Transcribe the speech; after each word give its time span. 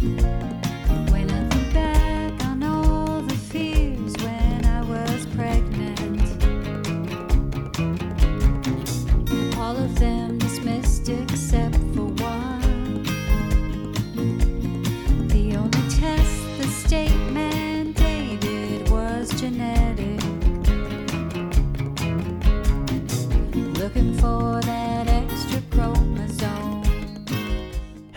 When 0.00 0.43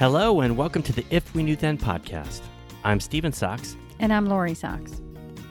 Hello, 0.10 0.40
and 0.40 0.56
welcome 0.56 0.82
to 0.84 0.94
the 0.94 1.04
If 1.10 1.36
We 1.36 1.44
Knew 1.44 1.58
Then 1.58 1.78
podcast. 1.78 2.40
I'm 2.86 3.02
Steven 3.02 3.34
Socks, 3.34 3.76
And 4.00 4.14
I'm 4.14 4.26
Lori 4.26 4.54
Socks. 4.54 5.02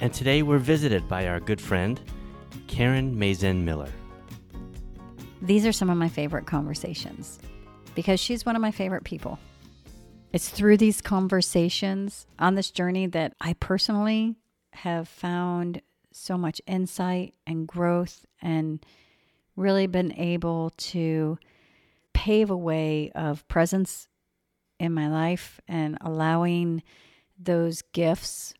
and 0.00 0.14
today 0.14 0.42
we're 0.42 0.56
visited 0.56 1.06
by 1.06 1.28
our 1.28 1.40
good 1.40 1.60
friend, 1.60 2.00
Karen 2.66 3.14
Maezen 3.14 3.64
Miller. 3.64 3.90
These 5.42 5.66
are 5.66 5.72
some 5.72 5.90
of 5.90 5.98
my 5.98 6.08
favorite 6.08 6.46
conversations 6.46 7.38
because 7.94 8.18
she's 8.18 8.46
one 8.46 8.56
of 8.56 8.62
my 8.62 8.70
favorite 8.70 9.04
people. 9.04 9.38
It's 10.32 10.48
through 10.48 10.78
these 10.78 11.02
conversations 11.02 12.26
on 12.38 12.54
this 12.54 12.70
journey 12.70 13.08
that 13.08 13.34
I 13.42 13.52
personally 13.52 14.36
have 14.72 15.06
found 15.06 15.82
so 16.14 16.38
much 16.38 16.62
insight 16.66 17.34
and 17.46 17.68
growth 17.68 18.24
and 18.40 18.82
really 19.54 19.86
been 19.86 20.14
able 20.14 20.70
to 20.78 21.36
pave 22.14 22.48
a 22.48 22.56
way 22.56 23.12
of 23.14 23.46
presence 23.48 24.08
in 24.78 24.92
my 24.92 25.08
life 25.08 25.60
and 25.66 25.96
allowing 26.00 26.82
those 27.38 27.82
gifts 27.92 28.54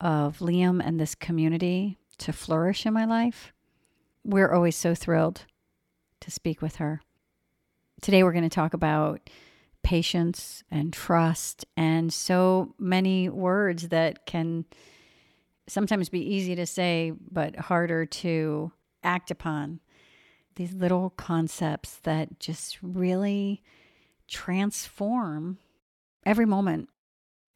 of 0.00 0.38
Liam 0.38 0.80
and 0.84 0.98
this 0.98 1.14
community 1.14 1.98
to 2.18 2.32
flourish 2.32 2.86
in 2.86 2.92
my 2.92 3.04
life. 3.04 3.52
We're 4.24 4.52
always 4.52 4.76
so 4.76 4.94
thrilled 4.94 5.46
to 6.20 6.30
speak 6.30 6.62
with 6.62 6.76
her. 6.76 7.00
Today, 8.00 8.22
we're 8.22 8.32
going 8.32 8.42
to 8.42 8.48
talk 8.48 8.74
about 8.74 9.30
patience 9.82 10.62
and 10.70 10.92
trust 10.92 11.64
and 11.76 12.12
so 12.12 12.74
many 12.78 13.28
words 13.28 13.88
that 13.88 14.26
can 14.26 14.64
sometimes 15.68 16.08
be 16.08 16.20
easy 16.20 16.54
to 16.54 16.66
say, 16.66 17.12
but 17.30 17.56
harder 17.56 18.06
to 18.06 18.72
act 19.02 19.30
upon. 19.30 19.80
These 20.56 20.74
little 20.74 21.10
concepts 21.10 21.96
that 22.02 22.38
just 22.38 22.78
really 22.82 23.62
transform 24.32 25.58
every 26.24 26.46
moment. 26.46 26.88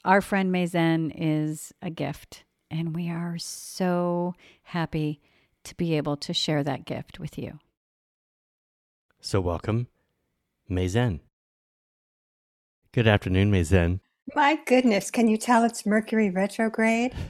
Our 0.05 0.21
friend 0.21 0.53
Maezen 0.55 1.13
is 1.17 1.73
a 1.83 1.91
gift, 1.91 2.45
and 2.71 2.95
we 2.95 3.11
are 3.11 3.39
so 3.39 4.35
happy 4.63 5.21
to 5.65 5.75
be 5.75 5.97
able 5.97 6.17
to 6.19 6.33
share 6.33 6.63
that 6.63 6.85
gift 6.85 7.19
with 7.19 7.37
you. 7.39 7.59
So, 9.21 9.41
welcome, 9.41 9.89
Maezen. 10.71 11.21
Good 12.93 13.09
afternoon, 13.09 13.51
Maezen. 13.51 14.01
My 14.35 14.59
goodness, 14.67 15.11
can 15.11 15.29
you 15.29 15.37
tell 15.37 15.65
it's 15.65 15.87
Mercury 15.87 16.31
retrograde? 16.31 17.15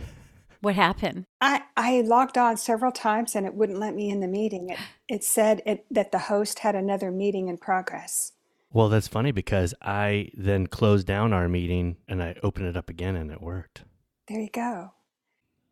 What 0.62 0.74
happened? 0.74 1.26
I, 1.40 1.62
I 1.76 2.00
logged 2.00 2.36
on 2.36 2.56
several 2.56 2.90
times 2.90 3.36
and 3.36 3.46
it 3.46 3.54
wouldn't 3.54 3.78
let 3.78 3.94
me 3.94 4.08
in 4.08 4.18
the 4.18 4.26
meeting. 4.26 4.70
It, 4.70 4.78
it 5.06 5.22
said 5.22 5.62
it, 5.64 5.84
that 5.92 6.10
the 6.10 6.18
host 6.18 6.60
had 6.60 6.74
another 6.74 7.12
meeting 7.12 7.46
in 7.46 7.58
progress. 7.58 8.32
Well, 8.76 8.90
that's 8.90 9.08
funny 9.08 9.32
because 9.32 9.72
I 9.80 10.28
then 10.34 10.66
closed 10.66 11.06
down 11.06 11.32
our 11.32 11.48
meeting 11.48 11.96
and 12.06 12.22
I 12.22 12.36
opened 12.42 12.66
it 12.66 12.76
up 12.76 12.90
again 12.90 13.16
and 13.16 13.30
it 13.30 13.40
worked. 13.40 13.84
There 14.28 14.38
you 14.38 14.50
go. 14.52 14.92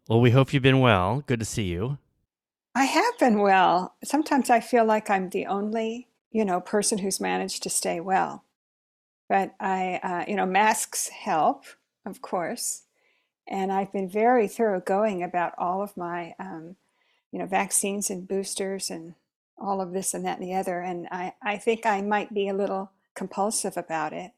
Well, 0.09 0.23
we 0.23 0.31
hope 0.31 0.55
you've 0.55 0.63
been 0.63 0.81
well. 0.81 1.23
Good 1.27 1.41
to 1.41 1.45
see 1.45 1.65
you. 1.65 1.99
I 2.75 2.85
have 2.85 3.19
been 3.19 3.41
well. 3.41 3.95
Sometimes 4.03 4.49
I 4.49 4.61
feel 4.61 4.87
like 4.87 5.11
I'm 5.11 5.29
the 5.29 5.45
only, 5.45 6.09
you 6.31 6.47
know, 6.47 6.63
person 6.63 6.97
who's 6.97 7.21
managed 7.21 7.63
to 7.65 7.69
stay 7.69 8.01
well. 8.01 8.45
But 9.29 9.55
I, 9.61 10.01
uh, 10.03 10.25
you 10.27 10.37
know, 10.37 10.47
masks 10.47 11.09
help, 11.09 11.65
of 12.07 12.23
course. 12.23 12.85
And 13.47 13.71
I've 13.71 13.93
been 13.93 14.09
very 14.09 14.49
thoroughgoing 14.49 15.23
about 15.23 15.53
all 15.59 15.83
of 15.83 15.95
my, 15.95 16.35
um, 16.39 16.77
you 17.31 17.39
know, 17.39 17.45
vaccines 17.45 18.09
and 18.09 18.27
boosters 18.27 18.89
and 18.89 19.15
all 19.59 19.83
of 19.83 19.93
this 19.93 20.15
and 20.15 20.25
that 20.25 20.39
and 20.39 20.49
the 20.49 20.55
other. 20.55 20.81
And 20.81 21.07
I, 21.11 21.35
I 21.43 21.59
think 21.59 21.85
I 21.85 22.01
might 22.01 22.33
be 22.33 22.49
a 22.49 22.55
little 22.55 22.93
compulsive 23.15 23.77
about 23.77 24.13
it. 24.13 24.33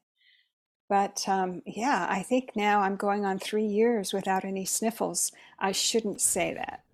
But 0.89 1.29
um, 1.29 1.63
yeah, 1.67 2.07
I 2.09 2.23
think 2.23 2.53
now 2.55 2.81
I'm 2.81 2.97
going 2.97 3.25
on 3.25 3.39
three 3.39 3.67
years 3.67 4.13
without 4.13 4.45
any 4.45 4.65
sniffles. 4.65 5.33
I 5.59 5.73
shouldn't 5.73 6.21
say 6.21 6.55
that. 6.55 6.85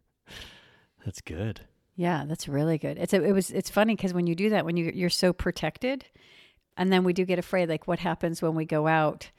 That's 1.05 1.21
good. 1.21 1.61
Yeah, 1.95 2.25
that's 2.27 2.49
really 2.49 2.79
good. 2.79 2.97
It's 2.97 3.13
a, 3.13 3.23
it 3.23 3.33
was 3.33 3.51
it's 3.51 3.69
funny 3.69 3.95
because 3.95 4.15
when 4.15 4.27
you 4.27 4.35
do 4.35 4.51
that, 4.51 4.65
when 4.65 4.77
you 4.77 4.91
you're 4.95 5.11
so 5.11 5.33
protected, 5.33 6.07
and 6.77 6.91
then 6.91 7.05
we 7.05 7.13
do 7.13 7.25
get 7.27 7.39
afraid, 7.39 7.69
like 7.69 7.87
what 7.87 7.99
happens 7.99 8.41
when 8.41 8.55
we 8.55 8.65
go 8.65 8.87
out. 8.87 9.31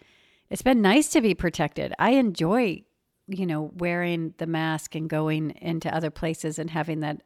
It's 0.49 0.61
been 0.61 0.81
nice 0.81 1.09
to 1.09 1.21
be 1.21 1.33
protected. 1.33 1.93
I 1.97 2.11
enjoy, 2.11 2.83
you 3.27 3.47
know, 3.47 3.71
wearing 3.75 4.35
the 4.37 4.45
mask 4.45 4.93
and 4.93 5.09
going 5.09 5.51
into 5.61 5.93
other 5.93 6.11
places 6.11 6.59
and 6.59 6.69
having 6.69 6.99
that 6.99 7.21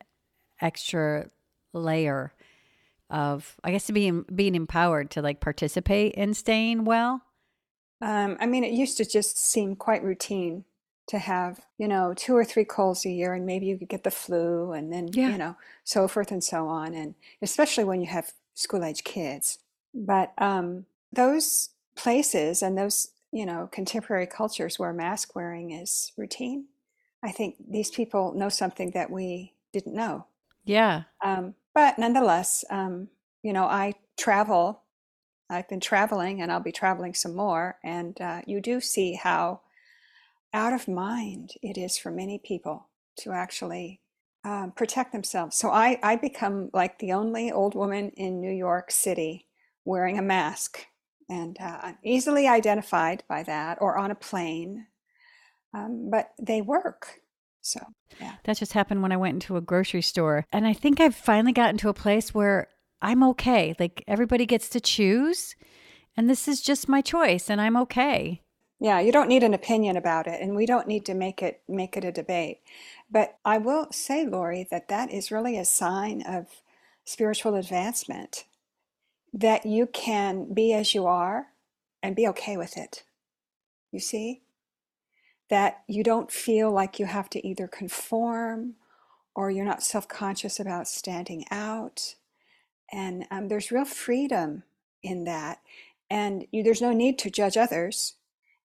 extra 0.62 1.30
layer 1.74 2.34
of, 3.10 3.56
I 3.64 3.72
guess, 3.72 3.86
to 3.88 3.94
be 3.94 4.12
being 4.12 4.56
empowered 4.56 5.12
to 5.12 5.22
like 5.22 5.40
participate 5.40 6.14
in 6.16 6.34
staying 6.34 6.86
well. 6.86 7.22
Um, 8.02 8.38
I 8.40 8.46
mean, 8.46 8.64
it 8.64 8.74
used 8.74 8.98
to 8.98 9.06
just 9.06 9.38
seem 9.38 9.76
quite 9.76 10.04
routine 10.04 10.66
to 11.08 11.18
have, 11.18 11.62
you 11.78 11.88
know, 11.88 12.14
two 12.14 12.36
or 12.36 12.44
three 12.44 12.66
colds 12.66 13.06
a 13.06 13.10
year, 13.10 13.34
and 13.34 13.46
maybe 13.46 13.66
you 13.66 13.78
could 13.78 13.88
get 13.90 14.04
the 14.04 14.12
flu, 14.12 14.74
and 14.74 14.92
then, 14.92 15.08
Yeah. 15.14 15.32
you 15.32 15.38
know, 15.38 15.56
so 15.84 16.08
forth 16.08 16.32
and 16.32 16.44
so 16.44 16.68
on. 16.68 16.94
And 16.94 17.16
especially 17.42 17.86
when 17.86 18.02
you 18.02 18.08
have 18.08 18.34
school 18.54 18.84
age 18.84 19.04
kids. 19.04 19.60
But 19.94 20.34
um, 20.38 20.86
those 21.14 21.70
places 21.96 22.62
and 22.62 22.78
those, 22.78 23.12
you 23.32 23.46
know, 23.46 23.70
contemporary 23.72 24.28
cultures 24.28 24.78
where 24.78 24.94
mask 24.94 25.34
wearing 25.34 25.72
is 25.72 26.12
routine, 26.18 26.66
I 27.24 27.32
think 27.32 27.56
these 27.68 27.90
people 27.90 28.34
know 28.34 28.50
something 28.50 28.92
that 28.92 29.10
we 29.10 29.54
didn't 29.74 29.96
know. 29.96 30.26
Yeah, 30.66 31.04
Um, 31.24 31.56
but 31.78 32.00
nonetheless, 32.00 32.66
um, 32.72 33.08
you 33.44 33.54
know, 33.54 33.66
I 33.66 33.94
travel. 34.18 34.82
I've 35.48 35.70
been 35.70 35.80
traveling 35.80 36.42
and 36.42 36.52
I'll 36.52 36.60
be 36.60 36.72
traveling 36.72 37.14
some 37.14 37.36
more. 37.36 37.78
And 37.84 38.20
uh, 38.20 38.42
you 38.48 38.62
do 38.62 38.82
see 38.82 39.14
how 39.14 39.62
out 40.56 40.74
of 40.74 40.88
mind 40.88 41.52
it 41.62 41.78
is 41.78 41.96
for 41.96 42.10
many 42.10 42.40
people 42.40 42.88
to 43.20 43.32
actually 43.32 44.02
um, 44.44 44.72
protect 44.76 45.12
themselves. 45.12 45.56
So 45.56 45.70
I, 45.70 46.00
I 46.02 46.16
become 46.16 46.72
like 46.74 46.98
the 46.98 47.14
only 47.14 47.52
old 47.52 47.76
woman 47.76 48.10
in 48.18 48.42
New 48.42 48.52
York 48.52 48.90
City 48.90 49.46
wearing 49.86 50.18
a 50.18 50.24
mask 50.24 50.88
and 51.30 51.58
uh, 51.60 51.78
I'm 51.84 51.98
easily 52.04 52.48
identified 52.48 53.24
by 53.30 53.44
that 53.44 53.78
or 53.82 54.00
on 54.00 54.10
a 54.10 54.16
plane. 54.16 54.88
Um, 55.76 56.10
but 56.10 56.32
they 56.42 56.60
work. 56.60 57.22
So, 57.68 57.82
yeah. 58.22 58.36
that 58.46 58.58
just 58.58 58.72
happened 58.72 59.02
when 59.02 59.12
I 59.12 59.18
went 59.18 59.36
into 59.36 59.58
a 59.58 59.62
grocery 59.62 60.02
store, 60.02 60.46
and 60.54 60.66
I 60.66 60.72
think 60.72 61.02
I've 61.02 61.16
finally 61.16 61.52
gotten 61.52 61.78
to 61.80 61.90
a 61.90 61.94
place 61.94 62.34
where 62.34 62.70
I'm 63.02 63.24
okay. 63.24 63.76
Like 63.78 64.06
everybody 64.08 64.46
gets 64.46 64.70
to 64.70 64.80
choose, 64.80 65.56
and 66.16 66.30
this 66.30 66.48
is 66.48 66.62
just 66.62 66.88
my 66.88 67.02
choice, 67.02 67.50
and 67.50 67.60
I'm 67.60 67.76
okay. 67.78 68.42
Yeah, 68.80 69.02
you 69.02 69.12
don't 69.12 69.28
need 69.28 69.44
an 69.44 69.54
opinion 69.54 69.98
about 69.98 70.28
it, 70.28 70.40
and 70.40 70.56
we 70.56 70.66
don't 70.66 70.88
need 70.88 71.06
to 71.08 71.14
make 71.14 71.44
it 71.44 71.62
make 71.68 71.98
it 71.98 72.06
a 72.06 72.12
debate. 72.12 72.60
But 73.12 73.38
I 73.44 73.58
will 73.58 73.88
say, 73.92 74.26
Lori, 74.26 74.66
that 74.72 74.88
that 74.88 75.12
is 75.12 75.30
really 75.30 75.58
a 75.58 75.66
sign 75.66 76.22
of 76.22 76.48
spiritual 77.04 77.56
advancement. 77.56 78.46
That 79.34 79.66
you 79.66 79.88
can 79.88 80.54
be 80.54 80.74
as 80.74 80.96
you 80.96 81.06
are 81.06 81.48
and 82.02 82.16
be 82.16 82.28
okay 82.30 82.56
with 82.56 82.78
it. 82.78 83.04
You 83.92 84.00
see? 84.00 84.42
That 85.50 85.84
you 85.88 86.04
don't 86.04 86.32
feel 86.32 86.72
like 86.72 87.00
you 87.00 87.06
have 87.06 87.30
to 87.32 87.48
either 87.48 87.68
conform 87.68 88.76
or 89.34 89.50
you're 89.50 89.66
not 89.66 89.84
self 89.84 90.08
conscious 90.08 90.60
about 90.60 90.88
standing 90.88 91.46
out. 91.52 92.16
And 92.92 93.26
um, 93.32 93.48
there's 93.48 93.72
real 93.72 93.86
freedom 93.86 94.64
in 95.04 95.26
that. 95.26 95.60
And 96.10 96.48
you, 96.52 96.64
there's 96.64 96.82
no 96.82 96.94
need 96.94 97.20
to 97.20 97.30
judge 97.30 97.58
others 97.58 98.16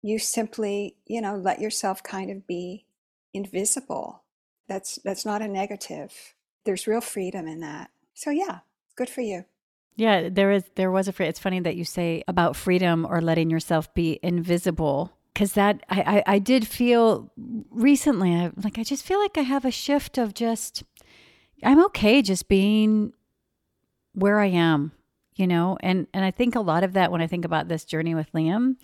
you 0.01 0.19
simply 0.19 0.95
you 1.05 1.21
know 1.21 1.35
let 1.35 1.59
yourself 1.59 2.03
kind 2.03 2.31
of 2.31 2.47
be 2.47 2.85
invisible 3.33 4.23
that's 4.67 4.99
that's 5.03 5.25
not 5.25 5.41
a 5.41 5.47
negative 5.47 6.33
there's 6.65 6.87
real 6.87 7.01
freedom 7.01 7.47
in 7.47 7.59
that 7.59 7.89
so 8.13 8.29
yeah 8.29 8.59
good 8.95 9.09
for 9.09 9.21
you 9.21 9.45
Yeah, 9.95 10.29
there 10.29 10.51
is 10.51 10.63
there 10.75 10.91
was 10.91 11.07
a 11.07 11.23
it's 11.23 11.39
funny 11.39 11.59
that 11.61 11.75
you 11.75 11.83
say 11.83 12.23
about 12.27 12.55
freedom 12.55 13.03
or 13.09 13.19
letting 13.19 13.49
yourself 13.49 13.91
be 13.95 14.19
invisible. 14.21 15.16
Cause 15.37 15.51
that 15.51 15.83
I, 15.87 16.01
I, 16.01 16.33
I 16.33 16.39
did 16.39 16.65
feel 16.65 17.31
recently 17.69 18.33
I 18.33 18.49
like 18.55 18.79
I 18.79 18.83
just 18.83 19.05
feel 19.05 19.19
like 19.19 19.37
I 19.37 19.41
have 19.41 19.65
a 19.65 19.71
shift 19.71 20.17
of 20.17 20.33
just 20.33 20.83
I'm 21.63 21.83
okay 21.85 22.23
just 22.23 22.47
being 22.47 23.13
where 24.13 24.39
I 24.39 24.47
am, 24.47 24.93
you 25.35 25.45
know? 25.45 25.77
And 25.81 26.07
and 26.11 26.25
I 26.25 26.31
think 26.31 26.55
a 26.55 26.59
lot 26.59 26.83
of 26.83 26.93
that 26.93 27.11
when 27.11 27.21
I 27.21 27.27
think 27.27 27.45
about 27.45 27.67
this 27.67 27.85
journey 27.85 28.15
with 28.15 28.31
Liam, 28.31 28.77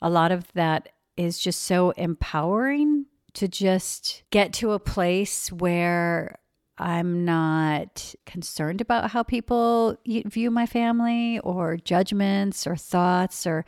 a 0.00 0.08
lot 0.08 0.30
of 0.30 0.44
that 0.52 0.90
is 1.16 1.40
just 1.40 1.62
so 1.62 1.90
empowering 1.90 3.06
to 3.34 3.48
just 3.48 4.22
get 4.30 4.52
to 4.52 4.72
a 4.72 4.78
place 4.78 5.50
where 5.50 6.38
I'm 6.78 7.24
not 7.24 8.14
concerned 8.26 8.80
about 8.80 9.10
how 9.10 9.24
people 9.24 9.96
view 10.06 10.52
my 10.52 10.66
family 10.66 11.40
or 11.40 11.76
judgments 11.76 12.64
or 12.64 12.76
thoughts 12.76 13.44
or 13.44 13.64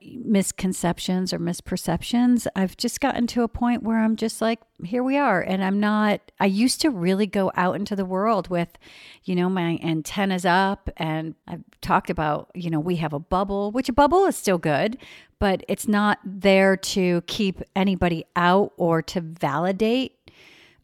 misconceptions 0.00 1.32
or 1.32 1.38
misperceptions. 1.38 2.46
I've 2.54 2.76
just 2.76 3.00
gotten 3.00 3.26
to 3.28 3.42
a 3.42 3.48
point 3.48 3.82
where 3.82 3.98
I'm 3.98 4.16
just 4.16 4.40
like, 4.40 4.60
here 4.84 5.02
we 5.02 5.16
are. 5.16 5.40
And 5.40 5.62
I'm 5.64 5.80
not, 5.80 6.20
I 6.38 6.46
used 6.46 6.80
to 6.82 6.90
really 6.90 7.26
go 7.26 7.50
out 7.56 7.76
into 7.76 7.96
the 7.96 8.04
world 8.04 8.48
with, 8.48 8.78
you 9.24 9.34
know, 9.34 9.48
my 9.48 9.78
antennas 9.82 10.44
up. 10.44 10.88
And 10.96 11.34
I've 11.46 11.64
talked 11.80 12.10
about, 12.10 12.50
you 12.54 12.70
know, 12.70 12.80
we 12.80 12.96
have 12.96 13.12
a 13.12 13.18
bubble, 13.18 13.72
which 13.72 13.88
a 13.88 13.92
bubble 13.92 14.26
is 14.26 14.36
still 14.36 14.58
good, 14.58 14.98
but 15.38 15.64
it's 15.68 15.88
not 15.88 16.18
there 16.24 16.76
to 16.76 17.22
keep 17.22 17.62
anybody 17.74 18.24
out 18.36 18.72
or 18.76 19.02
to 19.02 19.20
validate 19.20 20.30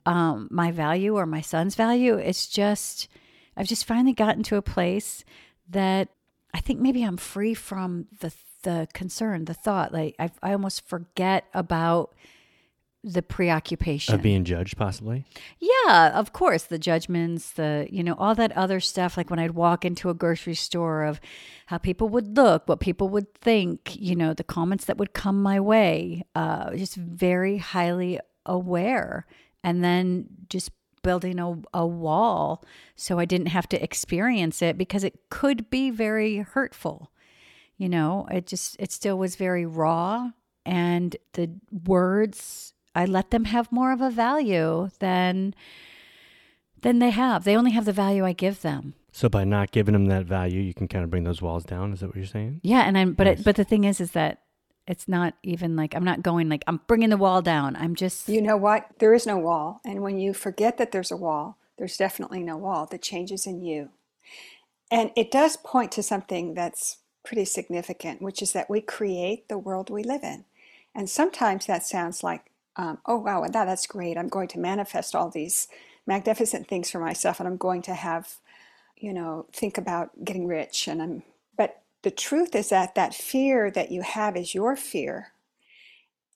um, 0.06 0.48
my 0.50 0.70
value 0.70 1.16
or 1.16 1.26
my 1.26 1.40
son's 1.40 1.74
value. 1.74 2.16
It's 2.16 2.46
just, 2.46 3.08
I've 3.56 3.68
just 3.68 3.84
finally 3.84 4.12
gotten 4.12 4.42
to 4.44 4.56
a 4.56 4.62
place 4.62 5.24
that 5.70 6.08
I 6.52 6.60
think 6.60 6.80
maybe 6.80 7.02
I'm 7.02 7.16
free 7.16 7.54
from 7.54 8.06
the 8.20 8.32
the 8.64 8.88
concern, 8.92 9.44
the 9.46 9.54
thought. 9.54 9.92
Like 9.92 10.16
I, 10.18 10.30
I 10.42 10.52
almost 10.52 10.86
forget 10.86 11.44
about 11.54 12.14
the 13.06 13.20
preoccupation 13.22 14.14
Of 14.14 14.22
being 14.22 14.44
judged, 14.44 14.78
possibly. 14.78 15.26
yeah, 15.60 16.18
of 16.18 16.32
course, 16.32 16.62
the 16.64 16.78
judgments, 16.78 17.50
the 17.52 17.86
you 17.90 18.02
know 18.02 18.14
all 18.18 18.34
that 18.34 18.50
other 18.56 18.80
stuff. 18.80 19.16
Like 19.18 19.28
when 19.30 19.38
I'd 19.38 19.50
walk 19.52 19.84
into 19.84 20.08
a 20.08 20.14
grocery 20.14 20.54
store, 20.54 21.04
of 21.04 21.20
how 21.66 21.76
people 21.78 22.08
would 22.08 22.36
look, 22.36 22.66
what 22.66 22.80
people 22.80 23.08
would 23.10 23.32
think, 23.34 23.94
you 23.96 24.16
know, 24.16 24.32
the 24.32 24.42
comments 24.44 24.86
that 24.86 24.96
would 24.96 25.12
come 25.12 25.42
my 25.42 25.60
way. 25.60 26.24
Uh, 26.34 26.74
just 26.76 26.96
very 26.96 27.58
highly 27.58 28.18
aware, 28.46 29.26
and 29.62 29.84
then 29.84 30.26
just 30.48 30.70
building 31.02 31.38
a, 31.38 31.54
a 31.74 31.86
wall 31.86 32.64
so 32.96 33.18
I 33.18 33.26
didn't 33.26 33.48
have 33.48 33.68
to 33.68 33.82
experience 33.82 34.62
it 34.62 34.78
because 34.78 35.04
it 35.04 35.28
could 35.28 35.68
be 35.68 35.90
very 35.90 36.38
hurtful. 36.38 37.10
You 37.76 37.88
know, 37.88 38.26
it 38.30 38.46
just 38.46 38.76
it 38.78 38.92
still 38.92 39.18
was 39.18 39.36
very 39.36 39.66
raw, 39.66 40.30
and 40.64 41.16
the 41.32 41.50
words 41.86 42.72
I 42.94 43.04
let 43.04 43.30
them 43.30 43.46
have 43.46 43.72
more 43.72 43.92
of 43.92 44.00
a 44.00 44.10
value 44.10 44.90
than 45.00 45.54
than 46.82 46.98
they 46.98 47.10
have. 47.10 47.44
They 47.44 47.56
only 47.56 47.72
have 47.72 47.84
the 47.86 47.92
value 47.92 48.24
I 48.24 48.32
give 48.32 48.62
them. 48.62 48.94
So 49.10 49.28
by 49.28 49.44
not 49.44 49.70
giving 49.72 49.92
them 49.92 50.06
that 50.06 50.26
value, 50.26 50.60
you 50.60 50.74
can 50.74 50.88
kind 50.88 51.04
of 51.04 51.10
bring 51.10 51.24
those 51.24 51.40
walls 51.42 51.64
down. 51.64 51.92
Is 51.92 52.00
that 52.00 52.08
what 52.08 52.16
you're 52.16 52.26
saying? 52.26 52.60
Yeah, 52.62 52.82
and 52.82 52.96
I'm 52.96 53.14
but 53.14 53.24
Nice. 53.26 53.40
it, 53.40 53.44
but 53.44 53.56
the 53.56 53.64
thing 53.64 53.84
is 53.84 54.00
is 54.00 54.12
that 54.12 54.42
it's 54.86 55.08
not 55.08 55.34
even 55.42 55.76
like 55.76 55.94
I'm 55.94 56.04
not 56.04 56.22
going 56.22 56.48
like 56.48 56.62
I'm 56.66 56.80
bringing 56.86 57.10
the 57.10 57.16
wall 57.16 57.42
down. 57.42 57.74
I'm 57.76 57.94
just 57.94 58.28
You 58.28 58.42
know 58.42 58.56
what? 58.56 58.86
There 58.98 59.14
is 59.14 59.26
no 59.26 59.38
wall. 59.38 59.80
And 59.84 60.02
when 60.02 60.18
you 60.18 60.34
forget 60.34 60.76
that 60.78 60.92
there's 60.92 61.10
a 61.10 61.16
wall, 61.16 61.58
there's 61.78 61.96
definitely 61.96 62.42
no 62.42 62.56
wall. 62.56 62.86
The 62.86 62.98
changes 62.98 63.46
in 63.46 63.60
you. 63.62 63.90
And 64.90 65.10
it 65.16 65.30
does 65.30 65.56
point 65.56 65.90
to 65.92 66.02
something 66.02 66.54
that's 66.54 66.98
pretty 67.24 67.44
significant, 67.44 68.22
which 68.22 68.42
is 68.42 68.52
that 68.52 68.70
we 68.70 68.80
create 68.80 69.48
the 69.48 69.58
world 69.58 69.90
we 69.90 70.04
live 70.04 70.22
in. 70.22 70.44
And 70.94 71.10
sometimes 71.10 71.66
that 71.66 71.84
sounds 71.84 72.22
like, 72.22 72.50
um, 72.76 72.98
oh, 73.06 73.16
wow, 73.16 73.42
that, 73.42 73.64
that's 73.64 73.86
great. 73.86 74.16
I'm 74.16 74.28
going 74.28 74.48
to 74.48 74.58
manifest 74.58 75.14
all 75.14 75.30
these 75.30 75.68
magnificent 76.06 76.68
things 76.68 76.90
for 76.90 76.98
myself 76.98 77.40
and 77.40 77.48
I'm 77.48 77.56
going 77.56 77.82
to 77.82 77.94
have, 77.94 78.36
you 78.96 79.12
know, 79.12 79.46
think 79.52 79.78
about 79.78 80.24
getting 80.24 80.46
rich. 80.46 80.86
And 80.86 81.02
I'm, 81.02 81.22
but 81.56 81.82
the 82.02 82.10
truth 82.10 82.54
is 82.54 82.68
that 82.68 82.94
that 82.94 83.14
fear 83.14 83.70
that 83.70 83.90
you 83.90 84.02
have 84.02 84.36
is 84.36 84.54
your 84.54 84.76
fear 84.76 85.32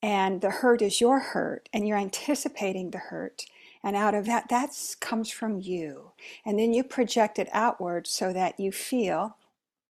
and 0.02 0.40
the 0.40 0.50
hurt 0.50 0.80
is 0.80 1.00
your 1.00 1.18
hurt 1.18 1.68
and 1.72 1.86
you're 1.86 1.98
anticipating 1.98 2.90
the 2.90 2.98
hurt 2.98 3.44
and 3.82 3.96
out 3.96 4.14
of 4.14 4.26
that 4.26 4.48
that 4.48 4.70
comes 5.00 5.30
from 5.30 5.60
you 5.60 6.12
and 6.44 6.58
then 6.58 6.72
you 6.72 6.84
project 6.84 7.38
it 7.38 7.48
outward 7.52 8.06
so 8.06 8.32
that 8.32 8.58
you 8.58 8.70
feel 8.70 9.36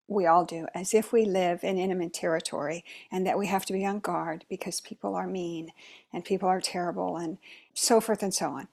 we 0.07 0.25
all 0.25 0.45
do 0.45 0.68
as 0.74 0.94
if 0.94 1.12
we 1.12 1.25
live 1.25 1.63
in 1.63 1.77
enemy 1.77 2.09
territory 2.09 2.83
and 3.12 3.25
that 3.25 3.38
we 3.38 3.48
have 3.48 3.65
to 3.65 3.74
be 3.74 3.86
on 3.86 4.00
guard 4.00 4.45
because 4.50 4.81
people 4.81 5.15
are 5.15 5.27
mean 5.27 5.71
and 6.13 6.25
people 6.25 6.48
are 6.50 6.62
terrible 6.62 7.18
and 7.18 7.38
so 7.74 8.00
forth 8.01 8.24
and 8.24 8.33
so 8.33 8.50
on 8.50 8.68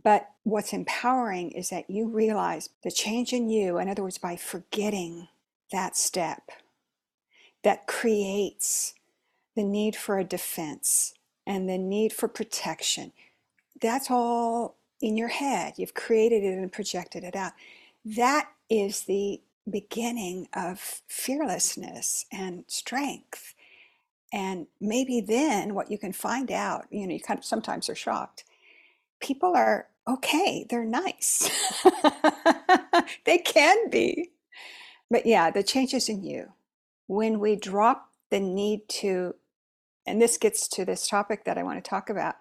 but 0.00 0.30
what's 0.44 0.72
empowering 0.72 1.50
is 1.50 1.70
that 1.70 1.90
you 1.90 2.08
realize 2.08 2.70
the 2.84 2.90
change 2.90 3.32
in 3.32 3.50
you 3.50 3.78
in 3.78 3.88
other 3.88 4.02
words 4.02 4.18
by 4.18 4.36
forgetting 4.36 5.28
that 5.72 5.96
step 5.96 6.50
that 7.62 7.86
creates 7.86 8.94
the 9.56 9.64
need 9.64 9.96
for 9.96 10.18
a 10.18 10.24
defense 10.24 11.14
and 11.46 11.68
the 11.68 11.78
need 11.78 12.12
for 12.12 12.28
protection. 12.28 13.12
That's 13.80 14.10
all 14.10 14.76
in 15.00 15.16
your 15.16 15.28
head. 15.28 15.74
You've 15.76 15.94
created 15.94 16.44
it 16.44 16.58
and 16.58 16.72
projected 16.72 17.24
it 17.24 17.34
out. 17.34 17.52
That 18.04 18.50
is 18.70 19.02
the 19.02 19.40
beginning 19.70 20.48
of 20.54 21.02
fearlessness 21.08 22.26
and 22.32 22.64
strength. 22.68 23.54
And 24.32 24.66
maybe 24.80 25.20
then 25.20 25.74
what 25.74 25.90
you 25.90 25.98
can 25.98 26.12
find 26.12 26.50
out, 26.50 26.86
you 26.90 27.06
know, 27.06 27.14
you 27.14 27.20
kind 27.20 27.38
of 27.38 27.44
sometimes 27.44 27.88
are 27.88 27.94
shocked. 27.94 28.44
People 29.20 29.56
are 29.56 29.88
okay, 30.06 30.66
they're 30.68 30.84
nice. 30.84 31.50
they 33.24 33.38
can 33.38 33.90
be. 33.90 34.30
But 35.10 35.26
yeah, 35.26 35.50
the 35.50 35.62
changes 35.62 36.08
in 36.08 36.22
you. 36.22 36.52
When 37.06 37.40
we 37.40 37.56
drop 37.56 38.10
the 38.30 38.40
need 38.40 38.88
to 38.88 39.34
and 40.06 40.20
this 40.20 40.38
gets 40.38 40.66
to 40.68 40.84
this 40.84 41.06
topic 41.06 41.44
that 41.44 41.58
I 41.58 41.62
want 41.62 41.82
to 41.82 41.88
talk 41.88 42.10
about 42.10 42.36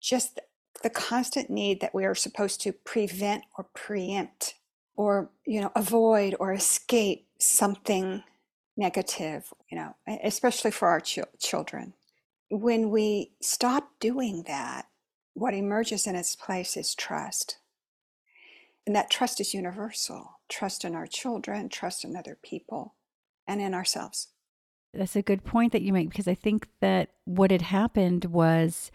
just 0.00 0.40
the 0.82 0.90
constant 0.90 1.50
need 1.50 1.80
that 1.80 1.94
we 1.94 2.04
are 2.04 2.14
supposed 2.14 2.60
to 2.62 2.72
prevent 2.72 3.44
or 3.56 3.66
preempt 3.74 4.54
or 5.00 5.30
you 5.46 5.62
know 5.62 5.72
avoid 5.74 6.34
or 6.38 6.52
escape 6.52 7.26
something 7.38 8.22
negative 8.76 9.50
you 9.70 9.78
know 9.78 9.94
especially 10.22 10.70
for 10.70 10.88
our 10.88 11.00
chil- 11.00 11.24
children. 11.38 11.94
When 12.50 12.90
we 12.90 13.32
stop 13.40 13.92
doing 13.98 14.44
that 14.46 14.86
what 15.32 15.54
emerges 15.54 16.06
in 16.06 16.16
its 16.16 16.36
place 16.36 16.76
is 16.76 16.94
trust. 16.94 17.58
And 18.86 18.94
that 18.94 19.08
trust 19.08 19.40
is 19.40 19.54
universal 19.54 20.40
trust 20.50 20.84
in 20.84 20.94
our 20.94 21.06
children 21.06 21.70
trust 21.70 22.04
in 22.04 22.14
other 22.14 22.36
people 22.42 22.94
and 23.46 23.60
in 23.60 23.72
ourselves. 23.72 24.28
That's 24.92 25.16
a 25.16 25.22
good 25.22 25.44
point 25.44 25.72
that 25.72 25.82
you 25.82 25.94
make 25.94 26.10
because 26.10 26.28
I 26.28 26.34
think 26.34 26.66
that 26.80 27.10
what 27.24 27.52
had 27.52 27.62
happened 27.62 28.26
was 28.26 28.90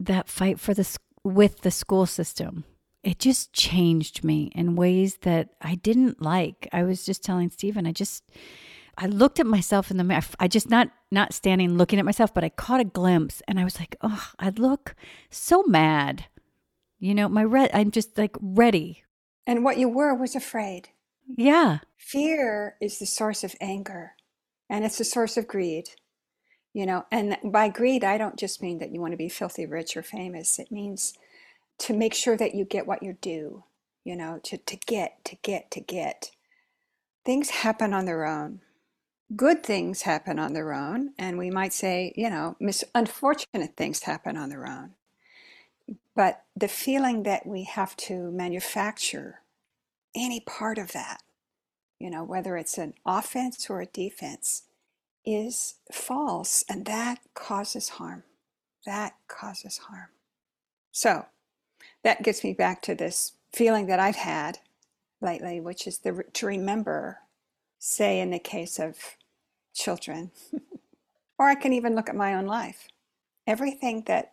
that 0.00 0.28
fight 0.28 0.58
for 0.58 0.74
the 0.74 0.98
with 1.22 1.60
the 1.60 1.70
school 1.70 2.06
system. 2.06 2.64
It 3.08 3.18
just 3.18 3.54
changed 3.54 4.22
me 4.22 4.52
in 4.54 4.76
ways 4.76 5.16
that 5.22 5.48
I 5.62 5.76
didn't 5.76 6.20
like. 6.20 6.68
I 6.74 6.82
was 6.82 7.06
just 7.06 7.24
telling 7.24 7.48
Stephen, 7.48 7.86
I 7.86 7.92
just 7.92 8.22
I 8.98 9.06
looked 9.06 9.40
at 9.40 9.46
myself 9.46 9.90
in 9.90 9.96
the 9.96 10.04
mirror. 10.04 10.20
I 10.38 10.46
just 10.46 10.68
not 10.68 10.90
not 11.10 11.32
standing 11.32 11.78
looking 11.78 11.98
at 11.98 12.04
myself, 12.04 12.34
but 12.34 12.44
I 12.44 12.50
caught 12.50 12.80
a 12.80 12.84
glimpse 12.84 13.40
and 13.48 13.58
I 13.58 13.64
was 13.64 13.80
like, 13.80 13.96
"Oh, 14.02 14.30
I 14.38 14.50
look 14.50 14.94
so 15.30 15.62
mad." 15.62 16.26
You 16.98 17.14
know, 17.14 17.30
my 17.30 17.44
red 17.44 17.70
I'm 17.72 17.90
just 17.92 18.18
like 18.18 18.36
ready. 18.42 19.04
and 19.46 19.64
what 19.64 19.78
you 19.78 19.88
were 19.88 20.14
was 20.14 20.36
afraid 20.36 20.90
Yeah. 21.26 21.78
Fear 21.96 22.76
is 22.78 22.98
the 22.98 23.06
source 23.06 23.42
of 23.42 23.54
anger 23.58 24.16
and 24.68 24.84
it's 24.84 24.98
the 24.98 25.04
source 25.04 25.38
of 25.38 25.48
greed. 25.48 25.88
You 26.74 26.84
know, 26.84 27.06
and 27.10 27.38
by 27.42 27.70
greed, 27.70 28.04
I 28.04 28.18
don't 28.18 28.38
just 28.38 28.60
mean 28.60 28.80
that 28.80 28.92
you 28.92 29.00
want 29.00 29.12
to 29.14 29.16
be 29.16 29.30
filthy 29.30 29.64
rich 29.64 29.96
or 29.96 30.02
famous. 30.02 30.58
It 30.58 30.70
means 30.70 31.14
to 31.78 31.94
make 31.94 32.14
sure 32.14 32.36
that 32.36 32.54
you 32.54 32.64
get 32.64 32.86
what 32.86 33.02
you're 33.02 33.14
due, 33.14 33.64
you 34.04 34.16
know, 34.16 34.40
to, 34.44 34.58
to 34.58 34.76
get, 34.76 35.24
to 35.24 35.36
get, 35.42 35.70
to 35.72 35.80
get. 35.80 36.30
Things 37.24 37.50
happen 37.50 37.92
on 37.94 38.04
their 38.04 38.24
own. 38.24 38.60
Good 39.36 39.62
things 39.62 40.02
happen 40.02 40.38
on 40.38 40.54
their 40.54 40.72
own. 40.72 41.12
And 41.18 41.38
we 41.38 41.50
might 41.50 41.72
say, 41.72 42.12
you 42.16 42.30
know, 42.30 42.56
mis- 42.58 42.84
unfortunate 42.94 43.76
things 43.76 44.02
happen 44.02 44.36
on 44.36 44.48
their 44.48 44.66
own. 44.66 44.94
But 46.16 46.44
the 46.56 46.68
feeling 46.68 47.24
that 47.24 47.46
we 47.46 47.64
have 47.64 47.96
to 47.98 48.30
manufacture 48.32 49.40
any 50.14 50.40
part 50.40 50.78
of 50.78 50.92
that 50.92 51.22
you 51.98 52.10
know, 52.10 52.22
whether 52.22 52.56
it's 52.56 52.78
an 52.78 52.94
offense 53.04 53.68
or 53.68 53.80
a 53.80 53.86
defense, 53.86 54.62
is 55.24 55.74
false. 55.92 56.64
And 56.68 56.86
that 56.86 57.18
causes 57.34 57.90
harm. 57.90 58.22
That 58.86 59.14
causes 59.26 59.78
harm. 59.78 60.08
So 60.92 61.26
that 62.04 62.22
gets 62.22 62.44
me 62.44 62.52
back 62.52 62.82
to 62.82 62.94
this 62.94 63.32
feeling 63.52 63.86
that 63.86 64.00
I've 64.00 64.16
had 64.16 64.58
lately, 65.20 65.60
which 65.60 65.86
is 65.86 65.98
the, 65.98 66.24
to 66.34 66.46
remember, 66.46 67.18
say, 67.78 68.20
in 68.20 68.30
the 68.30 68.38
case 68.38 68.78
of 68.78 68.96
children, 69.74 70.30
or 71.38 71.48
I 71.48 71.54
can 71.54 71.72
even 71.72 71.94
look 71.94 72.08
at 72.08 72.16
my 72.16 72.34
own 72.34 72.46
life. 72.46 72.88
Everything 73.46 74.02
that 74.06 74.32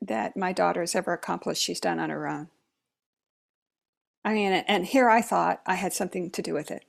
that 0.00 0.36
my 0.36 0.52
daughter 0.52 0.80
has 0.80 0.96
ever 0.96 1.12
accomplished, 1.12 1.62
she's 1.62 1.78
done 1.78 2.00
on 2.00 2.10
her 2.10 2.26
own. 2.26 2.48
I 4.24 4.34
mean, 4.34 4.52
and 4.52 4.84
here 4.84 5.08
I 5.08 5.22
thought 5.22 5.62
I 5.64 5.74
had 5.74 5.92
something 5.92 6.30
to 6.30 6.42
do 6.42 6.54
with 6.54 6.70
it. 6.70 6.84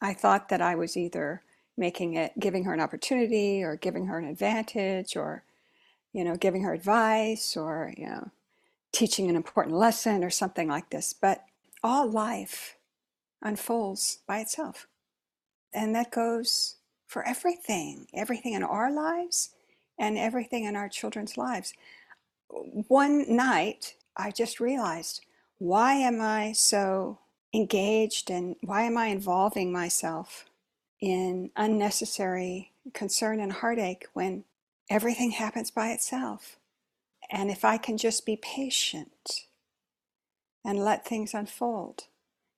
I 0.00 0.14
thought 0.14 0.48
that 0.48 0.60
I 0.60 0.74
was 0.74 0.96
either 0.96 1.42
making 1.76 2.14
it, 2.14 2.38
giving 2.38 2.64
her 2.64 2.72
an 2.72 2.80
opportunity 2.80 3.62
or 3.62 3.76
giving 3.76 4.06
her 4.06 4.18
an 4.18 4.24
advantage 4.24 5.16
or, 5.16 5.42
you 6.12 6.24
know, 6.24 6.36
giving 6.36 6.62
her 6.62 6.72
advice 6.72 7.56
or, 7.56 7.92
you 7.96 8.06
know, 8.06 8.30
teaching 8.94 9.28
an 9.28 9.36
important 9.36 9.76
lesson 9.76 10.24
or 10.24 10.30
something 10.30 10.68
like 10.68 10.88
this. 10.90 11.12
But 11.12 11.44
all 11.82 12.08
life 12.08 12.76
unfolds 13.42 14.20
by 14.26 14.38
itself. 14.38 14.86
And 15.74 15.94
that 15.94 16.12
goes 16.12 16.76
for 17.06 17.26
everything, 17.26 18.06
everything 18.14 18.54
in 18.54 18.62
our 18.62 18.90
lives 18.92 19.50
and 19.98 20.16
everything 20.16 20.64
in 20.64 20.76
our 20.76 20.88
children's 20.88 21.36
lives. 21.36 21.74
One 22.48 23.36
night, 23.36 23.96
I 24.16 24.30
just 24.30 24.60
realized 24.60 25.20
why 25.58 25.94
am 25.94 26.20
I 26.20 26.52
so 26.52 27.18
engaged 27.52 28.30
and 28.30 28.56
why 28.62 28.82
am 28.82 28.96
I 28.96 29.06
involving 29.06 29.72
myself 29.72 30.46
in 31.00 31.50
unnecessary 31.56 32.72
concern 32.92 33.40
and 33.40 33.52
heartache 33.52 34.06
when 34.14 34.44
everything 34.88 35.32
happens 35.32 35.70
by 35.70 35.90
itself? 35.90 36.58
And 37.30 37.50
if 37.50 37.64
I 37.64 37.76
can 37.76 37.96
just 37.96 38.26
be 38.26 38.36
patient 38.36 39.46
and 40.64 40.78
let 40.78 41.06
things 41.06 41.34
unfold. 41.34 42.04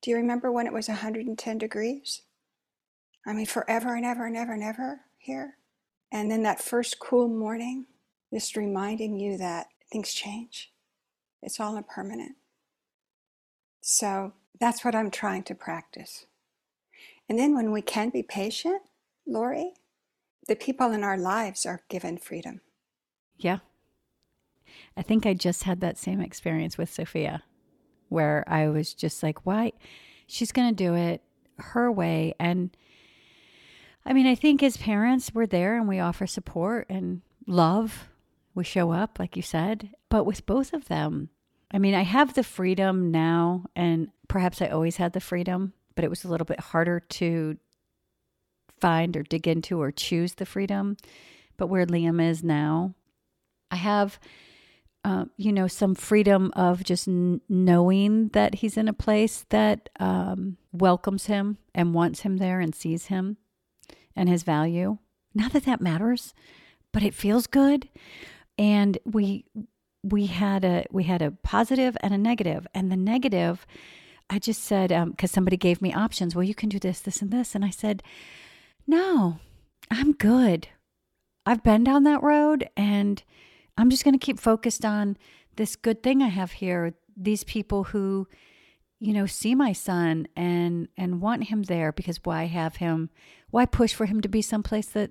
Do 0.02 0.11
you 0.11 0.16
remember 0.16 0.52
when 0.52 0.66
it 0.66 0.73
was 0.73 0.88
110 0.88 1.58
degrees? 1.58 2.23
I 3.26 3.32
mean, 3.32 3.46
forever 3.46 3.94
and 3.94 4.06
ever 4.06 4.26
and 4.26 4.37
ever 4.37 4.52
and 4.52 4.62
ever 4.62 5.00
here. 5.18 5.56
And 6.12 6.30
then 6.30 6.44
that 6.44 6.62
first 6.62 7.00
cool 7.00 7.28
morning, 7.28 7.87
just 8.32 8.56
reminding 8.56 9.18
you 9.18 9.37
that 9.38 9.66
things 9.90 10.12
change. 10.12 10.73
It's 11.42 11.58
all 11.58 11.76
impermanent. 11.76 12.37
So 13.80 14.32
that's 14.61 14.85
what 14.85 14.94
I'm 14.94 15.11
trying 15.11 15.42
to 15.44 15.54
practice. 15.54 16.26
And 17.28 17.38
then 17.38 17.54
when 17.54 17.73
we 17.73 17.82
can 17.82 18.11
be 18.11 18.23
patient, 18.23 18.82
Lori, 19.26 19.73
the 20.46 20.54
people 20.54 20.92
in 20.92 21.02
our 21.02 21.18
lives 21.18 21.66
are 21.66 21.82
given 21.88 22.18
freedom. 22.18 22.61
Yeah. 23.37 23.58
I 24.97 25.02
think 25.02 25.26
I 25.26 25.35
just 25.35 25.64
had 25.64 25.80
that 25.80 25.99
same 25.99 26.21
experience 26.21 26.76
with 26.78 26.92
Sophia 26.92 27.42
where 28.09 28.45
I 28.47 28.68
was 28.68 28.95
just 28.95 29.23
like, 29.23 29.45
why? 29.45 29.73
She's 30.26 30.52
going 30.52 30.68
to 30.68 30.75
do 30.75 30.95
it 30.95 31.23
her 31.59 31.90
way. 31.90 32.35
And 32.38 32.76
I 34.04 34.12
mean, 34.12 34.26
I 34.26 34.35
think 34.35 34.62
as 34.62 34.76
parents, 34.76 35.33
we're 35.35 35.47
there 35.47 35.76
and 35.76 35.88
we 35.88 35.99
offer 35.99 36.26
support 36.26 36.87
and 36.88 37.23
love. 37.47 38.09
We 38.54 38.64
show 38.64 38.92
up, 38.92 39.18
like 39.18 39.37
you 39.37 39.42
said. 39.42 39.90
But 40.09 40.25
with 40.25 40.47
both 40.47 40.73
of 40.73 40.87
them, 40.87 41.30
I 41.71 41.78
mean, 41.78 41.95
I 41.95 42.02
have 42.02 42.35
the 42.35 42.45
freedom 42.45 43.11
now, 43.11 43.66
and 43.75 44.09
perhaps 44.28 44.62
I 44.62 44.68
always 44.68 44.97
had 44.97 45.12
the 45.12 45.21
freedom, 45.21 45.73
but 45.95 46.04
it 46.04 46.11
was 46.11 46.25
a 46.25 46.28
little 46.28 46.45
bit 46.45 46.61
harder 46.61 47.00
to 47.00 47.56
find 48.80 49.16
or 49.16 49.25
dig 49.25 49.49
into 49.49 49.80
or 49.80 49.90
choose 49.90 50.35
the 50.35 50.47
freedom. 50.47 50.97
But 51.56 51.66
where 51.66 51.87
Liam 51.87 52.23
is 52.23 52.45
now, 52.45 52.95
I 53.71 53.76
have, 53.76 54.21
uh, 55.07 55.25
you 55.37 55.53
know, 55.53 55.69
some 55.69 55.95
freedom 55.95 56.51
of 56.57 56.83
just 56.83 57.07
n- 57.07 57.41
knowing 57.49 58.27
that 58.31 58.57
he's 58.57 58.77
in 58.77 58.89
a 58.89 58.93
place 58.93 59.47
that 59.51 59.89
um, 60.01 60.57
welcomes 60.73 61.27
him 61.27 61.59
and 61.73 61.95
wants 61.95 62.23
him 62.23 62.39
there 62.39 62.59
and 62.59 62.75
sees 62.75 63.07
him 63.07 63.37
and 64.17 64.29
his 64.29 64.43
value. 64.43 64.99
Not 65.33 65.53
that 65.53 65.65
that 65.65 65.81
matters, 65.81 66.35
but 66.93 67.05
it 67.05 67.15
feels 67.15 67.47
good. 67.47 67.89
And 68.59 68.99
we 69.05 69.45
we 70.03 70.27
had 70.27 70.65
a 70.65 70.87
we 70.91 71.05
had 71.05 71.23
a 71.23 71.31
positive 71.31 71.97
and 72.01 72.13
a 72.13 72.19
negative, 72.19 72.67
and 72.75 72.91
the 72.91 72.97
negative, 72.97 73.65
I 74.29 74.41
just 74.41 74.65
said 74.65 74.89
because 74.89 75.31
um, 75.31 75.35
somebody 75.35 75.57
gave 75.57 75.81
me 75.81 75.95
options. 75.95 76.35
Well, 76.35 76.43
you 76.43 76.55
can 76.55 76.69
do 76.69 76.81
this, 76.81 76.99
this, 76.99 77.23
and 77.23 77.31
this, 77.31 77.55
and 77.55 77.65
I 77.65 77.71
said, 77.71 78.03
no, 78.89 79.39
I'm 79.89 80.15
good. 80.15 80.67
I've 81.45 81.63
been 81.63 81.85
down 81.85 82.03
that 82.05 82.25
road, 82.25 82.69
and 82.77 83.23
I'm 83.76 83.90
just 83.90 84.04
going 84.04 84.18
to 84.18 84.25
keep 84.25 84.38
focused 84.38 84.85
on 84.85 85.16
this 85.56 85.76
good 85.76 86.02
thing 86.02 86.23
I 86.23 86.28
have 86.28 86.52
here. 86.52 86.95
These 87.16 87.45
people 87.45 87.85
who 87.85 88.26
you 88.99 89.12
know 89.12 89.26
see 89.26 89.54
my 89.54 89.73
son 89.73 90.26
and 90.37 90.88
and 90.97 91.21
want 91.21 91.45
him 91.45 91.64
there 91.64 91.92
because 91.92 92.21
why 92.25 92.45
have 92.45 92.76
him 92.76 93.11
why 93.50 93.66
push 93.66 93.92
for 93.92 94.06
him 94.06 94.21
to 94.23 94.28
be 94.28 94.42
someplace 94.42 94.87
that 94.87 95.11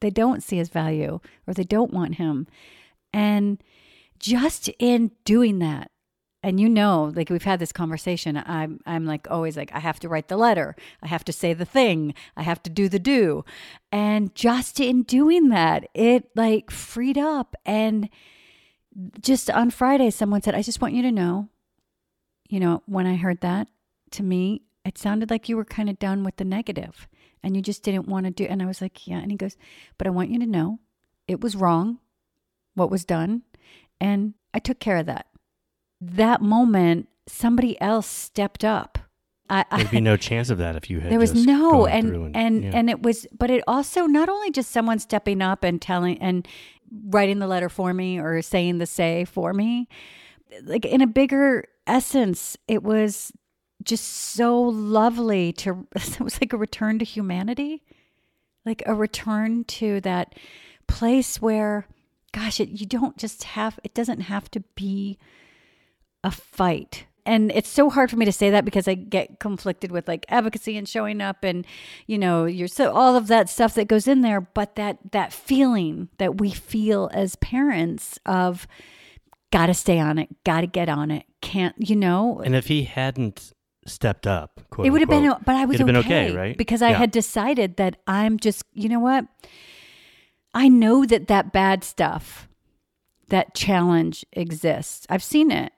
they 0.00 0.10
don't 0.10 0.42
see 0.42 0.58
his 0.58 0.68
value 0.68 1.20
or 1.46 1.54
they 1.54 1.64
don't 1.64 1.92
want 1.92 2.14
him 2.14 2.46
and 3.12 3.62
just 4.18 4.68
in 4.78 5.10
doing 5.24 5.58
that 5.58 5.90
and 6.42 6.60
you 6.60 6.68
know 6.68 7.12
like 7.14 7.30
we've 7.30 7.42
had 7.42 7.58
this 7.58 7.72
conversation 7.72 8.36
i'm 8.46 8.80
i'm 8.86 9.04
like 9.04 9.26
always 9.30 9.56
like 9.56 9.72
i 9.74 9.80
have 9.80 9.98
to 9.98 10.08
write 10.08 10.28
the 10.28 10.36
letter 10.36 10.76
i 11.02 11.06
have 11.06 11.24
to 11.24 11.32
say 11.32 11.52
the 11.52 11.64
thing 11.64 12.14
i 12.36 12.42
have 12.42 12.62
to 12.62 12.70
do 12.70 12.88
the 12.88 12.98
do 12.98 13.44
and 13.90 14.34
just 14.34 14.78
in 14.78 15.02
doing 15.02 15.48
that 15.48 15.88
it 15.94 16.28
like 16.34 16.70
freed 16.70 17.18
up 17.18 17.56
and 17.66 18.08
just 19.20 19.50
on 19.50 19.70
friday 19.70 20.10
someone 20.10 20.40
said 20.42 20.54
i 20.54 20.62
just 20.62 20.80
want 20.80 20.94
you 20.94 21.02
to 21.02 21.12
know 21.12 21.48
you 22.48 22.60
know, 22.60 22.82
when 22.86 23.06
I 23.06 23.16
heard 23.16 23.40
that, 23.42 23.68
to 24.12 24.22
me, 24.22 24.62
it 24.84 24.96
sounded 24.96 25.30
like 25.30 25.48
you 25.48 25.56
were 25.56 25.64
kind 25.64 25.90
of 25.90 25.98
done 25.98 26.24
with 26.24 26.36
the 26.36 26.44
negative 26.44 27.06
and 27.42 27.54
you 27.54 27.62
just 27.62 27.82
didn't 27.82 28.08
want 28.08 28.24
to 28.24 28.30
do. 28.30 28.44
And 28.44 28.62
I 28.62 28.66
was 28.66 28.80
like, 28.80 29.06
yeah. 29.06 29.18
And 29.18 29.30
he 29.30 29.36
goes, 29.36 29.56
but 29.98 30.06
I 30.06 30.10
want 30.10 30.30
you 30.30 30.38
to 30.40 30.46
know 30.46 30.78
it 31.26 31.42
was 31.42 31.54
wrong, 31.54 31.98
what 32.74 32.90
was 32.90 33.04
done. 33.04 33.42
And 34.00 34.34
I 34.54 34.58
took 34.60 34.80
care 34.80 34.96
of 34.96 35.06
that. 35.06 35.26
That 36.00 36.40
moment, 36.40 37.08
somebody 37.26 37.80
else 37.80 38.06
stepped 38.06 38.64
up. 38.64 38.98
I, 39.50 39.64
There'd 39.70 39.90
be 39.90 40.00
no 40.00 40.18
chance 40.18 40.50
of 40.50 40.58
that 40.58 40.76
if 40.76 40.90
you 40.90 41.00
had. 41.00 41.10
There 41.10 41.18
was 41.18 41.34
no, 41.34 41.86
and 41.86 42.14
and 42.14 42.36
and, 42.36 42.64
yeah. 42.64 42.70
and 42.74 42.90
it 42.90 43.02
was, 43.02 43.26
but 43.36 43.50
it 43.50 43.64
also 43.66 44.06
not 44.06 44.28
only 44.28 44.50
just 44.50 44.70
someone 44.70 44.98
stepping 44.98 45.40
up 45.40 45.64
and 45.64 45.80
telling 45.80 46.18
and 46.18 46.46
writing 47.06 47.38
the 47.38 47.46
letter 47.46 47.70
for 47.70 47.94
me 47.94 48.18
or 48.18 48.42
saying 48.42 48.76
the 48.76 48.86
say 48.86 49.24
for 49.24 49.54
me, 49.54 49.88
like 50.64 50.84
in 50.84 51.00
a 51.00 51.06
bigger 51.06 51.64
essence, 51.86 52.56
it 52.66 52.82
was 52.82 53.32
just 53.82 54.04
so 54.04 54.60
lovely 54.60 55.52
to, 55.52 55.86
it 55.96 56.20
was 56.20 56.40
like 56.40 56.52
a 56.52 56.58
return 56.58 56.98
to 56.98 57.04
humanity, 57.04 57.82
like 58.64 58.82
a 58.86 58.94
return 58.94 59.64
to 59.64 60.00
that 60.02 60.34
place 60.86 61.40
where, 61.40 61.86
gosh, 62.32 62.60
it, 62.60 62.68
you 62.68 62.86
don't 62.86 63.16
just 63.16 63.44
have, 63.44 63.78
it 63.84 63.94
doesn't 63.94 64.20
have 64.22 64.50
to 64.50 64.60
be 64.74 65.18
a 66.24 66.30
fight. 66.30 67.06
And 67.26 67.52
it's 67.52 67.68
so 67.68 67.90
hard 67.90 68.10
for 68.10 68.16
me 68.16 68.24
to 68.24 68.32
say 68.32 68.48
that 68.50 68.64
because 68.64 68.88
I 68.88 68.94
get 68.94 69.38
conflicted 69.38 69.92
with 69.92 70.08
like 70.08 70.24
advocacy 70.30 70.78
and 70.78 70.88
showing 70.88 71.20
up 71.20 71.44
and, 71.44 71.66
you 72.06 72.16
know, 72.16 72.46
you're 72.46 72.68
so 72.68 72.92
all 72.92 73.16
of 73.16 73.26
that 73.26 73.50
stuff 73.50 73.74
that 73.74 73.86
goes 73.86 74.08
in 74.08 74.22
there. 74.22 74.40
But 74.40 74.76
that, 74.76 75.12
that 75.12 75.32
feeling 75.34 76.08
that 76.16 76.40
we 76.40 76.50
feel 76.50 77.10
as 77.12 77.36
parents 77.36 78.18
of, 78.24 78.66
got 79.50 79.66
to 79.66 79.74
stay 79.74 79.98
on 79.98 80.18
it, 80.18 80.28
got 80.44 80.62
to 80.62 80.66
get 80.66 80.88
on 80.88 81.10
it, 81.10 81.24
can't, 81.40 81.74
you 81.78 81.96
know? 81.96 82.40
And 82.44 82.54
if 82.54 82.66
he 82.68 82.84
hadn't 82.84 83.52
stepped 83.86 84.26
up, 84.26 84.60
it 84.82 84.90
would 84.90 85.00
have 85.00 85.10
been, 85.10 85.32
but 85.44 85.54
I 85.54 85.64
was 85.64 85.76
okay, 85.76 85.84
been 85.84 85.96
okay, 85.96 86.34
right? 86.34 86.56
Because 86.56 86.82
I 86.82 86.90
yeah. 86.90 86.98
had 86.98 87.10
decided 87.10 87.76
that 87.76 87.96
I'm 88.06 88.38
just, 88.38 88.64
you 88.72 88.88
know 88.88 89.00
what? 89.00 89.26
I 90.54 90.68
know 90.68 91.04
that 91.04 91.28
that 91.28 91.52
bad 91.52 91.84
stuff, 91.84 92.48
that 93.28 93.54
challenge 93.54 94.24
exists. 94.32 95.06
I've 95.10 95.22
seen 95.22 95.50
it 95.50 95.72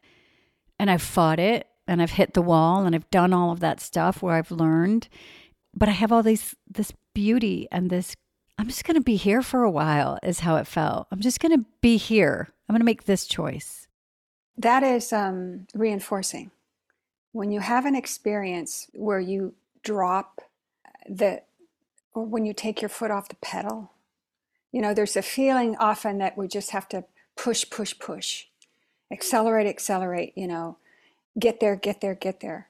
and 0.81 0.91
I've 0.91 1.03
fought 1.03 1.39
it 1.39 1.69
and 1.87 2.01
I've 2.01 2.13
hit 2.13 2.33
the 2.33 2.41
wall 2.41 2.87
and 2.87 2.95
I've 2.95 3.11
done 3.11 3.35
all 3.35 3.53
of 3.53 3.61
that 3.61 3.81
stuff 3.81 4.23
where 4.23 4.35
I've 4.35 4.51
learned. 4.51 5.09
But 5.75 5.91
I 5.91 5.93
have 5.93 6.11
all 6.11 6.23
these, 6.23 6.57
this 6.69 6.91
beauty 7.15 7.69
and 7.71 7.91
this 7.91 8.17
I'm 8.59 8.67
just 8.67 8.85
going 8.85 8.97
to 8.97 9.01
be 9.01 9.17
here 9.17 9.41
for 9.41 9.63
a 9.63 9.71
while, 9.71 10.19
is 10.23 10.41
how 10.41 10.57
it 10.57 10.67
felt. 10.67 11.07
I'm 11.11 11.21
just 11.21 11.41
going 11.41 11.57
to 11.59 11.65
be 11.81 11.97
here. 11.97 12.49
I'm 12.69 12.75
going 12.75 12.81
to 12.81 12.85
make 12.85 13.05
this 13.05 13.25
choice. 13.25 13.89
That 14.59 14.83
is 14.83 15.15
um, 15.15 15.67
reinforcing. 15.73 16.51
When 17.33 17.53
you 17.53 17.61
have 17.61 17.87
an 17.87 17.97
experience 17.97 18.87
where 18.93 19.19
you 19.19 19.55
drop 19.83 20.43
the, 21.09 21.41
or 22.13 22.27
when 22.27 22.45
you 22.45 22.53
take 22.53 22.83
your 22.83 22.91
foot 22.91 23.11
off 23.11 23.31
the 23.31 23.37
pedal, 23.37 23.93
you 24.73 24.83
know, 24.83 24.93
there's 24.93 25.17
a 25.17 25.23
feeling 25.23 25.75
often 25.79 26.19
that 26.19 26.37
we 26.37 26.47
just 26.47 26.73
have 26.73 26.87
to 26.91 27.05
push, 27.37 27.65
push, 27.71 27.99
push, 27.99 28.45
accelerate, 29.11 29.67
accelerate, 29.67 30.33
you 30.37 30.47
know, 30.47 30.77
get 31.39 31.61
there, 31.61 31.77
get 31.77 32.01
there, 32.01 32.15
get 32.15 32.41
there. 32.41 32.69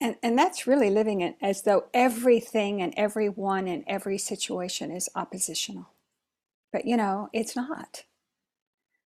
And, 0.00 0.16
and 0.22 0.38
that's 0.38 0.66
really 0.66 0.90
living 0.90 1.20
it 1.20 1.36
as 1.42 1.62
though 1.62 1.84
everything 1.92 2.80
and 2.80 2.94
everyone 2.96 3.68
and 3.68 3.84
every 3.86 4.16
situation 4.16 4.90
is 4.90 5.10
oppositional. 5.14 5.90
But, 6.72 6.86
you 6.86 6.96
know, 6.96 7.28
it's 7.32 7.54
not. 7.54 8.04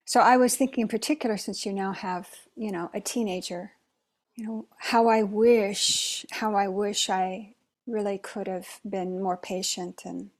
So 0.04 0.20
I 0.20 0.36
was 0.36 0.54
thinking 0.54 0.82
in 0.82 0.88
particular, 0.88 1.36
since 1.36 1.64
you 1.64 1.72
now 1.72 1.92
have, 1.92 2.28
you 2.56 2.70
know, 2.70 2.90
a 2.94 3.00
teenager, 3.00 3.72
you 4.36 4.46
know, 4.46 4.66
how 4.78 5.08
I 5.08 5.22
wish, 5.22 6.26
how 6.30 6.54
I 6.54 6.68
wish 6.68 7.08
I 7.08 7.54
really 7.86 8.18
could 8.18 8.46
have 8.46 8.80
been 8.88 9.22
more 9.22 9.36
patient 9.36 10.02
and 10.04 10.30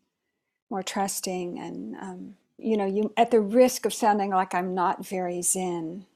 more 0.71 0.83
trusting 0.83 1.59
and, 1.59 1.97
um, 1.97 2.37
you 2.59 2.77
know, 2.77 2.87
you 2.87 3.13
at 3.17 3.31
the 3.31 3.41
risk 3.41 3.85
of 3.85 3.93
sounding 3.93 4.31
like 4.31 4.55
I'm 4.55 4.75
not 4.75 5.05
very 5.05 5.43
zen, 5.43 6.07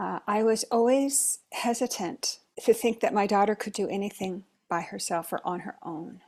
uh, 0.00 0.20
I 0.26 0.44
was 0.44 0.64
always 0.72 1.40
hesitant 1.52 2.40
to 2.64 2.74
think 2.74 3.00
that 3.00 3.14
my 3.14 3.26
daughter 3.28 3.54
could 3.56 3.74
do 3.74 3.88
anything 3.88 4.44
by 4.70 4.82
herself 4.82 5.32
or 5.32 5.42
on 5.44 5.60
her 5.62 5.76
own. 5.84 6.22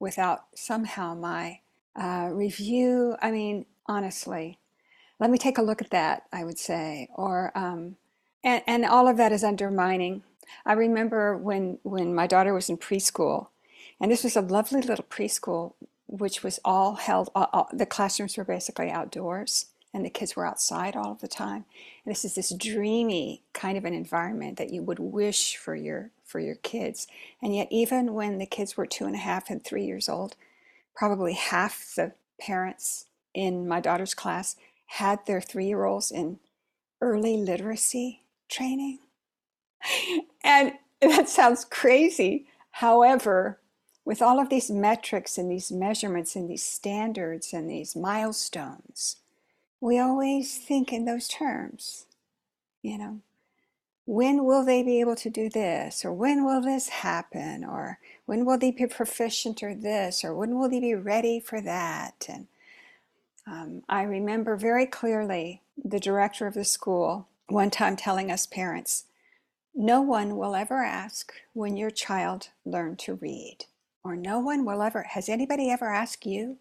without 0.00 0.46
somehow 0.54 1.14
my 1.14 1.60
uh, 1.96 2.28
review. 2.32 3.16
I 3.22 3.30
mean, 3.30 3.66
honestly, 3.86 4.58
let 5.20 5.30
me 5.30 5.38
take 5.38 5.58
a 5.58 5.62
look 5.62 5.80
at 5.82 5.90
that, 5.90 6.24
I 6.32 6.44
would 6.44 6.58
say. 6.58 7.08
Or, 7.14 7.52
um, 7.56 7.96
and, 8.44 8.62
and 8.66 8.84
all 8.84 9.08
of 9.08 9.16
that 9.16 9.32
is 9.32 9.44
undermining. 9.44 10.22
I 10.66 10.74
remember 10.74 11.36
when, 11.36 11.78
when 11.82 12.14
my 12.14 12.26
daughter 12.26 12.52
was 12.54 12.68
in 12.68 12.78
preschool, 12.78 13.48
and 14.00 14.10
this 14.10 14.24
was 14.24 14.36
a 14.36 14.42
lovely 14.42 14.82
little 14.82 15.06
preschool, 15.08 15.74
which 16.06 16.42
was 16.42 16.60
all 16.64 16.96
held, 16.96 17.30
all, 17.34 17.48
all, 17.52 17.68
the 17.72 17.86
classrooms 17.86 18.36
were 18.36 18.44
basically 18.44 18.90
outdoors 18.90 19.66
and 19.94 20.04
the 20.04 20.10
kids 20.10 20.34
were 20.34 20.44
outside 20.44 20.96
all 20.96 21.12
of 21.12 21.20
the 21.20 21.28
time. 21.28 21.64
And 22.04 22.10
this 22.10 22.24
is 22.24 22.34
this 22.34 22.52
dreamy 22.52 23.42
kind 23.54 23.78
of 23.78 23.84
an 23.84 23.94
environment 23.94 24.58
that 24.58 24.70
you 24.70 24.82
would 24.82 24.98
wish 24.98 25.56
for 25.56 25.76
your 25.76 26.10
for 26.24 26.40
your 26.40 26.56
kids. 26.56 27.06
And 27.40 27.54
yet, 27.54 27.68
even 27.70 28.12
when 28.12 28.38
the 28.38 28.46
kids 28.46 28.76
were 28.76 28.86
two 28.86 29.06
and 29.06 29.14
a 29.14 29.18
half 29.18 29.48
and 29.48 29.64
three 29.64 29.84
years 29.84 30.08
old, 30.08 30.34
probably 30.96 31.34
half 31.34 31.94
the 31.94 32.12
parents 32.40 33.06
in 33.32 33.68
my 33.68 33.80
daughter's 33.80 34.14
class 34.14 34.56
had 34.86 35.20
their 35.26 35.40
three 35.40 35.66
year 35.66 35.84
olds 35.84 36.10
in 36.10 36.40
early 37.00 37.36
literacy 37.36 38.24
training. 38.50 38.98
And 40.46 40.72
that 41.00 41.28
sounds 41.28 41.64
crazy. 41.64 42.46
However, 42.70 43.60
with 44.04 44.20
all 44.20 44.38
of 44.38 44.50
these 44.50 44.70
metrics 44.70 45.38
and 45.38 45.50
these 45.50 45.72
measurements 45.72 46.36
and 46.36 46.50
these 46.50 46.64
standards 46.64 47.54
and 47.54 47.68
these 47.70 47.96
milestones, 47.96 49.16
we 49.84 49.98
always 49.98 50.56
think 50.56 50.94
in 50.94 51.04
those 51.04 51.28
terms. 51.28 52.06
You 52.80 52.96
know, 52.96 53.20
when 54.06 54.44
will 54.44 54.64
they 54.64 54.82
be 54.82 54.98
able 55.00 55.16
to 55.16 55.28
do 55.28 55.50
this? 55.50 56.06
Or 56.06 56.12
when 56.12 56.42
will 56.42 56.62
this 56.62 56.88
happen? 56.88 57.66
Or 57.66 57.98
when 58.24 58.46
will 58.46 58.56
they 58.56 58.70
be 58.70 58.86
proficient 58.86 59.62
or 59.62 59.74
this? 59.74 60.24
Or 60.24 60.34
when 60.34 60.58
will 60.58 60.70
they 60.70 60.80
be 60.80 60.94
ready 60.94 61.38
for 61.38 61.60
that? 61.60 62.24
And 62.30 62.46
um, 63.46 63.82
I 63.86 64.04
remember 64.04 64.56
very 64.56 64.86
clearly 64.86 65.60
the 65.76 66.00
director 66.00 66.46
of 66.46 66.54
the 66.54 66.64
school 66.64 67.28
one 67.48 67.70
time 67.70 67.94
telling 67.94 68.30
us 68.30 68.46
parents, 68.46 69.04
no 69.74 70.00
one 70.00 70.38
will 70.38 70.54
ever 70.54 70.82
ask 70.82 71.30
when 71.52 71.76
your 71.76 71.90
child 71.90 72.48
learned 72.64 73.00
to 73.00 73.16
read. 73.16 73.66
Or 74.02 74.16
no 74.16 74.38
one 74.38 74.64
will 74.64 74.80
ever, 74.80 75.02
has 75.02 75.28
anybody 75.28 75.70
ever 75.70 75.92
asked 75.92 76.24
you 76.24 76.56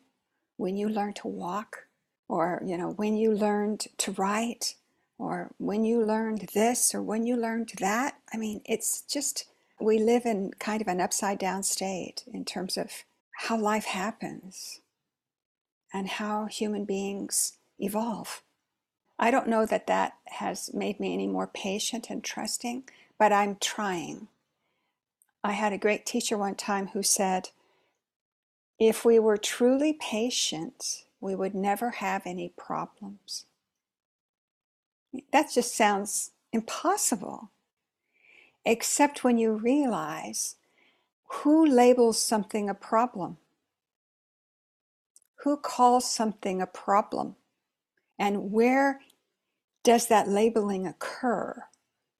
when 0.57 0.75
you 0.75 0.89
learned 0.89 1.15
to 1.17 1.29
walk? 1.29 1.85
Or, 2.33 2.63
you 2.65 2.79
know, 2.79 2.89
when 2.89 3.15
you 3.15 3.31
learned 3.31 3.85
to 3.99 4.11
write? 4.13 4.73
Or 5.19 5.51
when 5.59 5.85
you 5.85 6.03
learned 6.03 6.49
this? 6.55 6.95
Or 6.95 7.03
when 7.03 7.27
you 7.27 7.37
learned 7.37 7.73
that? 7.77 8.15
I 8.33 8.37
mean, 8.37 8.61
it's 8.65 9.03
just, 9.03 9.45
we 9.79 9.99
live 9.99 10.25
in 10.25 10.49
kind 10.57 10.81
of 10.81 10.87
an 10.87 10.99
upside 10.99 11.37
down 11.37 11.61
state 11.61 12.23
in 12.33 12.43
terms 12.43 12.75
of 12.75 12.89
how 13.37 13.55
life 13.55 13.85
happens 13.85 14.81
and 15.93 16.07
how 16.07 16.47
human 16.47 16.85
beings 16.85 17.59
evolve. 17.77 18.41
I 19.19 19.29
don't 19.29 19.47
know 19.47 19.67
that 19.67 19.85
that 19.85 20.13
has 20.25 20.73
made 20.73 20.99
me 20.99 21.13
any 21.13 21.27
more 21.27 21.45
patient 21.45 22.09
and 22.09 22.23
trusting, 22.23 22.85
but 23.19 23.31
I'm 23.31 23.57
trying. 23.61 24.27
I 25.43 25.51
had 25.51 25.71
a 25.71 25.77
great 25.77 26.03
teacher 26.07 26.39
one 26.39 26.55
time 26.55 26.87
who 26.87 27.03
said, 27.03 27.49
if 28.79 29.05
we 29.05 29.19
were 29.19 29.37
truly 29.37 29.93
patient, 29.93 31.03
we 31.23 31.35
would 31.35 31.55
never 31.55 31.91
have 31.91 32.21
any 32.25 32.53
problems. 32.57 33.45
That 35.31 35.51
just 35.53 35.75
sounds 35.75 36.31
impossible, 36.51 37.51
except 38.65 39.23
when 39.23 39.37
you 39.37 39.53
realize 39.53 40.55
who 41.27 41.65
labels 41.65 42.21
something 42.21 42.69
a 42.69 42.73
problem. 42.73 43.37
Who 45.43 45.57
calls 45.57 46.09
something 46.09 46.61
a 46.61 46.67
problem? 46.67 47.35
And 48.17 48.51
where 48.51 49.01
does 49.83 50.07
that 50.07 50.27
labeling 50.27 50.87
occur 50.87 51.67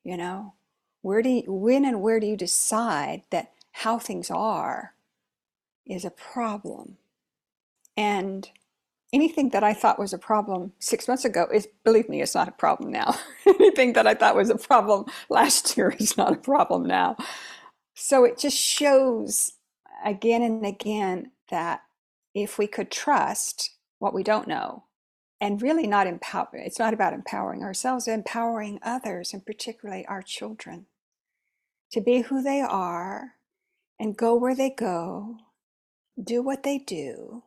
you 0.04 0.18
know? 0.18 0.54
Where 1.02 1.22
do 1.22 1.30
you, 1.30 1.44
when 1.48 1.86
and 1.86 2.02
where 2.02 2.20
do 2.20 2.28
you 2.28 2.38
decide 2.38 3.24
that 3.30 3.52
how 3.72 4.00
things 4.00 4.30
are 4.30 4.94
is 5.86 6.06
a 6.06 6.12
problem? 6.12 6.98
And 7.98 8.50
anything 9.14 9.50
that 9.52 9.64
i 9.64 9.74
thought 9.74 10.00
was 10.00 10.14
a 10.14 10.20
problem 10.20 10.74
six 10.80 11.08
months 11.08 11.26
ago 11.26 11.48
is 11.54 11.68
believe 11.86 12.10
me 12.10 12.22
it's 12.22 12.36
not 12.36 12.50
a 12.50 12.54
problem 12.54 12.92
now. 12.92 13.16
Anything 13.48 13.94
that 13.94 14.08
i 14.08 14.16
thought 14.16 14.36
was 14.36 14.50
a 14.52 14.58
problem 14.58 15.06
last 15.30 15.78
year 15.78 15.96
is 16.00 16.18
not 16.18 16.34
a 16.34 16.38
problem 16.38 16.86
now. 16.88 17.18
So 17.96 18.26
it 18.26 18.38
just 18.40 18.58
shows 18.58 19.54
again 20.06 20.42
and 20.42 20.66
again 20.66 21.32
that 21.52 21.82
if 22.36 22.58
we 22.58 22.68
could 22.68 22.92
trust 22.92 23.72
what 24.00 24.14
we 24.14 24.24
don't 24.24 24.48
know 24.48 24.86
and 25.42 25.62
really 25.62 25.88
not 25.88 26.08
empower 26.08 26.50
it's 26.54 26.80
not 26.80 26.94
about 26.94 27.14
empowering 27.14 27.64
ourselves 27.64 28.08
empowering 28.08 28.80
others 28.84 29.34
and 29.34 29.46
particularly 29.46 30.06
our 30.08 30.22
children 30.24 30.88
to 31.92 32.02
be 32.02 32.22
who 32.22 32.42
they 32.42 32.62
are 32.62 33.34
and 34.00 34.18
go 34.18 34.36
where 34.36 34.56
they 34.56 34.70
go 34.70 35.38
do 36.24 36.42
what 36.42 36.64
they 36.64 36.78
do 36.80 37.44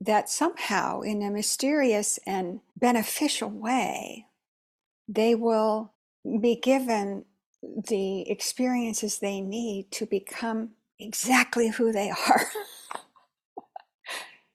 that 0.00 0.28
somehow 0.28 1.00
in 1.00 1.22
a 1.22 1.30
mysterious 1.30 2.18
and 2.26 2.60
beneficial 2.76 3.50
way 3.50 4.26
they 5.08 5.34
will 5.34 5.92
be 6.40 6.56
given 6.56 7.24
the 7.62 8.28
experiences 8.30 9.18
they 9.18 9.40
need 9.40 9.90
to 9.90 10.04
become 10.06 10.70
exactly 10.98 11.68
who 11.68 11.92
they 11.92 12.10
are 12.10 12.46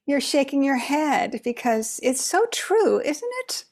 You're 0.05 0.21
shaking 0.21 0.63
your 0.63 0.77
head 0.77 1.41
because 1.43 1.99
it's 2.01 2.21
so 2.21 2.45
true, 2.51 2.99
isn't 2.99 3.31
it? 3.45 3.65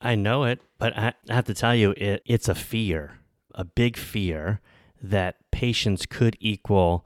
I 0.00 0.14
know 0.14 0.44
it, 0.44 0.60
but 0.78 0.96
I 0.96 1.14
have 1.28 1.44
to 1.46 1.54
tell 1.54 1.74
you, 1.74 1.92
it, 1.96 2.22
it's 2.24 2.48
a 2.48 2.54
fear, 2.54 3.18
a 3.54 3.64
big 3.64 3.96
fear 3.96 4.60
that 5.02 5.36
patience 5.50 6.06
could 6.06 6.36
equal 6.40 7.04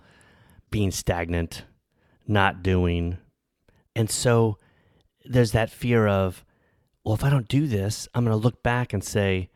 being 0.70 0.90
stagnant, 0.90 1.64
not 2.26 2.62
doing. 2.62 3.18
And 3.94 4.11
so 4.11 4.59
there's 5.24 5.52
that 5.52 5.70
fear 5.70 6.07
of, 6.07 6.44
well, 7.05 7.14
if 7.14 7.24
I 7.24 7.31
don't 7.31 7.48
do 7.48 7.66
this, 7.66 8.09
I'm 8.14 8.24
going 8.24 8.37
to 8.37 8.42
look 8.42 8.62
back 8.62 8.92
and 8.92 9.02
say, 9.02 9.50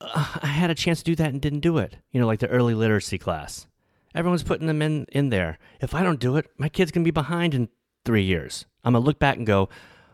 I 0.00 0.46
had 0.46 0.70
a 0.70 0.74
chance 0.74 1.00
to 1.00 1.04
do 1.04 1.16
that 1.16 1.32
and 1.32 1.40
didn't 1.42 1.60
do 1.60 1.78
it. 1.78 1.96
You 2.10 2.20
know, 2.20 2.26
like 2.26 2.40
the 2.40 2.48
early 2.48 2.74
literacy 2.74 3.18
class. 3.18 3.66
Everyone's 4.14 4.42
putting 4.42 4.66
them 4.66 4.82
in, 4.82 5.06
in 5.12 5.28
there. 5.28 5.58
If 5.80 5.94
I 5.94 6.02
don't 6.02 6.18
do 6.18 6.36
it, 6.36 6.50
my 6.56 6.68
kid's 6.68 6.90
going 6.90 7.04
to 7.04 7.08
be 7.08 7.12
behind 7.12 7.54
in 7.54 7.68
three 8.04 8.24
years. 8.24 8.64
I'm 8.82 8.94
going 8.94 9.02
to 9.02 9.06
look 9.06 9.18
back 9.18 9.36
and 9.36 9.46
go, 9.46 9.68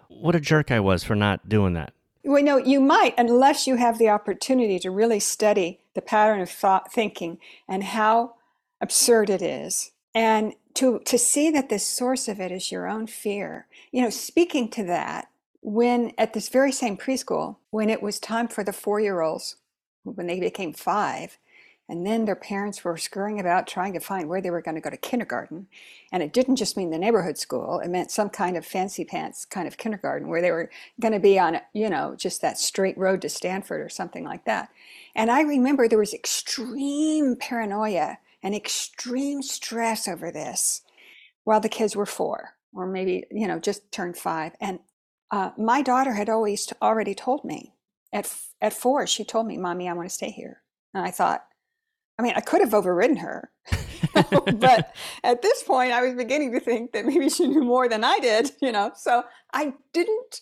what 0.09 0.35
a 0.35 0.41
jerk 0.41 0.71
I 0.71 0.81
was 0.81 1.05
for 1.05 1.15
not 1.15 1.49
doing 1.49 1.75
that. 1.75 1.93
Well, 2.25 2.43
no, 2.43 2.57
you 2.57 2.81
might, 2.81 3.15
unless 3.17 3.67
you 3.69 3.77
have 3.77 3.99
the 3.99 4.09
opportunity 4.09 4.81
to 4.81 4.91
really 4.91 5.21
study 5.21 5.81
the 5.95 6.03
pattern 6.03 6.41
of 6.41 6.51
thought 6.51 6.93
thinking 6.93 7.39
and 7.69 7.85
how 7.85 8.35
absurd 8.81 9.31
it 9.31 9.41
is. 9.41 9.93
And 10.15 10.55
to, 10.77 11.01
to 11.01 11.19
see 11.19 11.51
that 11.51 11.69
the 11.69 11.79
source 11.79 12.29
of 12.29 12.41
it 12.41 12.53
is 12.53 12.71
your 12.71 12.89
own 12.89 13.07
fear. 13.07 13.67
You 13.93 14.03
know, 14.03 14.11
speaking 14.11 14.69
to 14.71 14.85
that, 14.85 15.29
when 15.61 16.13
at 16.17 16.33
this 16.33 16.49
very 16.49 16.73
same 16.73 16.97
preschool, 16.97 17.57
when 17.71 17.91
it 17.91 18.03
was 18.03 18.21
time 18.21 18.47
for 18.49 18.63
the 18.63 18.73
four 18.73 19.01
year 19.01 19.21
olds, 19.21 19.57
when 20.05 20.27
they 20.27 20.39
became 20.39 20.73
five, 20.73 21.39
and 21.89 22.05
then 22.05 22.25
their 22.25 22.37
parents 22.37 22.83
were 22.83 22.97
scurrying 22.97 23.39
about 23.39 23.67
trying 23.67 23.93
to 23.93 24.01
find 24.01 24.29
where 24.29 24.41
they 24.41 24.51
were 24.51 24.63
going 24.63 24.75
to 24.75 24.81
go 24.81 24.91
to 24.91 24.97
kindergarten. 24.97 25.69
And 26.13 26.23
it 26.23 26.33
didn't 26.33 26.57
just 26.57 26.77
mean 26.77 26.91
the 26.91 26.99
neighborhood 26.99 27.39
school, 27.39 27.79
it 27.79 27.89
meant 27.89 28.11
some 28.11 28.29
kind 28.29 28.57
of 28.57 28.67
fancy 28.67 29.05
pants 29.05 29.45
kind 29.45 29.69
of 29.69 29.77
kindergarten 29.77 30.29
where 30.29 30.43
they 30.43 30.51
were 30.51 30.71
going 31.01 31.13
to 31.13 31.21
be 31.21 31.39
on, 31.39 31.61
you 31.73 31.89
know, 31.89 32.17
just 32.17 32.43
that 32.43 32.59
straight 32.59 32.99
road 32.99 33.23
to 33.23 33.29
Stanford 33.29 33.81
or 33.81 33.89
something 33.89 34.25
like 34.25 34.45
that. 34.47 34.69
And 35.15 35.31
I 35.31 35.43
remember 35.43 35.87
there 35.89 35.99
was 35.99 36.13
extreme 36.13 37.37
paranoia 37.37 38.19
and 38.47 38.55
extreme 38.55 39.43
stress 39.43 40.07
over 40.07 40.31
this 40.31 40.83
while 41.43 41.59
the 41.59 41.69
kids 41.69 41.97
were 41.97 42.07
four 42.07 42.51
or 42.73 42.87
maybe, 42.87 43.25
you 43.33 43.49
know, 43.49 43.59
just 43.59 43.91
turned 43.91 44.17
five. 44.17 44.53
And 44.61 44.79
uh, 45.33 45.51
my 45.59 45.83
daughter 45.83 46.13
had 46.13 46.31
always 46.31 46.73
already 46.81 47.13
told 47.13 47.45
me 47.45 47.75
at, 48.13 48.33
at 48.61 48.73
four, 48.73 49.05
she 49.09 49.25
told 49.25 49.49
me, 49.49 49.57
Mommy, 49.57 49.89
I 49.89 49.95
want 49.95 50.09
to 50.09 50.15
stay 50.15 50.31
here. 50.31 50.63
And 50.95 51.05
I 51.05 51.11
thought, 51.11 51.45
I 52.21 52.23
mean, 52.23 52.35
I 52.37 52.41
could 52.41 52.61
have 52.61 52.73
overridden 52.73 53.17
her, 53.17 53.51
but 54.15 54.95
at 55.25 55.43
this 55.43 55.65
point, 55.65 55.91
I 55.91 56.03
was 56.03 56.15
beginning 56.15 56.53
to 56.53 56.61
think 56.61 56.93
that 56.93 57.05
maybe 57.05 57.29
she 57.29 57.49
knew 57.49 57.65
more 57.65 57.89
than 57.89 58.05
I 58.05 58.21
did, 58.21 58.53
you 58.63 58.71
know. 58.71 58.93
So 58.95 59.25
I 59.53 59.75
didn't 59.93 60.41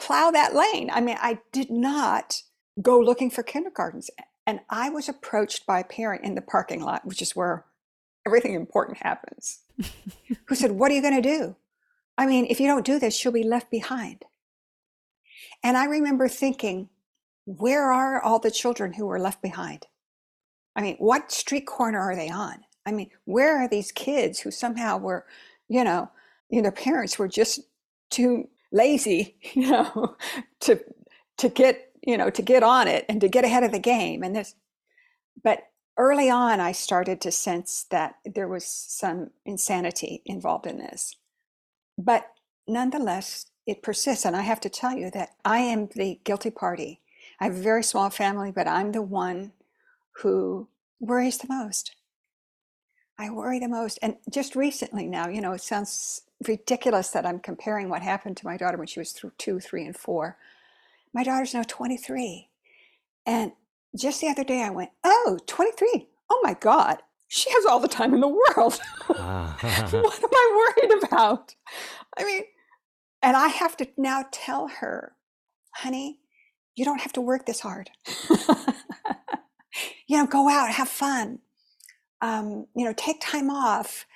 plow 0.00 0.32
that 0.32 0.56
lane. 0.56 0.90
I 0.92 1.00
mean, 1.00 1.18
I 1.20 1.38
did 1.52 1.70
not 1.70 2.42
go 2.82 2.98
looking 2.98 3.30
for 3.30 3.44
kindergartens. 3.44 4.10
And 4.48 4.60
I 4.70 4.88
was 4.88 5.10
approached 5.10 5.66
by 5.66 5.80
a 5.80 5.84
parent 5.84 6.24
in 6.24 6.34
the 6.34 6.40
parking 6.40 6.80
lot, 6.80 7.04
which 7.04 7.20
is 7.20 7.36
where 7.36 7.66
everything 8.24 8.54
important 8.54 8.96
happens, 8.96 9.58
who 10.46 10.54
said, 10.54 10.72
What 10.72 10.90
are 10.90 10.94
you 10.94 11.02
going 11.02 11.20
to 11.20 11.36
do? 11.38 11.54
I 12.16 12.24
mean, 12.24 12.46
if 12.48 12.58
you 12.58 12.66
don't 12.66 12.86
do 12.86 12.98
this, 12.98 13.14
she'll 13.14 13.30
be 13.30 13.42
left 13.42 13.70
behind. 13.70 14.24
And 15.62 15.76
I 15.76 15.84
remember 15.84 16.28
thinking, 16.28 16.88
Where 17.44 17.92
are 17.92 18.22
all 18.22 18.38
the 18.38 18.50
children 18.50 18.94
who 18.94 19.04
were 19.04 19.20
left 19.20 19.42
behind? 19.42 19.86
I 20.74 20.80
mean, 20.80 20.96
what 20.96 21.30
street 21.30 21.66
corner 21.66 22.00
are 22.00 22.16
they 22.16 22.30
on? 22.30 22.60
I 22.86 22.92
mean, 22.92 23.10
where 23.26 23.62
are 23.62 23.68
these 23.68 23.92
kids 23.92 24.40
who 24.40 24.50
somehow 24.50 24.96
were, 24.96 25.26
you 25.68 25.84
know, 25.84 26.10
you 26.48 26.56
know, 26.56 26.62
their 26.62 26.72
parents 26.72 27.18
were 27.18 27.28
just 27.28 27.60
too 28.08 28.48
lazy, 28.72 29.36
you 29.52 29.70
know, 29.70 30.16
to 30.60 30.82
to 31.36 31.50
get, 31.50 31.87
you 32.02 32.16
know, 32.16 32.30
to 32.30 32.42
get 32.42 32.62
on 32.62 32.88
it 32.88 33.04
and 33.08 33.20
to 33.20 33.28
get 33.28 33.44
ahead 33.44 33.64
of 33.64 33.72
the 33.72 33.78
game. 33.78 34.22
And 34.22 34.34
this, 34.34 34.54
but 35.42 35.64
early 35.96 36.30
on, 36.30 36.60
I 36.60 36.72
started 36.72 37.20
to 37.22 37.32
sense 37.32 37.86
that 37.90 38.16
there 38.24 38.48
was 38.48 38.64
some 38.64 39.30
insanity 39.44 40.22
involved 40.24 40.66
in 40.66 40.78
this. 40.78 41.16
But 41.96 42.30
nonetheless, 42.66 43.46
it 43.66 43.82
persists. 43.82 44.24
And 44.24 44.36
I 44.36 44.42
have 44.42 44.60
to 44.60 44.70
tell 44.70 44.96
you 44.96 45.10
that 45.10 45.30
I 45.44 45.58
am 45.58 45.88
the 45.94 46.20
guilty 46.24 46.50
party. 46.50 47.00
I 47.40 47.44
have 47.44 47.56
a 47.56 47.60
very 47.60 47.82
small 47.82 48.10
family, 48.10 48.50
but 48.50 48.68
I'm 48.68 48.92
the 48.92 49.02
one 49.02 49.52
who 50.22 50.68
worries 51.00 51.38
the 51.38 51.48
most. 51.48 51.94
I 53.18 53.30
worry 53.30 53.58
the 53.58 53.68
most. 53.68 53.98
And 54.00 54.16
just 54.30 54.54
recently 54.54 55.06
now, 55.06 55.28
you 55.28 55.40
know, 55.40 55.52
it 55.52 55.60
sounds 55.60 56.22
ridiculous 56.46 57.10
that 57.10 57.26
I'm 57.26 57.40
comparing 57.40 57.88
what 57.88 58.02
happened 58.02 58.36
to 58.38 58.46
my 58.46 58.56
daughter 58.56 58.78
when 58.78 58.86
she 58.86 59.00
was 59.00 59.12
two, 59.38 59.58
three, 59.58 59.84
and 59.84 59.96
four. 59.96 60.36
My 61.12 61.24
daughter's 61.24 61.54
now 61.54 61.62
23. 61.62 62.48
And 63.26 63.52
just 63.96 64.20
the 64.20 64.28
other 64.28 64.44
day 64.44 64.62
I 64.62 64.70
went, 64.70 64.90
oh, 65.04 65.38
23. 65.46 66.08
Oh 66.30 66.40
my 66.42 66.54
God. 66.54 66.98
She 67.28 67.50
has 67.50 67.66
all 67.66 67.80
the 67.80 67.88
time 67.88 68.14
in 68.14 68.20
the 68.20 68.28
world. 68.28 68.80
Ah. 69.10 69.56
what 69.90 70.22
am 70.22 70.30
I 70.32 70.72
worried 70.76 71.02
about? 71.02 71.54
I 72.16 72.24
mean, 72.24 72.42
and 73.22 73.36
I 73.36 73.48
have 73.48 73.76
to 73.78 73.88
now 73.96 74.26
tell 74.30 74.68
her, 74.68 75.16
honey, 75.74 76.20
you 76.76 76.84
don't 76.84 77.00
have 77.00 77.12
to 77.14 77.20
work 77.20 77.46
this 77.46 77.60
hard. 77.60 77.90
you 80.06 80.16
know, 80.16 80.26
go 80.26 80.48
out, 80.48 80.70
have 80.70 80.88
fun. 80.88 81.40
Um, 82.20 82.66
you 82.76 82.84
know, 82.84 82.94
take 82.96 83.20
time 83.20 83.50
off 83.50 84.06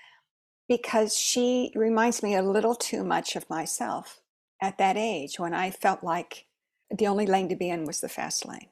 because 0.69 1.17
she 1.17 1.73
reminds 1.75 2.23
me 2.23 2.35
a 2.35 2.43
little 2.43 2.75
too 2.75 3.03
much 3.05 3.35
of 3.35 3.49
myself 3.51 4.21
at 4.61 4.79
that 4.79 4.97
age 4.97 5.39
when 5.39 5.55
I 5.55 5.71
felt 5.71 6.05
like 6.05 6.47
the 6.93 7.07
only 7.07 7.27
lane 7.27 7.49
to 7.49 7.57
be 7.57 7.71
in 7.71 7.85
was 7.85 8.01
the 8.01 8.09
fast 8.09 8.47
lane. 8.47 8.69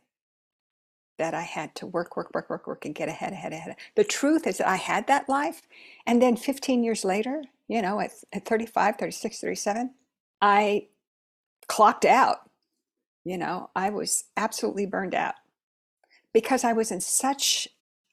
That 1.18 1.35
I 1.35 1.42
had 1.42 1.74
to 1.76 1.87
work, 1.87 2.16
work, 2.16 2.30
work, 2.35 2.48
work, 2.48 2.66
work, 2.66 2.85
and 2.85 2.94
get 2.94 3.09
ahead, 3.09 3.33
ahead, 3.33 3.52
ahead. 3.52 3.76
The 3.94 4.04
truth 4.04 4.46
is 4.46 4.59
that 4.59 4.68
I 4.68 4.76
had 4.76 5.06
that 5.06 5.28
life. 5.28 5.62
And 6.06 6.20
then 6.22 6.37
15 6.37 6.83
years 6.83 7.04
later, 7.04 7.42
you 7.68 7.83
know, 7.83 8.00
at, 8.00 8.12
at 8.33 8.46
35, 8.46 8.96
36, 8.96 9.40
37, 9.40 9.94
I 10.40 10.88
clocked 11.66 12.04
out. 12.04 12.50
You 13.24 13.37
know, 13.37 13.70
I 13.76 13.90
was 13.90 14.24
absolutely 14.37 14.87
burned 14.87 15.14
out 15.14 15.35
because 16.33 16.64
I 16.64 16.72
was 16.72 16.90
in 16.90 17.00
such, 17.00 17.68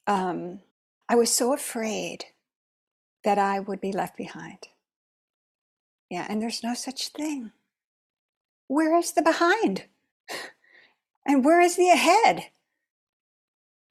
um, 0.05 0.59
I 1.07 1.15
was 1.15 1.33
so 1.33 1.53
afraid 1.53 2.25
that 3.23 3.37
I 3.37 3.59
would 3.59 3.79
be 3.79 3.93
left 3.93 4.17
behind. 4.17 4.67
Yeah, 6.09 6.25
and 6.29 6.41
there's 6.41 6.63
no 6.63 6.73
such 6.73 7.09
thing. 7.09 7.51
Where 8.67 8.97
is 8.97 9.13
the 9.13 9.21
behind? 9.21 9.85
And 11.25 11.43
where 11.43 11.59
is 11.59 11.75
the 11.75 11.89
ahead? 11.89 12.51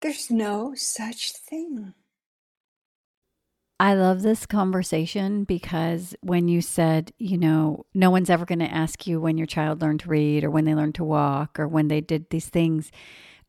There's 0.00 0.30
no 0.30 0.74
such 0.74 1.32
thing. 1.32 1.94
I 3.78 3.92
love 3.94 4.22
this 4.22 4.46
conversation 4.46 5.44
because 5.44 6.14
when 6.22 6.48
you 6.48 6.62
said, 6.62 7.12
you 7.18 7.36
know, 7.36 7.84
no 7.92 8.10
one's 8.10 8.30
ever 8.30 8.46
going 8.46 8.60
to 8.60 8.72
ask 8.72 9.06
you 9.06 9.20
when 9.20 9.36
your 9.36 9.46
child 9.46 9.82
learned 9.82 10.00
to 10.00 10.08
read 10.08 10.44
or 10.44 10.50
when 10.50 10.64
they 10.64 10.74
learned 10.74 10.94
to 10.94 11.04
walk 11.04 11.60
or 11.60 11.68
when 11.68 11.88
they 11.88 12.00
did 12.00 12.30
these 12.30 12.48
things. 12.48 12.90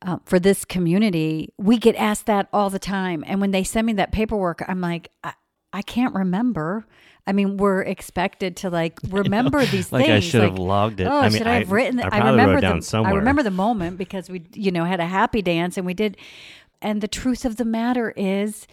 Uh, 0.02 0.18
for 0.26 0.38
this 0.38 0.64
community, 0.64 1.52
we 1.58 1.78
get 1.78 1.96
asked 1.96 2.26
that 2.26 2.48
all 2.52 2.70
the 2.70 2.78
time. 2.78 3.24
And 3.26 3.40
when 3.40 3.52
they 3.52 3.64
send 3.64 3.86
me 3.86 3.94
that 3.94 4.12
paperwork, 4.12 4.62
I'm 4.68 4.80
like, 4.80 5.10
I, 5.24 5.32
I 5.72 5.82
can't 5.82 6.14
remember. 6.14 6.86
I 7.26 7.32
mean, 7.32 7.58
we're 7.58 7.82
expected 7.82 8.56
to 8.58 8.70
like 8.70 8.98
remember 9.08 9.60
these 9.60 9.70
things. 9.70 9.92
like 9.92 10.06
things. 10.06 10.24
I 10.24 10.28
should 10.28 10.42
have 10.42 10.58
logged 10.58 11.00
it. 11.00 11.06
Oh, 11.06 11.18
I 11.18 11.28
mean, 11.28 11.38
should 11.38 11.46
I 11.46 11.58
have 11.58 11.72
written? 11.72 12.00
I, 12.00 12.08
I, 12.08 12.30
remember 12.30 12.54
wrote 12.54 12.60
down 12.62 12.76
the. 12.78 12.82
somewhere. 12.82 13.12
I 13.12 13.16
remember 13.16 13.42
the 13.42 13.50
moment 13.50 13.98
because 13.98 14.30
we, 14.30 14.46
you 14.54 14.70
know, 14.70 14.84
had 14.84 15.00
a 15.00 15.06
happy 15.06 15.42
dance 15.42 15.76
and 15.76 15.86
we 15.86 15.94
did. 15.94 16.16
And 16.80 17.00
the 17.00 17.08
truth 17.08 17.44
of 17.44 17.56
the 17.56 17.64
matter 17.64 18.12
is, 18.16 18.66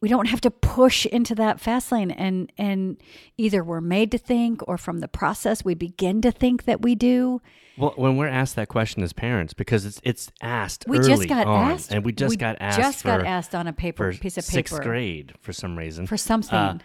we 0.00 0.08
don't 0.08 0.26
have 0.26 0.40
to 0.42 0.50
push 0.50 1.06
into 1.06 1.34
that 1.34 1.60
fast 1.60 1.92
lane. 1.92 2.10
And 2.10 2.52
and 2.56 2.96
either 3.36 3.62
we're 3.62 3.80
made 3.80 4.10
to 4.12 4.18
think 4.18 4.66
or 4.66 4.78
from 4.78 5.00
the 5.00 5.08
process 5.08 5.64
we 5.64 5.74
begin 5.74 6.20
to 6.22 6.30
think 6.30 6.64
that 6.64 6.82
we 6.82 6.94
do. 6.94 7.40
Well, 7.76 7.94
when 7.96 8.16
we're 8.16 8.28
asked 8.28 8.56
that 8.56 8.68
question 8.68 9.02
as 9.02 9.12
parents, 9.12 9.54
because 9.54 9.84
it's 9.86 10.00
it's 10.02 10.30
asked 10.42 10.84
we 10.86 10.98
just 10.98 11.28
got 11.28 11.46
on, 11.46 11.72
asked. 11.72 11.92
and 11.92 12.04
we 12.04 12.12
just 12.12 12.30
we 12.30 12.36
got 12.36 12.56
asked 12.60 12.78
just 12.78 13.02
for, 13.02 13.08
got 13.08 13.26
asked 13.26 13.54
on 13.54 13.66
a 13.66 13.72
paper 13.72 14.12
piece 14.12 14.36
of 14.36 14.44
paper, 14.44 14.52
sixth 14.52 14.80
grade 14.82 15.32
for 15.40 15.52
some 15.52 15.76
reason. 15.76 16.06
For 16.06 16.16
something. 16.16 16.54
Uh, 16.54 16.78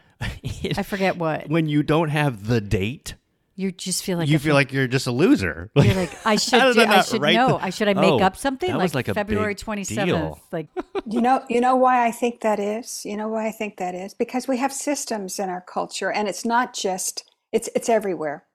it- 0.44 0.78
i 0.78 0.84
forget 0.84 1.18
what. 1.18 1.50
When 1.50 1.68
you 1.68 1.84
don't 1.84 2.10
have 2.10 2.48
the 2.48 2.62
date, 2.62 3.16
you 3.56 3.72
just 3.72 4.04
feel 4.04 4.18
like 4.18 4.28
you 4.28 4.36
if 4.36 4.42
feel 4.42 4.54
like 4.54 4.74
you're 4.74 4.88
just 4.88 5.08
a 5.08 5.12
loser. 5.12 5.70
you're 5.76 5.94
like 5.96 6.12
i 6.26 6.36
should 6.46 6.60
do, 6.74 6.82
I 6.82 6.98
i 6.98 7.02
should 7.02 7.22
know 7.22 7.48
the- 7.58 7.64
i 7.64 7.70
should 7.70 7.88
i 7.88 7.94
make 7.94 8.04
Oh, 8.12 8.20
up 8.20 8.36
something 8.38 8.70
that 8.70 8.78
like, 8.78 8.84
was 8.84 8.96
like 8.96 9.06
february 9.14 9.56
27th 9.56 10.40
like 10.52 10.68
You 11.08 11.22
know, 11.22 11.44
you 11.50 11.62
know 11.62 11.76
why 11.76 12.06
I 12.08 12.12
think 12.12 12.42
that 12.42 12.60
is. 12.60 13.06
You 13.06 13.16
know 13.16 13.28
why 13.28 13.48
I 13.48 13.52
think 13.52 13.78
that 13.78 13.94
is 13.94 14.14
because 14.16 14.48
we 14.48 14.58
have 14.58 14.74
systems 14.74 15.38
in 15.40 15.50
our 15.50 15.62
culture, 15.62 16.12
and 16.12 16.28
it's 16.28 16.44
not 16.46 16.74
just 16.74 17.24
it's 17.52 17.70
it's 17.76 17.90
everywhere. 17.90 18.46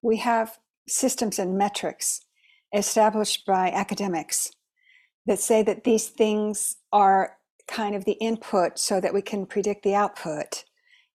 We 0.00 0.18
have 0.18 0.58
systems 0.88 1.38
and 1.40 1.58
metrics 1.58 2.20
established 2.72 3.44
by 3.46 3.70
academics 3.70 4.52
that 5.26 5.40
say 5.40 5.62
that 5.64 5.82
these 5.84 6.08
things 6.08 6.76
are 6.92 7.36
kind 7.66 7.94
of 7.96 8.04
the 8.04 8.12
input 8.20 8.78
so 8.78 9.00
that 9.00 9.12
we 9.14 9.22
can 9.22 9.44
predict 9.46 9.82
the 9.82 9.94
output. 9.96 10.64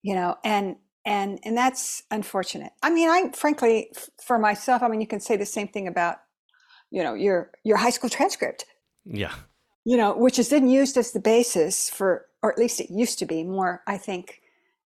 You 0.02 0.16
know, 0.16 0.36
and 0.44 0.76
and 1.08 1.40
and 1.44 1.58
that's 1.58 2.04
unfortunate. 2.12 2.74
I 2.84 2.92
mean, 2.92 3.10
I 3.10 3.32
frankly, 3.36 3.92
for 4.24 4.38
myself, 4.38 4.84
I 4.84 4.90
mean, 4.90 5.02
you 5.02 5.08
can 5.08 5.22
say 5.22 5.38
the 5.38 5.46
same 5.48 5.70
thing 5.70 5.88
about 5.88 6.18
you 6.92 7.02
know 7.02 7.16
your 7.16 7.50
your 7.64 7.78
high 7.78 7.90
school 7.90 8.12
transcript 8.12 8.66
yeah, 9.12 9.34
you 9.86 9.98
know, 9.98 10.16
which 10.16 10.40
is 10.40 10.50
then 10.50 10.68
used 10.68 10.98
as 10.98 11.12
the 11.12 11.20
basis 11.20 11.90
for, 11.90 12.26
or 12.44 12.52
at 12.52 12.58
least 12.58 12.80
it 12.80 12.90
used 12.90 13.20
to 13.20 13.26
be 13.26 13.44
more. 13.44 13.82
I 13.88 13.98
think, 13.98 14.42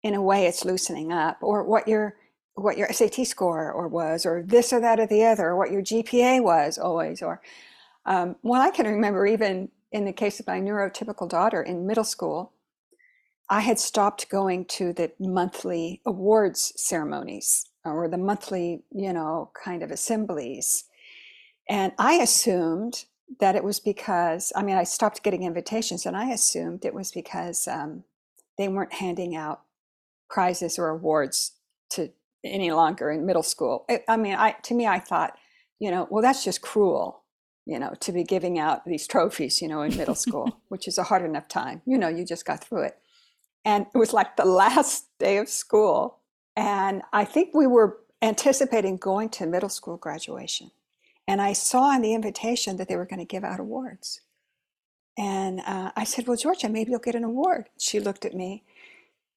in 0.03 0.13
a 0.13 0.21
way, 0.21 0.45
it's 0.45 0.65
loosening 0.65 1.11
up, 1.11 1.37
or 1.41 1.63
what 1.63 1.87
your 1.87 2.15
what 2.55 2.77
your 2.77 2.91
SAT 2.91 3.25
score 3.25 3.71
or 3.71 3.87
was, 3.87 4.25
or 4.25 4.43
this 4.45 4.73
or 4.73 4.81
that 4.81 4.99
or 4.99 5.07
the 5.07 5.23
other, 5.23 5.47
or 5.47 5.57
what 5.57 5.71
your 5.71 5.81
GPA 5.81 6.43
was 6.43 6.77
always, 6.77 7.21
or 7.21 7.41
um, 8.05 8.35
well, 8.43 8.61
I 8.61 8.71
can 8.71 8.87
remember 8.87 9.25
even 9.25 9.69
in 9.91 10.05
the 10.05 10.13
case 10.13 10.39
of 10.39 10.47
my 10.47 10.59
neurotypical 10.59 11.29
daughter 11.29 11.63
in 11.63 11.87
middle 11.87 12.03
school, 12.03 12.51
I 13.49 13.61
had 13.61 13.79
stopped 13.79 14.29
going 14.29 14.65
to 14.65 14.93
the 14.93 15.11
monthly 15.19 16.01
awards 16.05 16.71
ceremonies 16.75 17.67
or 17.83 18.07
the 18.07 18.17
monthly, 18.17 18.83
you 18.91 19.11
know, 19.11 19.51
kind 19.61 19.81
of 19.81 19.89
assemblies. 19.89 20.85
And 21.67 21.93
I 21.97 22.15
assumed 22.15 23.05
that 23.39 23.55
it 23.55 23.63
was 23.63 23.79
because, 23.79 24.53
I 24.55 24.63
mean, 24.63 24.75
I 24.75 24.83
stopped 24.83 25.23
getting 25.23 25.43
invitations 25.43 26.05
and 26.05 26.15
I 26.15 26.29
assumed 26.29 26.85
it 26.85 26.93
was 26.93 27.11
because 27.11 27.67
um, 27.67 28.03
they 28.57 28.67
weren't 28.67 28.93
handing 28.93 29.35
out 29.35 29.61
prizes 30.29 30.77
or 30.77 30.89
awards 30.89 31.53
to 31.91 32.11
any 32.43 32.71
longer 32.71 33.09
in 33.09 33.25
middle 33.25 33.43
school. 33.43 33.85
I 33.89 34.03
I 34.07 34.17
mean, 34.17 34.35
I, 34.35 34.51
to 34.63 34.73
me, 34.75 34.85
I 34.85 34.99
thought, 34.99 35.37
you 35.79 35.89
know, 35.91 36.07
well, 36.09 36.21
that's 36.21 36.43
just 36.43 36.61
cruel, 36.61 37.23
you 37.65 37.79
know, 37.79 37.93
to 37.99 38.11
be 38.11 38.23
giving 38.23 38.59
out 38.59 38.85
these 38.85 39.07
trophies, 39.07 39.61
you 39.61 39.67
know, 39.67 39.81
in 39.81 39.97
middle 39.97 40.15
school, 40.25 40.61
which 40.69 40.87
is 40.87 40.97
a 40.97 41.03
hard 41.03 41.23
enough 41.23 41.47
time. 41.47 41.81
You 41.85 41.97
know, 41.97 42.09
you 42.09 42.25
just 42.25 42.45
got 42.45 42.63
through 42.63 42.83
it. 42.83 42.97
And 43.69 43.85
it 43.93 43.97
was 43.99 44.13
like 44.13 44.35
the 44.35 44.45
last 44.45 45.05
day 45.19 45.37
of 45.37 45.47
school. 45.47 46.17
And 46.55 47.03
I 47.13 47.23
think 47.23 47.53
we 47.53 47.67
were 47.67 47.99
anticipating 48.19 48.97
going 48.97 49.29
to 49.29 49.45
middle 49.45 49.69
school 49.69 49.97
graduation. 49.97 50.71
And 51.27 51.39
I 51.39 51.53
saw 51.53 51.95
in 51.95 52.01
the 52.01 52.15
invitation 52.15 52.77
that 52.77 52.87
they 52.87 52.95
were 52.95 53.05
going 53.05 53.19
to 53.19 53.25
give 53.35 53.43
out 53.43 53.59
awards. 53.59 54.21
And 55.17 55.59
uh, 55.67 55.91
I 55.95 56.03
said, 56.03 56.25
Well, 56.27 56.35
Georgia, 56.35 56.67
maybe 56.67 56.89
you'll 56.89 56.99
get 56.99 57.13
an 57.13 57.23
award. 57.23 57.69
She 57.77 57.99
looked 57.99 58.25
at 58.25 58.33
me. 58.33 58.63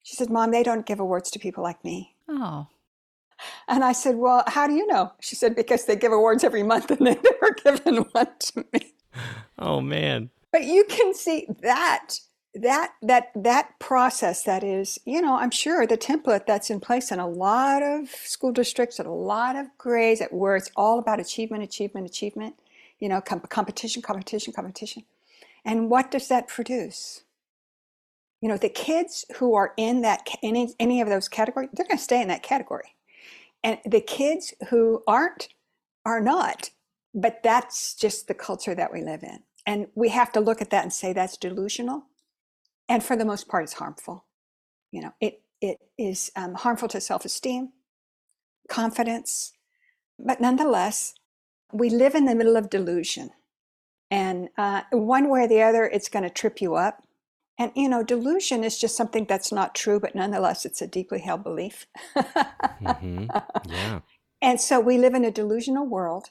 She 0.01 0.15
said, 0.15 0.31
Mom, 0.31 0.49
they 0.49 0.63
don't 0.63 0.85
give 0.85 0.99
awards 0.99 1.29
to 1.31 1.39
people 1.39 1.61
like 1.61 1.83
me. 1.83 2.15
oh 2.27 2.65
And 3.67 3.83
I 3.83 3.91
said, 3.91 4.15
Well, 4.15 4.43
how 4.47 4.65
do 4.65 4.73
you 4.73 4.87
know? 4.87 5.11
She 5.21 5.35
said, 5.35 5.55
Because 5.55 5.85
they 5.85 5.95
give 5.95 6.11
awards 6.11 6.43
every 6.43 6.63
month 6.63 6.89
and 6.89 7.05
they 7.05 7.17
never 7.31 7.53
given 7.63 7.97
one 8.17 8.31
to 8.39 8.65
me. 8.73 8.93
oh 9.59 9.79
man, 9.79 10.31
But 10.51 10.63
you 10.63 10.85
can 10.85 11.13
see 11.13 11.45
that 11.61 12.15
that 12.55 12.93
that 13.01 13.31
that 13.35 13.79
process 13.79 14.43
that 14.43 14.63
is, 14.63 14.99
you 15.05 15.21
know, 15.21 15.35
I'm 15.35 15.51
sure 15.51 15.87
the 15.87 15.97
template 15.97 16.45
that's 16.45 16.69
in 16.69 16.79
place 16.79 17.11
in 17.11 17.19
a 17.19 17.27
lot 17.27 17.81
of 17.81 18.09
school 18.09 18.51
districts 18.51 18.99
and 18.99 19.07
a 19.07 19.11
lot 19.11 19.55
of 19.55 19.67
grades 19.77 20.21
at 20.21 20.33
where 20.33 20.55
it's 20.55 20.69
all 20.75 20.99
about 20.99 21.19
achievement, 21.19 21.63
achievement, 21.63 22.05
achievement, 22.05 22.55
you 22.99 23.09
know, 23.09 23.21
com- 23.21 23.39
competition, 23.41 24.01
competition, 24.01 24.53
competition. 24.53 25.03
And 25.65 25.89
what 25.89 26.11
does 26.11 26.27
that 26.27 26.47
produce? 26.47 27.23
You 28.41 28.49
know, 28.49 28.57
the 28.57 28.69
kids 28.69 29.25
who 29.37 29.55
are 29.55 29.73
in 29.77 30.01
that 30.01 30.27
any 30.43 30.75
any 30.79 31.01
of 31.01 31.09
those 31.09 31.27
categories, 31.27 31.69
they're 31.73 31.87
going 31.87 31.97
to 31.97 32.03
stay 32.03 32.21
in 32.21 32.27
that 32.27 32.43
category. 32.43 32.95
And 33.63 33.79
the 33.85 34.01
kids 34.01 34.53
who 34.69 35.01
aren't 35.07 35.47
are 36.05 36.21
not. 36.21 36.69
But 37.15 37.41
that's 37.43 37.93
just 37.93 38.27
the 38.27 38.33
culture 38.33 38.75
that 38.75 38.91
we 38.91 39.01
live 39.01 39.23
in. 39.23 39.39
And 39.65 39.87
we 39.95 40.09
have 40.09 40.31
to 40.33 40.39
look 40.39 40.61
at 40.61 40.71
that 40.71 40.83
and 40.83 40.91
say 40.91 41.13
that's 41.13 41.37
delusional. 41.37 42.05
And 42.93 43.03
for 43.03 43.15
the 43.15 43.25
most 43.25 43.47
part, 43.47 43.63
it's 43.63 43.73
harmful. 43.73 44.25
You 44.91 45.01
know, 45.01 45.13
it 45.19 45.41
it 45.61 45.79
is 45.97 46.31
um, 46.35 46.53
harmful 46.53 46.87
to 46.89 47.01
self-esteem, 47.01 47.71
confidence, 48.69 49.53
but 50.19 50.39
nonetheless, 50.39 51.15
we 51.71 51.89
live 51.89 52.13
in 52.13 52.25
the 52.25 52.35
middle 52.35 52.55
of 52.55 52.69
delusion, 52.69 53.31
and 54.11 54.49
uh, 54.59 54.83
one 54.91 55.27
way 55.27 55.45
or 55.45 55.47
the 55.47 55.63
other, 55.63 55.85
it's 55.85 56.07
going 56.07 56.21
to 56.21 56.29
trip 56.29 56.61
you 56.61 56.75
up. 56.75 57.01
And 57.57 57.71
you 57.75 57.89
know, 57.89 58.03
delusion 58.03 58.63
is 58.63 58.77
just 58.77 58.95
something 58.95 59.25
that's 59.25 59.51
not 59.51 59.73
true, 59.73 59.99
but 59.99 60.13
nonetheless, 60.13 60.63
it's 60.63 60.83
a 60.83 60.87
deeply 60.87 61.19
held 61.19 61.43
belief. 61.43 61.87
hmm 62.79 63.25
Yeah. 63.63 64.01
And 64.39 64.61
so 64.61 64.79
we 64.79 64.99
live 64.99 65.15
in 65.15 65.25
a 65.25 65.31
delusional 65.31 65.87
world, 65.87 66.29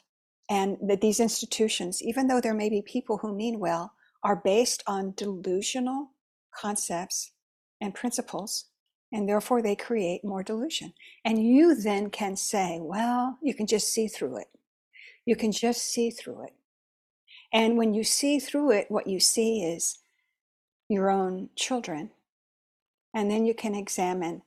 and 0.48 0.76
that 0.80 1.00
these 1.00 1.18
institutions, 1.18 2.00
even 2.04 2.28
though 2.28 2.40
there 2.40 2.54
may 2.54 2.70
be 2.70 2.82
people 2.82 3.18
who 3.18 3.34
mean 3.34 3.58
well, 3.58 3.94
are 4.22 4.36
based 4.36 4.84
on 4.86 5.14
delusional 5.16 6.11
concepts 6.52 7.32
and 7.80 7.94
principles, 7.94 8.66
and 9.12 9.28
therefore 9.28 9.62
they 9.62 9.76
create 9.76 10.24
more 10.24 10.42
delusion. 10.42 10.92
And 11.24 11.42
you 11.42 11.74
then 11.74 12.10
can 12.10 12.36
say, 12.36 12.78
well, 12.80 13.38
you 13.42 13.54
can 13.54 13.66
just 13.66 13.92
see 13.92 14.08
through 14.08 14.38
it. 14.38 14.48
You 15.24 15.36
can 15.36 15.52
just 15.52 15.82
see 15.82 16.10
through 16.10 16.44
it. 16.44 16.54
And 17.52 17.76
when 17.76 17.94
you 17.94 18.04
see 18.04 18.38
through 18.38 18.72
it, 18.72 18.86
what 18.90 19.06
you 19.06 19.20
see 19.20 19.62
is 19.62 19.98
your 20.88 21.10
own 21.10 21.50
children. 21.56 22.10
And 23.14 23.30
then 23.30 23.44
you 23.44 23.54
can 23.54 23.74
examine 23.74 24.42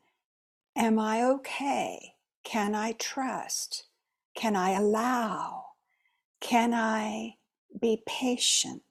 Am 0.77 0.99
I 0.99 1.23
okay? 1.23 2.15
Can 2.43 2.75
I 2.75 2.93
trust? 2.93 3.85
Can 4.35 4.57
I 4.57 4.71
allow? 4.71 5.63
Can 6.41 6.73
I 6.73 7.37
be 7.79 8.03
patient? 8.05 8.81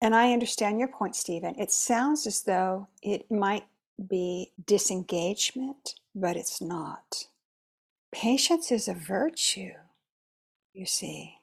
And 0.00 0.14
I 0.14 0.32
understand 0.32 0.78
your 0.78 0.88
point, 0.88 1.16
Stephen. 1.16 1.56
It 1.58 1.72
sounds 1.72 2.26
as 2.26 2.42
though 2.42 2.88
it 3.02 3.30
might 3.30 3.64
be 4.08 4.52
disengagement, 4.66 5.96
but 6.14 6.36
it's 6.36 6.60
not. 6.60 7.26
Patience 8.12 8.72
is 8.72 8.88
a 8.88 8.94
virtue, 8.94 9.72
you 10.74 10.86
see. 10.86 11.36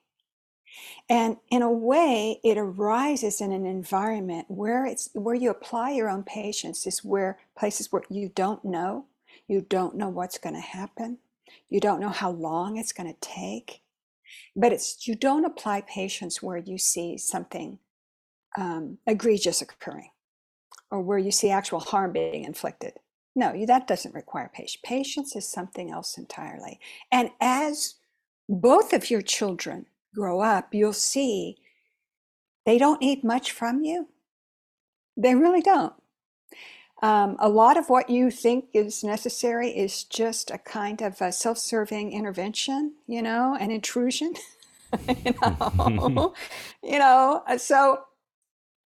And 1.10 1.38
in 1.52 1.62
a 1.62 1.72
way, 1.72 2.40
it 2.44 2.58
arises 2.58 3.42
in 3.42 3.52
an 3.52 3.66
environment 3.66 4.48
where 4.50 4.86
it's 4.86 5.10
where 5.14 5.36
you 5.36 5.52
apply 5.52 5.92
your 5.92 6.10
own 6.10 6.24
patience 6.24 6.88
is 6.88 7.04
where 7.04 7.38
places 7.58 7.92
where 7.92 8.04
you 8.10 8.30
don't 8.34 8.66
know, 8.66 9.06
you 9.48 9.62
don't 9.62 9.96
know 9.96 10.10
what's 10.10 10.40
going 10.40 10.56
to 10.56 10.62
happen, 10.62 11.20
you 11.70 11.80
don't 11.80 12.00
know 12.00 12.10
how 12.10 12.32
long 12.32 12.78
it's 12.78 12.94
going 12.94 13.12
to 13.14 13.20
take. 13.22 13.82
But 14.56 14.74
it's 14.74 15.08
you 15.08 15.16
don't 15.16 15.46
apply 15.46 15.82
patience 15.82 16.42
where 16.42 16.58
you 16.58 16.78
see 16.78 17.18
something 17.18 17.80
um, 18.60 18.98
egregious 19.08 19.62
occurring 19.62 20.10
or 20.92 21.02
where 21.02 21.18
you 21.18 21.32
see 21.32 21.50
actual 21.50 21.80
harm 21.80 22.14
being 22.14 22.44
inflicted. 22.44 22.94
No, 23.36 23.54
you, 23.54 23.66
that 23.66 23.88
doesn't 23.88 24.16
require 24.16 24.50
patience. 24.54 24.82
Patience 24.84 25.36
is 25.36 25.48
something 25.48 25.92
else 25.92 26.18
entirely. 26.18 26.80
And 27.12 27.32
as 27.42 27.96
both 28.48 28.94
of 28.94 29.10
your 29.10 29.22
children 29.22 29.88
grow 30.14 30.42
up, 30.42 30.74
you'll 30.74 30.94
see 30.94 31.58
they 32.66 32.78
don't 32.78 33.02
need 33.02 33.24
much 33.24 33.52
from 33.52 33.84
you. 33.84 34.10
They 35.18 35.36
really 35.36 35.62
don't. 35.62 35.94
Um, 37.02 37.36
a 37.40 37.50
lot 37.50 37.78
of 37.78 37.90
what 37.90 38.10
you 38.10 38.32
think 38.32 38.66
is 38.74 39.04
necessary 39.04 39.70
is 39.70 40.04
just 40.04 40.50
a 40.50 40.58
kind 40.58 41.02
of 41.02 41.22
a 41.22 41.32
self-serving 41.32 42.14
intervention, 42.14 42.94
you 43.08 43.22
know, 43.22 43.56
an 43.60 43.72
intrusion. 43.72 44.34
you 45.08 45.34
know, 46.16 46.34
you 46.84 47.00
know. 47.00 47.44
uh, 47.48 47.58
So 47.58 48.04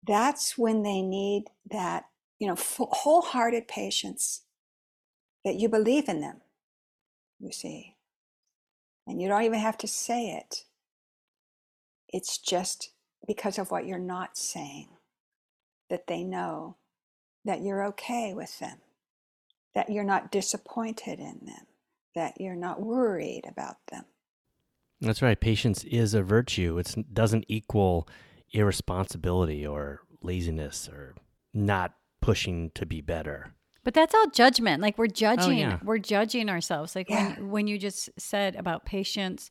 that's 0.07 0.57
when 0.57 0.83
they 0.83 1.03
need 1.03 1.45
that, 1.71 2.07
you 2.39 2.47
know, 2.47 2.57
wholehearted 2.59 3.69
patience 3.69 4.43
that 5.45 5.57
you 5.57 5.69
believe 5.69 6.09
in 6.09 6.21
them. 6.21 6.41
You 7.41 7.53
see, 7.53 7.95
and 9.07 9.23
you 9.23 9.29
don't 9.29 9.45
even 9.45 9.61
have 9.61 9.79
to 9.79 9.87
say 9.87 10.31
it. 10.31 10.65
It's 12.09 12.39
just 12.39 12.91
because 13.27 13.59
of 13.59 13.71
what 13.71 13.87
you're 13.87 13.99
not 13.99 14.37
saying 14.37 14.89
that 15.89 16.07
they 16.07 16.25
know 16.25 16.77
that 17.45 17.63
you're 17.63 17.85
okay 17.85 18.35
with 18.35 18.59
them, 18.59 18.79
that 19.75 19.89
you're 19.89 20.05
not 20.05 20.33
disappointed 20.33 21.19
in 21.19 21.41
them, 21.45 21.67
that 22.15 22.41
you're 22.41 22.57
not 22.57 22.83
worried 22.83 23.45
about 23.49 23.77
them. 23.91 24.05
That's 25.01 25.23
right. 25.23 25.39
Patience 25.39 25.85
is 25.85 26.13
a 26.13 26.23
virtue. 26.23 26.77
It 26.79 27.15
doesn't 27.15 27.45
equal 27.49 28.09
irresponsibility 28.53 29.67
or 29.67 30.01
laziness 30.23 30.89
or 30.89 31.15
not 31.55 31.95
pushing 32.21 32.71
to 32.75 32.87
be 32.87 33.01
better. 33.01 33.55
But 33.85 33.95
that's 33.95 34.15
all 34.15 34.27
judgment. 34.31 34.83
Like 34.83 34.99
we're 34.99 35.05
oh, 35.05 35.09
judging, 35.09 35.59
yeah. 35.59 35.79
we're 35.83 35.99
judging 35.99 36.51
ourselves. 36.51 36.95
Like 36.95 37.09
Yeah. 37.09 37.35
when 37.37 37.51
when 37.51 37.67
you 37.67 37.79
just 37.79 38.11
said 38.19 38.57
about 38.57 38.85
patience, 38.85 39.51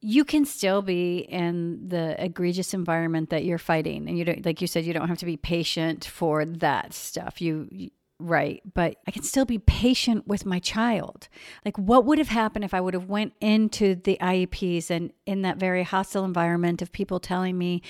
you 0.00 0.24
can 0.24 0.44
still 0.44 0.82
be 0.82 1.18
in 1.18 1.88
the 1.88 2.22
egregious 2.22 2.74
environment 2.74 3.30
that 3.30 3.44
you're 3.44 3.56
fighting, 3.56 4.08
and 4.08 4.18
you 4.18 4.24
don't, 4.24 4.44
like 4.44 4.60
you 4.60 4.66
said, 4.66 4.84
you 4.84 4.92
don't 4.92 5.08
have 5.08 5.18
to 5.18 5.26
be 5.26 5.36
patient 5.36 6.04
for 6.04 6.44
that 6.44 6.92
stuff. 6.92 7.40
You, 7.40 7.68
you 7.70 7.90
right, 8.22 8.62
but 8.74 8.96
I 9.06 9.10
can 9.10 9.22
still 9.22 9.44
be 9.44 9.58
patient 9.58 10.26
with 10.26 10.46
my 10.46 10.58
child. 10.58 11.28
Like, 11.64 11.78
what 11.78 12.04
would 12.04 12.18
have 12.18 12.28
happened 12.28 12.64
if 12.64 12.74
I 12.74 12.80
would 12.80 12.94
have 12.94 13.08
went 13.08 13.34
into 13.40 13.94
the 13.94 14.18
IEPs 14.20 14.90
and 14.90 15.12
in 15.26 15.42
that 15.42 15.58
very 15.58 15.82
hostile 15.82 16.24
environment 16.24 16.82
of 16.82 16.92
people 16.92 17.20
telling 17.20 17.58
me 17.58 17.82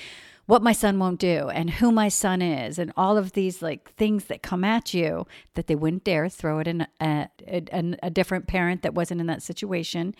what 0.45 0.61
my 0.61 0.73
son 0.73 0.99
won't 0.99 1.19
do 1.19 1.49
and 1.49 1.69
who 1.69 1.91
my 1.91 2.09
son 2.09 2.41
is 2.41 2.77
and 2.77 2.91
all 2.97 3.17
of 3.17 3.31
these 3.31 3.61
like 3.61 3.89
things 3.91 4.25
that 4.25 4.43
come 4.43 4.63
at 4.63 4.93
you 4.93 5.25
that 5.53 5.67
they 5.67 5.75
wouldn't 5.75 6.03
dare 6.03 6.27
throw 6.27 6.59
it 6.59 6.67
in 6.67 6.85
a, 6.99 7.29
a, 7.47 7.95
a 8.03 8.09
different 8.09 8.45
parent 8.45 8.81
that 8.81 8.93
wasn't 8.93 9.21
in 9.21 9.27
that 9.27 9.41
situation 9.41 10.13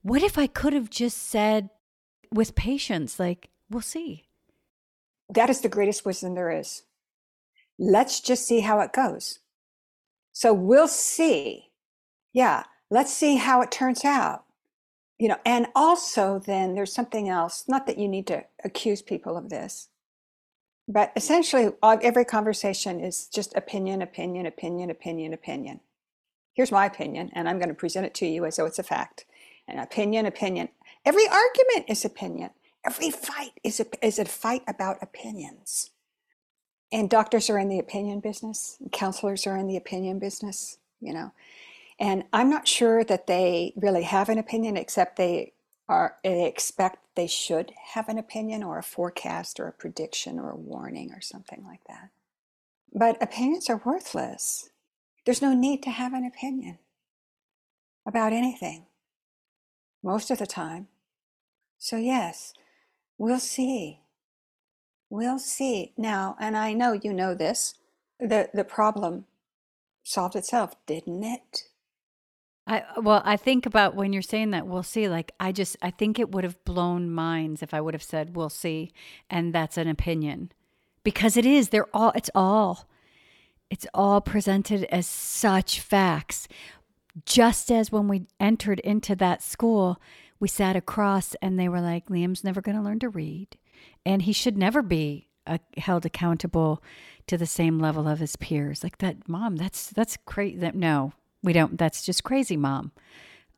what 0.00 0.22
if 0.22 0.38
i 0.38 0.46
could 0.46 0.72
have 0.72 0.88
just 0.88 1.18
said 1.18 1.68
with 2.32 2.54
patience 2.54 3.20
like 3.20 3.50
we'll 3.68 3.82
see 3.82 4.24
That 5.28 5.50
is 5.50 5.60
the 5.60 5.68
greatest 5.68 6.04
wisdom 6.04 6.34
there 6.34 6.50
is. 6.50 6.82
Let's 7.78 8.20
just 8.20 8.46
see 8.46 8.60
how 8.60 8.80
it 8.80 8.92
goes. 8.92 9.40
So 10.32 10.52
we'll 10.52 10.88
see. 10.88 11.70
Yeah, 12.32 12.64
let's 12.90 13.12
see 13.12 13.36
how 13.36 13.60
it 13.60 13.70
turns 13.70 14.04
out. 14.04 14.44
You 15.18 15.28
know, 15.28 15.38
and 15.44 15.68
also 15.74 16.40
then 16.44 16.74
there's 16.74 16.92
something 16.92 17.28
else, 17.28 17.64
not 17.68 17.86
that 17.86 17.98
you 17.98 18.08
need 18.08 18.26
to 18.28 18.44
accuse 18.64 19.02
people 19.02 19.36
of 19.36 19.50
this, 19.50 19.88
but 20.88 21.12
essentially 21.14 21.70
every 21.82 22.24
conversation 22.24 23.00
is 23.00 23.28
just 23.28 23.54
opinion, 23.54 24.02
opinion, 24.02 24.46
opinion, 24.46 24.90
opinion, 24.90 25.32
opinion. 25.32 25.80
Here's 26.54 26.72
my 26.72 26.86
opinion, 26.86 27.30
and 27.34 27.48
I'm 27.48 27.58
going 27.58 27.68
to 27.68 27.74
present 27.74 28.04
it 28.04 28.14
to 28.14 28.26
you 28.26 28.44
as 28.44 28.56
though 28.56 28.66
it's 28.66 28.78
a 28.78 28.82
fact. 28.82 29.24
An 29.68 29.78
opinion, 29.78 30.26
opinion. 30.26 30.68
Every 31.04 31.26
argument 31.28 31.88
is 31.88 32.04
opinion. 32.04 32.50
Every 32.84 33.10
fight 33.10 33.52
is 33.62 33.80
a, 33.80 33.86
is 34.04 34.18
a 34.18 34.24
fight 34.24 34.62
about 34.66 35.02
opinions. 35.02 35.90
And 36.92 37.08
doctors 37.08 37.48
are 37.48 37.58
in 37.58 37.68
the 37.68 37.78
opinion 37.78 38.20
business, 38.20 38.76
counselors 38.92 39.46
are 39.46 39.56
in 39.56 39.66
the 39.66 39.78
opinion 39.78 40.18
business, 40.18 40.78
you 41.00 41.12
know. 41.12 41.32
And 41.98 42.24
I'm 42.32 42.50
not 42.50 42.68
sure 42.68 43.02
that 43.04 43.26
they 43.26 43.72
really 43.76 44.02
have 44.02 44.28
an 44.28 44.38
opinion, 44.38 44.76
except 44.76 45.16
they 45.16 45.54
are 45.88 46.16
they 46.22 46.46
expect 46.46 46.98
they 47.16 47.26
should 47.26 47.72
have 47.94 48.08
an 48.08 48.18
opinion 48.18 48.62
or 48.62 48.78
a 48.78 48.82
forecast 48.82 49.58
or 49.58 49.68
a 49.68 49.72
prediction 49.72 50.38
or 50.38 50.50
a 50.50 50.56
warning 50.56 51.12
or 51.12 51.20
something 51.20 51.64
like 51.64 51.84
that. 51.88 52.10
But 52.92 53.22
opinions 53.22 53.70
are 53.70 53.80
worthless. 53.84 54.70
There's 55.24 55.42
no 55.42 55.54
need 55.54 55.82
to 55.84 55.90
have 55.90 56.12
an 56.12 56.26
opinion 56.26 56.78
about 58.06 58.32
anything 58.32 58.86
most 60.02 60.30
of 60.30 60.38
the 60.38 60.46
time. 60.46 60.88
So, 61.78 61.96
yes, 61.96 62.52
we'll 63.18 63.40
see. 63.40 64.01
We'll 65.12 65.38
see. 65.38 65.92
Now, 65.98 66.36
and 66.40 66.56
I 66.56 66.72
know 66.72 66.94
you 66.94 67.12
know 67.12 67.34
this, 67.34 67.74
the, 68.18 68.48
the 68.54 68.64
problem 68.64 69.26
solved 70.02 70.34
itself, 70.34 70.74
didn't 70.86 71.22
it? 71.22 71.64
I 72.66 72.78
uh, 72.80 73.02
well, 73.02 73.20
I 73.22 73.36
think 73.36 73.66
about 73.66 73.94
when 73.94 74.14
you're 74.14 74.22
saying 74.22 74.52
that 74.52 74.66
we'll 74.66 74.82
see. 74.82 75.10
Like 75.10 75.32
I 75.38 75.52
just, 75.52 75.76
I 75.82 75.90
think 75.90 76.18
it 76.18 76.32
would 76.32 76.44
have 76.44 76.64
blown 76.64 77.10
minds 77.10 77.62
if 77.62 77.74
I 77.74 77.80
would 77.82 77.92
have 77.92 78.02
said 78.02 78.34
we'll 78.34 78.48
see, 78.48 78.90
and 79.28 79.52
that's 79.52 79.76
an 79.76 79.86
opinion, 79.86 80.50
because 81.04 81.36
it 81.36 81.44
is. 81.44 81.68
They're 81.68 81.94
all. 81.94 82.12
It's 82.14 82.30
all. 82.34 82.88
It's 83.68 83.86
all 83.92 84.22
presented 84.22 84.84
as 84.84 85.06
such 85.06 85.78
facts. 85.78 86.48
Just 87.26 87.70
as 87.70 87.92
when 87.92 88.08
we 88.08 88.28
entered 88.40 88.80
into 88.80 89.14
that 89.16 89.42
school, 89.42 90.00
we 90.40 90.48
sat 90.48 90.74
across 90.74 91.34
and 91.42 91.58
they 91.58 91.68
were 91.68 91.82
like, 91.82 92.06
Liam's 92.06 92.42
never 92.44 92.62
going 92.62 92.76
to 92.78 92.82
learn 92.82 92.98
to 93.00 93.10
read, 93.10 93.58
and 94.04 94.22
he 94.22 94.32
should 94.32 94.56
never 94.56 94.82
be 94.82 95.28
uh, 95.46 95.58
held 95.76 96.06
accountable 96.06 96.82
to 97.26 97.36
the 97.36 97.46
same 97.46 97.78
level 97.78 98.08
of 98.08 98.18
his 98.18 98.36
peers. 98.36 98.82
Like 98.82 98.98
that, 98.98 99.28
mom. 99.28 99.56
That's 99.56 99.90
that's 99.90 100.16
crazy. 100.24 100.56
That 100.56 100.74
no, 100.74 101.12
we 101.42 101.52
don't. 101.52 101.78
That's 101.78 102.04
just 102.04 102.24
crazy, 102.24 102.56
mom. 102.56 102.92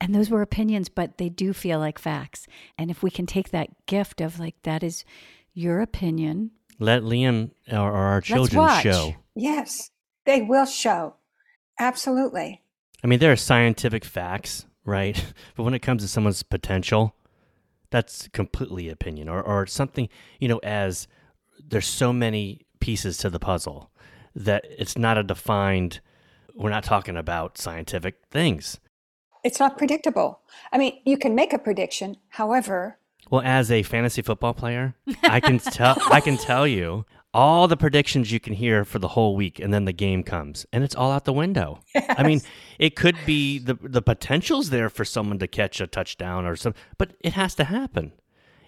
And 0.01 0.15
those 0.15 0.29
were 0.29 0.43
opinions, 0.43 0.89
but 0.89 1.19
they 1.19 1.29
do 1.29 1.53
feel 1.53 1.79
like 1.79 1.99
facts. 1.99 2.47
And 2.77 2.91
if 2.91 3.03
we 3.03 3.11
can 3.11 3.27
take 3.27 3.51
that 3.51 3.87
gift 3.87 4.21
of 4.21 4.39
like 4.39 4.57
that 4.65 4.83
is 4.83 5.05
your 5.55 5.81
opinion, 5.81 6.51
Let 6.79 7.03
Liam 7.03 7.53
or, 7.71 7.79
or 7.79 7.97
our 7.97 8.15
Let's 8.17 8.27
children 8.27 8.63
watch. 8.63 8.83
show. 8.83 9.15
Yes, 9.35 9.91
they 10.27 10.43
will 10.43 10.67
show. 10.67 11.15
Absolutely. 11.79 12.63
I 13.03 13.07
mean, 13.07 13.19
there 13.19 13.33
are 13.33 13.37
scientific 13.37 14.05
facts, 14.05 14.67
right? 14.85 15.25
But 15.57 15.63
when 15.63 15.75
it 15.75 15.81
comes 15.81 16.03
to 16.03 16.09
someone's 16.09 16.43
potential, 16.43 17.15
that's 17.95 18.27
completely 18.33 18.89
opinion 18.89 19.29
or, 19.29 19.41
or 19.41 19.69
something, 19.69 20.09
you 20.41 20.49
know, 20.49 20.59
as 20.65 21.07
there's 21.65 21.87
so 21.87 22.13
many 22.13 22.67
pieces 22.81 23.17
to 23.19 23.31
the 23.31 23.39
puzzle 23.39 23.89
that 24.35 24.65
it's 24.69 24.99
not 24.99 25.17
a 25.17 25.23
defined, 25.23 26.01
we're 26.57 26.71
not 26.71 26.83
talking 26.83 27.17
about 27.17 27.57
scientific 27.57 28.17
things. 28.33 28.81
It's 29.45 29.61
not 29.61 29.79
predictable. 29.79 30.41
I 30.73 30.79
mean, 30.79 30.99
you 31.05 31.17
can 31.17 31.37
make 31.37 31.53
a 31.53 31.59
prediction. 31.59 32.17
However, 32.31 32.99
Well, 33.31 33.43
as 33.45 33.71
a 33.71 33.85
fantasy 33.85 34.23
football 34.23 34.55
player, 34.55 34.97
I 35.23 35.39
can 35.39 35.59
tell 35.79 35.97
I 36.11 36.21
can 36.21 36.37
tell 36.37 36.67
you 36.67 37.07
all 37.35 37.67
the 37.67 37.77
predictions 37.77 38.31
you 38.31 38.39
can 38.39 38.53
hear 38.55 38.85
for 38.85 39.01
the 39.01 39.09
whole 39.09 39.35
week 39.35 39.59
and 39.59 39.75
then 39.75 39.85
the 39.85 39.93
game 39.93 40.23
comes 40.23 40.65
and 40.73 40.85
it's 40.85 40.95
all 40.95 41.11
out 41.11 41.25
the 41.25 41.33
window. 41.33 41.81
I 41.95 42.23
mean, 42.23 42.41
it 42.79 42.95
could 42.95 43.17
be 43.27 43.59
the 43.59 43.75
the 43.75 44.01
potential's 44.01 44.71
there 44.71 44.89
for 44.89 45.05
someone 45.05 45.41
to 45.41 45.49
catch 45.49 45.81
a 45.81 45.87
touchdown 45.89 46.47
or 46.47 46.55
some 46.55 46.75
but 46.97 47.13
it 47.21 47.33
has 47.33 47.55
to 47.57 47.65
happen. 47.65 48.13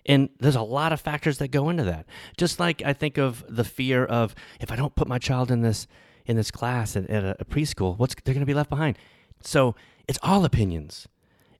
And 0.04 0.28
there's 0.38 0.56
a 0.56 0.62
lot 0.62 0.92
of 0.92 1.00
factors 1.00 1.38
that 1.38 1.48
go 1.48 1.68
into 1.68 1.84
that. 1.84 2.06
Just 2.36 2.60
like 2.60 2.82
I 2.84 2.92
think 2.92 3.18
of 3.18 3.44
the 3.48 3.64
fear 3.64 4.04
of 4.04 4.34
if 4.60 4.70
I 4.70 4.76
don't 4.76 4.94
put 4.94 5.08
my 5.08 5.18
child 5.18 5.50
in 5.50 5.62
this 5.62 5.86
in 6.26 6.36
this 6.36 6.50
class 6.50 6.96
at, 6.96 7.08
at 7.08 7.24
a, 7.24 7.36
a 7.40 7.44
preschool, 7.44 7.96
what's 7.98 8.16
they're 8.24 8.34
going 8.34 8.40
to 8.40 8.46
be 8.46 8.54
left 8.54 8.70
behind. 8.70 8.98
So 9.42 9.76
it's 10.08 10.18
all 10.22 10.44
opinions, 10.44 11.06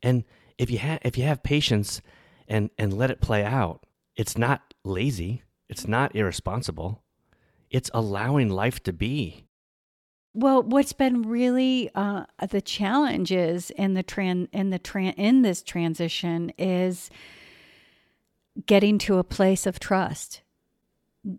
and 0.03 0.25
if 0.59 0.71
you 0.71 0.79
have 0.79 0.99
if 1.03 1.17
you 1.17 1.25
have 1.25 1.43
patience 1.43 2.03
and 2.49 2.71
and 2.79 2.93
let 2.93 3.11
it 3.11 3.21
play 3.21 3.45
out, 3.45 3.85
it's 4.17 4.37
not 4.37 4.75
lazy, 4.85 5.43
it's 5.69 5.89
not 5.89 6.15
irresponsible, 6.15 7.03
it's 7.71 7.91
allowing 7.93 8.49
life 8.49 8.83
to 8.85 8.93
be. 8.93 9.47
Well, 10.35 10.63
what's 10.63 10.93
been 10.93 11.23
really 11.23 11.91
uh, 11.95 12.25
the 12.51 12.61
challenge 12.61 13.33
is 13.33 13.71
in 13.71 13.95
the 13.95 14.05
tran 14.05 14.49
in 14.53 14.69
the 14.71 14.79
tran 14.79 15.15
in 15.17 15.43
this 15.43 15.63
transition 15.63 16.53
is 16.59 17.11
getting 18.67 18.99
to 18.99 19.19
a 19.19 19.25
place 19.25 19.67
of 19.67 19.81
trust. 19.81 20.43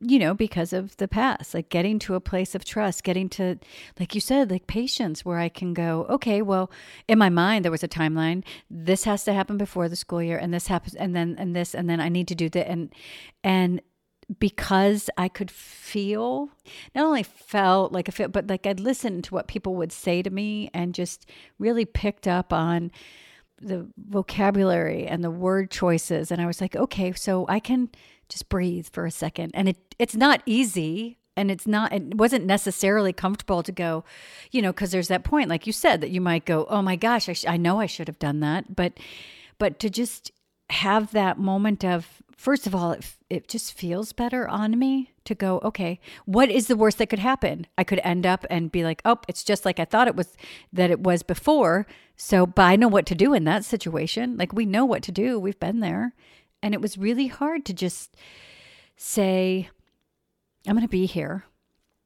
You 0.01 0.19
know, 0.19 0.33
because 0.33 0.73
of 0.73 0.97
the 0.97 1.07
past, 1.07 1.53
like 1.53 1.69
getting 1.69 1.97
to 1.99 2.15
a 2.15 2.19
place 2.19 2.55
of 2.55 2.65
trust, 2.65 3.05
getting 3.05 3.29
to, 3.29 3.57
like 3.97 4.13
you 4.13 4.19
said, 4.19 4.51
like 4.51 4.67
patience, 4.67 5.23
where 5.23 5.37
I 5.37 5.47
can 5.47 5.73
go, 5.73 6.05
okay, 6.09 6.41
well, 6.41 6.69
in 7.07 7.17
my 7.17 7.29
mind, 7.29 7.63
there 7.63 7.71
was 7.71 7.83
a 7.83 7.87
timeline. 7.87 8.43
This 8.69 9.05
has 9.05 9.23
to 9.23 9.33
happen 9.33 9.57
before 9.57 9.87
the 9.87 9.95
school 9.95 10.21
year, 10.21 10.37
and 10.37 10.53
this 10.53 10.67
happens, 10.67 10.95
and 10.95 11.15
then, 11.15 11.37
and 11.39 11.55
this, 11.55 11.73
and 11.73 11.89
then 11.89 12.01
I 12.01 12.09
need 12.09 12.27
to 12.27 12.35
do 12.35 12.49
that. 12.49 12.69
And, 12.69 12.93
and 13.45 13.81
because 14.39 15.09
I 15.17 15.29
could 15.29 15.49
feel, 15.49 16.49
not 16.93 17.05
only 17.05 17.23
felt 17.23 17.93
like 17.93 18.07
a 18.07 18.11
feel, 18.11 18.27
but 18.27 18.47
like 18.47 18.67
I'd 18.67 18.79
listened 18.79 19.23
to 19.25 19.33
what 19.33 19.47
people 19.47 19.75
would 19.75 19.91
say 19.91 20.21
to 20.21 20.29
me 20.29 20.69
and 20.73 20.93
just 20.93 21.29
really 21.59 21.85
picked 21.85 22.27
up 22.27 22.51
on 22.51 22.91
the 23.61 23.87
vocabulary 23.97 25.07
and 25.07 25.23
the 25.23 25.31
word 25.31 25.71
choices. 25.71 26.31
And 26.31 26.41
I 26.41 26.45
was 26.45 26.59
like, 26.59 26.75
okay, 26.75 27.13
so 27.13 27.45
I 27.47 27.59
can 27.59 27.89
just 28.27 28.49
breathe 28.49 28.87
for 28.91 29.05
a 29.05 29.11
second. 29.11 29.51
And 29.53 29.69
it 29.69 29.95
it's 29.97 30.15
not 30.15 30.43
easy. 30.45 31.17
And 31.37 31.51
it's 31.51 31.67
not, 31.67 31.93
it 31.93 32.15
wasn't 32.15 32.47
necessarily 32.47 33.13
comfortable 33.13 33.61
to 33.61 33.71
go, 33.71 34.03
you 34.49 34.59
know, 34.59 34.71
because 34.71 34.89
there's 34.89 35.09
that 35.09 35.23
point, 35.23 35.49
like 35.49 35.67
you 35.67 35.71
said, 35.71 36.01
that 36.01 36.09
you 36.09 36.19
might 36.19 36.45
go, 36.45 36.65
oh 36.67 36.81
my 36.81 36.95
gosh, 36.95 37.29
I, 37.29 37.33
sh- 37.33 37.45
I 37.47 37.57
know 37.57 37.79
I 37.79 37.85
should 37.85 38.07
have 38.07 38.17
done 38.17 38.39
that. 38.39 38.75
But, 38.75 38.99
but 39.59 39.77
to 39.81 39.89
just 39.91 40.31
have 40.71 41.11
that 41.11 41.37
moment 41.37 41.85
of, 41.85 42.23
first 42.37 42.67
of 42.67 42.73
all, 42.73 42.91
it, 42.91 43.15
it 43.29 43.47
just 43.49 43.73
feels 43.73 44.13
better 44.13 44.47
on 44.47 44.79
me 44.79 45.11
to 45.25 45.35
go, 45.35 45.59
okay, 45.63 45.99
what 46.25 46.49
is 46.49 46.67
the 46.67 46.77
worst 46.77 46.99
that 46.99 47.09
could 47.09 47.19
happen? 47.19 47.67
I 47.77 47.83
could 47.83 47.99
end 48.03 48.25
up 48.25 48.45
and 48.49 48.71
be 48.71 48.83
like, 48.83 49.01
oh, 49.03 49.17
it's 49.27 49.43
just 49.43 49.65
like 49.65 49.79
I 49.79 49.85
thought 49.85 50.07
it 50.07 50.15
was, 50.15 50.37
that 50.71 50.91
it 50.91 51.01
was 51.01 51.23
before. 51.23 51.85
So, 52.15 52.45
but 52.45 52.61
I 52.61 52.75
know 52.77 52.87
what 52.87 53.05
to 53.07 53.15
do 53.15 53.33
in 53.33 53.43
that 53.43 53.65
situation. 53.65 54.37
Like 54.37 54.53
we 54.53 54.65
know 54.65 54.85
what 54.85 55.03
to 55.03 55.11
do, 55.11 55.37
we've 55.39 55.59
been 55.59 55.81
there. 55.81 56.13
And 56.63 56.73
it 56.73 56.81
was 56.81 56.97
really 56.97 57.27
hard 57.27 57.65
to 57.65 57.73
just 57.73 58.15
say, 58.95 59.69
I'm 60.65 60.75
going 60.75 60.85
to 60.85 60.89
be 60.89 61.05
here. 61.05 61.45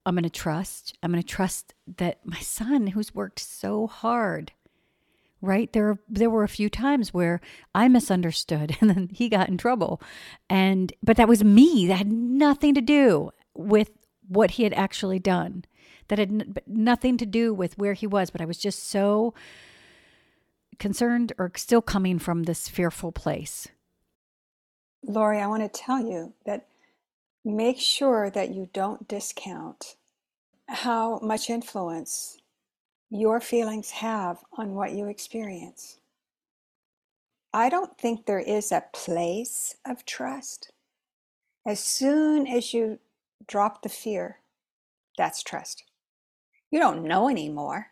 I'm 0.05 0.15
going 0.15 0.23
to 0.23 0.29
trust. 0.29 0.97
I'm 1.03 1.11
going 1.11 1.21
to 1.21 1.27
trust 1.27 1.73
that 1.97 2.25
my 2.25 2.39
son, 2.39 2.87
who's 2.87 3.13
worked 3.13 3.39
so 3.39 3.87
hard, 3.87 4.51
right? 5.41 5.71
There 5.73 5.99
there 6.07 6.29
were 6.29 6.43
a 6.43 6.49
few 6.49 6.69
times 6.69 7.13
where 7.13 7.41
i 7.73 7.87
misunderstood 7.87 8.77
and 8.81 8.89
then 8.89 9.09
he 9.11 9.29
got 9.29 9.49
in 9.49 9.57
trouble. 9.57 10.01
And 10.49 10.93
but 11.03 11.17
that 11.17 11.27
was 11.27 11.43
me. 11.43 11.87
That 11.87 11.97
had 11.97 12.11
nothing 12.11 12.73
to 12.75 12.81
do 12.81 13.31
with 13.53 13.91
what 14.27 14.51
he 14.51 14.63
had 14.63 14.73
actually 14.73 15.19
done. 15.19 15.65
That 16.07 16.19
had 16.19 16.29
n- 16.29 16.55
nothing 16.67 17.17
to 17.17 17.25
do 17.25 17.53
with 17.53 17.77
where 17.77 17.93
he 17.93 18.07
was. 18.07 18.29
But 18.29 18.41
i 18.41 18.45
was 18.45 18.57
just 18.57 18.87
so 18.89 19.33
concerned 20.79 21.33
or 21.37 21.51
still 21.55 21.81
coming 21.81 22.19
from 22.19 22.43
this 22.43 22.67
fearful 22.67 23.11
place. 23.11 23.67
Lori, 25.03 25.39
I 25.39 25.47
want 25.47 25.63
to 25.63 25.79
tell 25.79 25.99
you 25.99 26.33
that 26.45 26.67
make 27.43 27.79
sure 27.79 28.29
that 28.29 28.51
you 28.53 28.69
don't 28.73 29.07
discount 29.07 29.95
how 30.67 31.19
much 31.19 31.49
influence 31.49 32.37
your 33.11 33.41
feelings 33.41 33.91
have 33.91 34.37
on 34.57 34.73
what 34.73 34.93
you 34.93 35.07
experience. 35.07 35.99
I 37.53 37.67
don't 37.67 37.97
think 37.97 38.25
there 38.25 38.39
is 38.39 38.71
a 38.71 38.85
place 38.93 39.75
of 39.85 40.05
trust. 40.05 40.71
As 41.67 41.81
soon 41.81 42.47
as 42.47 42.73
you 42.73 42.99
drop 43.45 43.81
the 43.81 43.89
fear, 43.89 44.37
that's 45.17 45.43
trust. 45.43 45.83
You 46.71 46.79
don't 46.79 47.03
know 47.03 47.27
anymore. 47.27 47.87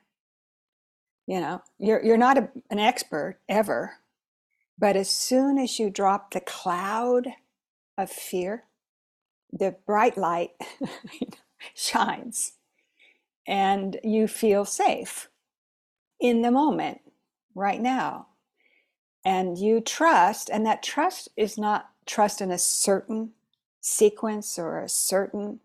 You 1.28 1.42
know, 1.42 1.62
you're, 1.78 2.04
you're 2.04 2.18
not 2.18 2.38
a, 2.38 2.50
an 2.72 2.80
expert 2.80 3.40
ever. 3.50 3.98
But 4.78 4.96
as 4.96 5.10
soon 5.10 5.58
as 5.58 5.78
you 5.78 5.90
drop 5.90 6.32
the 6.32 6.40
cloud 6.40 7.28
of 7.98 8.10
fear, 8.10 8.64
the 9.52 9.76
bright 9.86 10.18
light 10.18 10.52
shines 11.76 12.54
and 13.50 14.00
you 14.04 14.28
feel 14.28 14.64
safe 14.64 15.28
in 16.20 16.44
the 16.44 16.52
moment 16.52 17.02
right 17.56 17.82
now. 17.82 18.28
And 19.26 19.58
you 19.58 19.82
trust, 19.82 20.50
and 20.54 20.66
that 20.68 20.84
trust 20.84 21.30
is 21.36 21.58
not 21.58 21.90
trust 22.06 22.42
in 22.42 22.52
a 22.52 22.60
certain 22.60 23.32
sequence 23.82 24.60
or 24.60 24.80
a 24.80 24.88
certain 24.88 25.60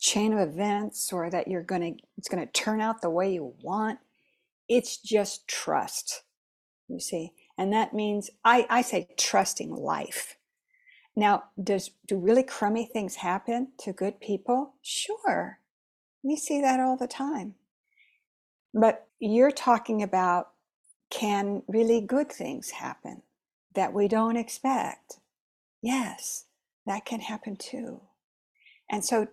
chain 0.00 0.32
of 0.32 0.40
events 0.40 1.12
or 1.12 1.30
that 1.30 1.48
you're 1.48 1.62
going 1.62 1.94
to 1.94 2.02
it's 2.16 2.28
going 2.28 2.44
to 2.44 2.52
turn 2.52 2.80
out 2.80 3.00
the 3.00 3.10
way 3.10 3.32
you 3.32 3.54
want. 3.62 4.00
It's 4.68 4.98
just 4.98 5.46
trust. 5.46 6.22
You 6.88 6.98
see? 6.98 7.32
And 7.56 7.72
that 7.72 7.94
means 7.94 8.30
I, 8.44 8.66
I 8.68 8.82
say 8.82 9.08
trusting 9.16 9.74
life. 9.74 10.36
Now, 11.14 11.44
does 11.62 11.90
do 12.06 12.16
really 12.16 12.44
crummy 12.44 12.86
things 12.86 13.16
happen 13.16 13.68
to 13.78 13.92
good 13.92 14.20
people? 14.20 14.74
Sure. 14.82 15.58
We 16.22 16.36
see 16.36 16.60
that 16.62 16.80
all 16.80 16.96
the 16.96 17.08
time. 17.08 17.54
But 18.74 19.06
you're 19.20 19.50
talking 19.50 20.02
about 20.02 20.50
can 21.10 21.62
really 21.68 22.00
good 22.00 22.30
things 22.30 22.70
happen 22.70 23.22
that 23.74 23.92
we 23.92 24.08
don't 24.08 24.36
expect? 24.36 25.18
Yes, 25.82 26.46
that 26.86 27.04
can 27.06 27.20
happen 27.20 27.56
too. 27.56 28.02
And 28.90 29.04
so 29.04 29.28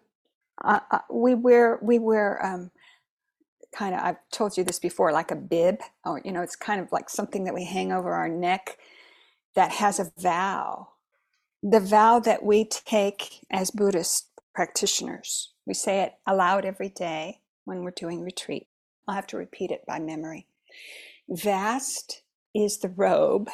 uh, 0.63 0.79
uh, 0.91 0.99
we 1.11 1.35
wear 1.35 1.79
we 1.81 1.99
wear 1.99 2.45
um, 2.45 2.71
kind 3.75 3.95
of 3.95 4.01
I've 4.01 4.17
told 4.31 4.57
you 4.57 4.63
this 4.63 4.79
before, 4.79 5.11
like 5.11 5.31
a 5.31 5.35
bib, 5.35 5.79
or 6.05 6.21
you 6.23 6.31
know, 6.31 6.41
it's 6.41 6.55
kind 6.55 6.81
of 6.81 6.91
like 6.91 7.09
something 7.09 7.45
that 7.45 7.53
we 7.53 7.65
hang 7.65 7.91
over 7.91 8.13
our 8.13 8.29
neck 8.29 8.77
that 9.55 9.73
has 9.73 9.99
a 9.99 10.11
vow. 10.19 10.89
The 11.63 11.79
vow 11.81 12.19
that 12.19 12.43
we 12.43 12.65
take 12.65 13.45
as 13.51 13.71
Buddhist 13.71 14.27
practitioners. 14.55 15.53
We 15.65 15.73
say 15.73 16.01
it 16.01 16.15
aloud 16.27 16.65
every 16.65 16.89
day 16.89 17.39
when 17.63 17.83
we're 17.83 17.91
doing 17.91 18.23
retreat. 18.23 18.67
I'll 19.07 19.15
have 19.15 19.27
to 19.27 19.37
repeat 19.37 19.71
it 19.71 19.85
by 19.85 19.99
memory. 19.99 20.47
Vast 21.27 22.21
is 22.53 22.77
the 22.77 22.89
robe 22.89 23.49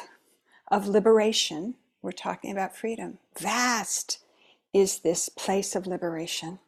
of 0.70 0.88
liberation. 0.88 1.74
We're 2.02 2.12
talking 2.12 2.52
about 2.52 2.76
freedom. 2.76 3.18
Vast 3.38 4.18
is 4.72 5.00
this 5.00 5.28
place 5.28 5.74
of 5.74 5.86
liberation. 5.86 6.58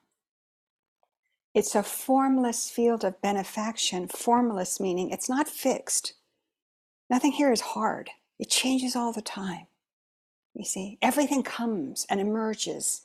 It's 1.55 1.74
a 1.74 1.82
formless 1.82 2.68
field 2.68 3.05
of 3.05 3.20
benefaction. 3.22 4.09
Formless 4.09 4.80
meaning 4.80 5.11
it's 5.11 5.28
not 5.28 5.49
fixed. 5.49 6.14
Nothing 7.09 7.32
here 7.32 7.53
is 7.53 7.61
hard. 7.61 8.11
It 8.38 8.51
changes 8.51 8.97
all 8.97 9.12
the 9.12 9.22
time. 9.22 9.66
You 10.55 10.64
see, 10.64 10.99
everything 11.03 11.42
comes 11.42 12.07
and 12.09 12.20
emerges 12.20 13.03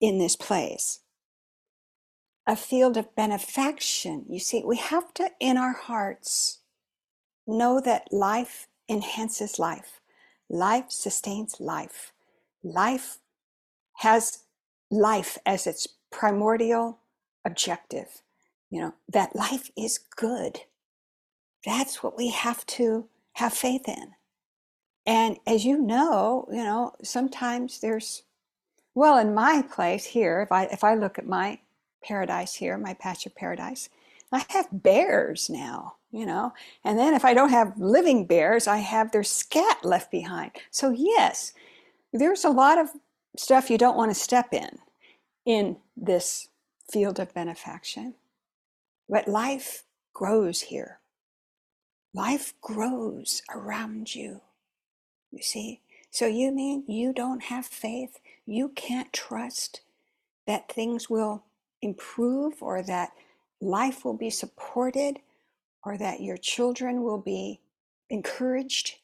in 0.00 0.18
this 0.18 0.36
place. 0.36 1.00
A 2.48 2.56
field 2.56 2.96
of 2.96 3.14
benefaction. 3.14 4.24
You 4.28 4.40
see, 4.40 4.62
we 4.64 4.78
have 4.78 5.12
to, 5.14 5.30
in 5.38 5.58
our 5.58 5.74
hearts, 5.74 6.60
know 7.46 7.80
that 7.80 8.10
life 8.10 8.68
enhances 8.88 9.58
life, 9.58 10.00
life 10.48 10.86
sustains 10.88 11.60
life, 11.60 12.12
life 12.64 13.18
has 13.96 14.44
life 14.90 15.36
as 15.44 15.66
its 15.66 15.86
primordial 16.10 17.00
objective. 17.44 18.22
You 18.70 18.80
know, 18.80 18.94
that 19.12 19.36
life 19.36 19.70
is 19.76 20.00
good. 20.16 20.60
That's 21.66 22.02
what 22.02 22.16
we 22.16 22.30
have 22.30 22.64
to 22.66 23.08
have 23.34 23.52
faith 23.52 23.86
in. 23.86 24.14
And 25.04 25.38
as 25.46 25.66
you 25.66 25.78
know, 25.78 26.46
you 26.50 26.64
know, 26.64 26.92
sometimes 27.02 27.80
there's 27.80 28.22
well, 28.94 29.18
in 29.18 29.32
my 29.34 29.62
place 29.62 30.06
here, 30.06 30.40
if 30.40 30.50
I 30.50 30.64
if 30.64 30.82
I 30.82 30.94
look 30.94 31.18
at 31.18 31.26
my 31.26 31.60
paradise 32.02 32.54
here, 32.54 32.78
my 32.78 32.94
patch 32.94 33.26
of 33.26 33.34
paradise, 33.34 33.88
I 34.30 34.44
have 34.50 34.68
bears 34.70 35.48
now, 35.48 35.94
you 36.10 36.26
know. 36.26 36.52
And 36.84 36.98
then 36.98 37.14
if 37.14 37.24
I 37.24 37.34
don't 37.34 37.50
have 37.50 37.78
living 37.78 38.26
bears, 38.26 38.66
I 38.66 38.78
have 38.78 39.10
their 39.10 39.24
scat 39.24 39.84
left 39.84 40.10
behind. 40.10 40.52
So 40.70 40.90
yes, 40.90 41.52
there's 42.12 42.44
a 42.44 42.50
lot 42.50 42.78
of 42.78 42.90
stuff 43.36 43.70
you 43.70 43.78
don't 43.78 43.96
want 43.96 44.10
to 44.10 44.14
step 44.14 44.52
in 44.52 44.78
in 45.46 45.76
this 45.96 46.48
field 46.90 47.18
of 47.18 47.32
benefaction. 47.34 48.14
But 49.08 49.28
life 49.28 49.84
grows 50.12 50.62
here. 50.62 50.98
Life 52.12 52.54
grows 52.60 53.42
around 53.54 54.14
you. 54.14 54.40
You 55.30 55.42
see? 55.42 55.80
So 56.10 56.26
you 56.26 56.52
mean 56.52 56.84
you 56.86 57.12
don't 57.12 57.44
have 57.44 57.66
faith? 57.66 58.18
You 58.46 58.70
can't 58.70 59.12
trust 59.12 59.82
that 60.46 60.70
things 60.70 61.10
will 61.10 61.44
improve 61.82 62.62
or 62.62 62.82
that 62.82 63.12
life 63.60 64.04
will 64.04 64.16
be 64.16 64.30
supported 64.30 65.18
or 65.84 65.96
that 65.98 66.20
your 66.20 66.36
children 66.36 67.02
will 67.02 67.18
be 67.18 67.60
encouraged, 68.10 68.96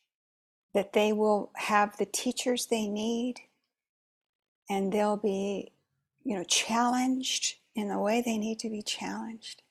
that 0.73 0.93
they 0.93 1.13
will 1.13 1.51
have 1.55 1.97
the 1.97 2.07
teachers 2.07 2.67
they 2.67 2.89
need 2.89 3.41
and 4.69 4.93
they'll 4.93 5.17
be, 5.17 5.73
you 6.25 6.37
know, 6.37 6.45
challenged 6.45 7.57
in 7.75 7.89
the 7.89 7.99
way 7.99 8.23
they 8.23 8.39
need 8.39 8.59
to 8.61 8.71
be 8.71 8.83
challenged. 8.83 9.63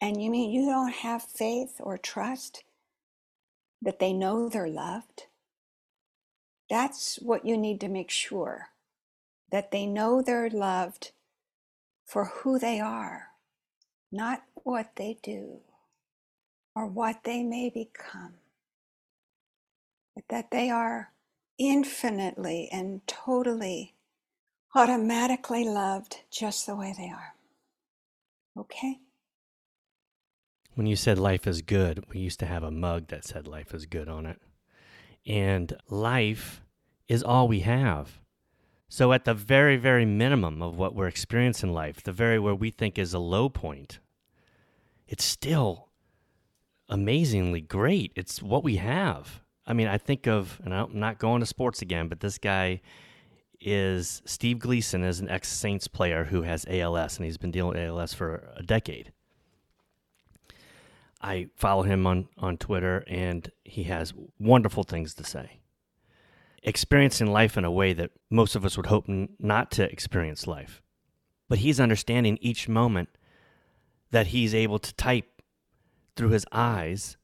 And 0.00 0.22
you 0.22 0.30
mean 0.30 0.50
you 0.50 0.66
don't 0.66 0.92
have 0.92 1.22
faith 1.22 1.76
or 1.80 1.98
trust 1.98 2.64
that 3.82 3.98
they 3.98 4.12
know 4.12 4.48
they're 4.48 4.68
loved? 4.68 5.24
That's 6.68 7.16
what 7.16 7.44
you 7.44 7.56
need 7.56 7.80
to 7.80 7.88
make 7.88 8.10
sure 8.10 8.68
that 9.50 9.70
they 9.70 9.86
know 9.86 10.20
they're 10.20 10.50
loved 10.50 11.12
for 12.06 12.26
who 12.26 12.58
they 12.58 12.80
are, 12.80 13.28
not 14.12 14.42
what 14.54 14.92
they 14.96 15.18
do 15.22 15.60
or 16.74 16.86
what 16.86 17.24
they 17.24 17.42
may 17.42 17.68
become, 17.68 18.34
but 20.14 20.24
that 20.28 20.50
they 20.50 20.70
are 20.70 21.12
infinitely 21.58 22.68
and 22.72 23.06
totally, 23.06 23.94
automatically 24.74 25.64
loved 25.64 26.20
just 26.30 26.66
the 26.66 26.76
way 26.76 26.94
they 26.96 27.10
are. 27.10 27.34
Okay? 28.56 29.00
When 30.74 30.86
you 30.86 30.96
said 30.96 31.18
life 31.18 31.46
is 31.46 31.62
good, 31.62 32.04
we 32.12 32.20
used 32.20 32.38
to 32.40 32.46
have 32.46 32.62
a 32.62 32.70
mug 32.70 33.08
that 33.08 33.24
said 33.24 33.48
life 33.48 33.74
is 33.74 33.86
good 33.86 34.08
on 34.08 34.26
it. 34.26 34.40
And 35.26 35.74
life 35.88 36.62
is 37.08 37.22
all 37.22 37.48
we 37.48 37.60
have. 37.60 38.20
So, 38.96 39.12
at 39.12 39.26
the 39.26 39.34
very, 39.34 39.76
very 39.76 40.06
minimum 40.06 40.62
of 40.62 40.78
what 40.78 40.94
we're 40.94 41.06
experiencing 41.06 41.68
in 41.68 41.74
life, 41.74 42.02
the 42.02 42.12
very 42.12 42.38
where 42.38 42.54
we 42.54 42.70
think 42.70 42.98
is 42.98 43.12
a 43.12 43.18
low 43.18 43.50
point, 43.50 43.98
it's 45.06 45.22
still 45.22 45.90
amazingly 46.88 47.60
great. 47.60 48.10
It's 48.16 48.40
what 48.42 48.64
we 48.64 48.76
have. 48.76 49.42
I 49.66 49.74
mean, 49.74 49.86
I 49.86 49.98
think 49.98 50.26
of, 50.26 50.62
and 50.64 50.72
I'm 50.72 50.98
not 50.98 51.18
going 51.18 51.40
to 51.40 51.46
sports 51.46 51.82
again, 51.82 52.08
but 52.08 52.20
this 52.20 52.38
guy 52.38 52.80
is 53.60 54.22
Steve 54.24 54.60
Gleason 54.60 55.04
is 55.04 55.20
an 55.20 55.28
ex 55.28 55.50
Saints 55.50 55.88
player 55.88 56.24
who 56.24 56.40
has 56.40 56.64
ALS, 56.66 57.18
and 57.18 57.26
he's 57.26 57.36
been 57.36 57.50
dealing 57.50 57.74
with 57.74 57.86
ALS 57.86 58.14
for 58.14 58.50
a 58.56 58.62
decade. 58.62 59.12
I 61.20 61.48
follow 61.54 61.82
him 61.82 62.06
on, 62.06 62.30
on 62.38 62.56
Twitter, 62.56 63.04
and 63.08 63.52
he 63.62 63.82
has 63.82 64.14
wonderful 64.38 64.84
things 64.84 65.12
to 65.16 65.24
say. 65.24 65.60
Experiencing 66.66 67.28
life 67.28 67.56
in 67.56 67.64
a 67.64 67.70
way 67.70 67.94
that 67.94 68.10
most 68.28 68.54
of 68.54 68.64
us 68.64 68.76
would 68.76 68.86
hope 68.86 69.08
n- 69.08 69.30
not 69.38 69.70
to 69.70 69.90
experience 69.90 70.46
life. 70.46 70.82
But 71.48 71.58
he's 71.58 71.80
understanding 71.80 72.38
each 72.42 72.68
moment 72.68 73.08
that 74.10 74.28
he's 74.28 74.54
able 74.54 74.78
to 74.80 74.94
type 74.94 75.42
through 76.16 76.30
his 76.30 76.44
eyes 76.50 77.16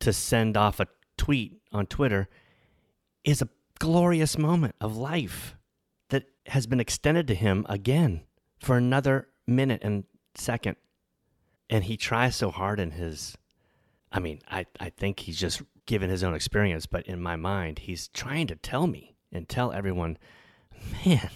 to 0.00 0.12
send 0.12 0.56
off 0.56 0.80
a 0.80 0.86
tweet 1.16 1.60
on 1.72 1.86
Twitter 1.86 2.28
is 3.24 3.42
a 3.42 3.48
glorious 3.78 4.38
moment 4.38 4.74
of 4.80 4.96
life 4.96 5.56
that 6.10 6.24
has 6.46 6.66
been 6.66 6.80
extended 6.80 7.26
to 7.26 7.34
him 7.34 7.66
again 7.68 8.22
for 8.58 8.76
another 8.76 9.28
minute 9.46 9.80
and 9.82 10.04
second. 10.34 10.76
And 11.68 11.84
he 11.84 11.96
tries 11.96 12.36
so 12.36 12.50
hard 12.50 12.78
in 12.78 12.92
his, 12.92 13.36
I 14.16 14.18
mean, 14.18 14.40
I, 14.50 14.64
I 14.80 14.88
think 14.88 15.20
he's 15.20 15.38
just 15.38 15.60
given 15.84 16.08
his 16.08 16.24
own 16.24 16.34
experience, 16.34 16.86
but 16.86 17.06
in 17.06 17.20
my 17.20 17.36
mind, 17.36 17.80
he's 17.80 18.08
trying 18.08 18.46
to 18.46 18.56
tell 18.56 18.86
me 18.86 19.14
and 19.30 19.46
tell 19.46 19.72
everyone, 19.72 20.16
man, 21.04 21.28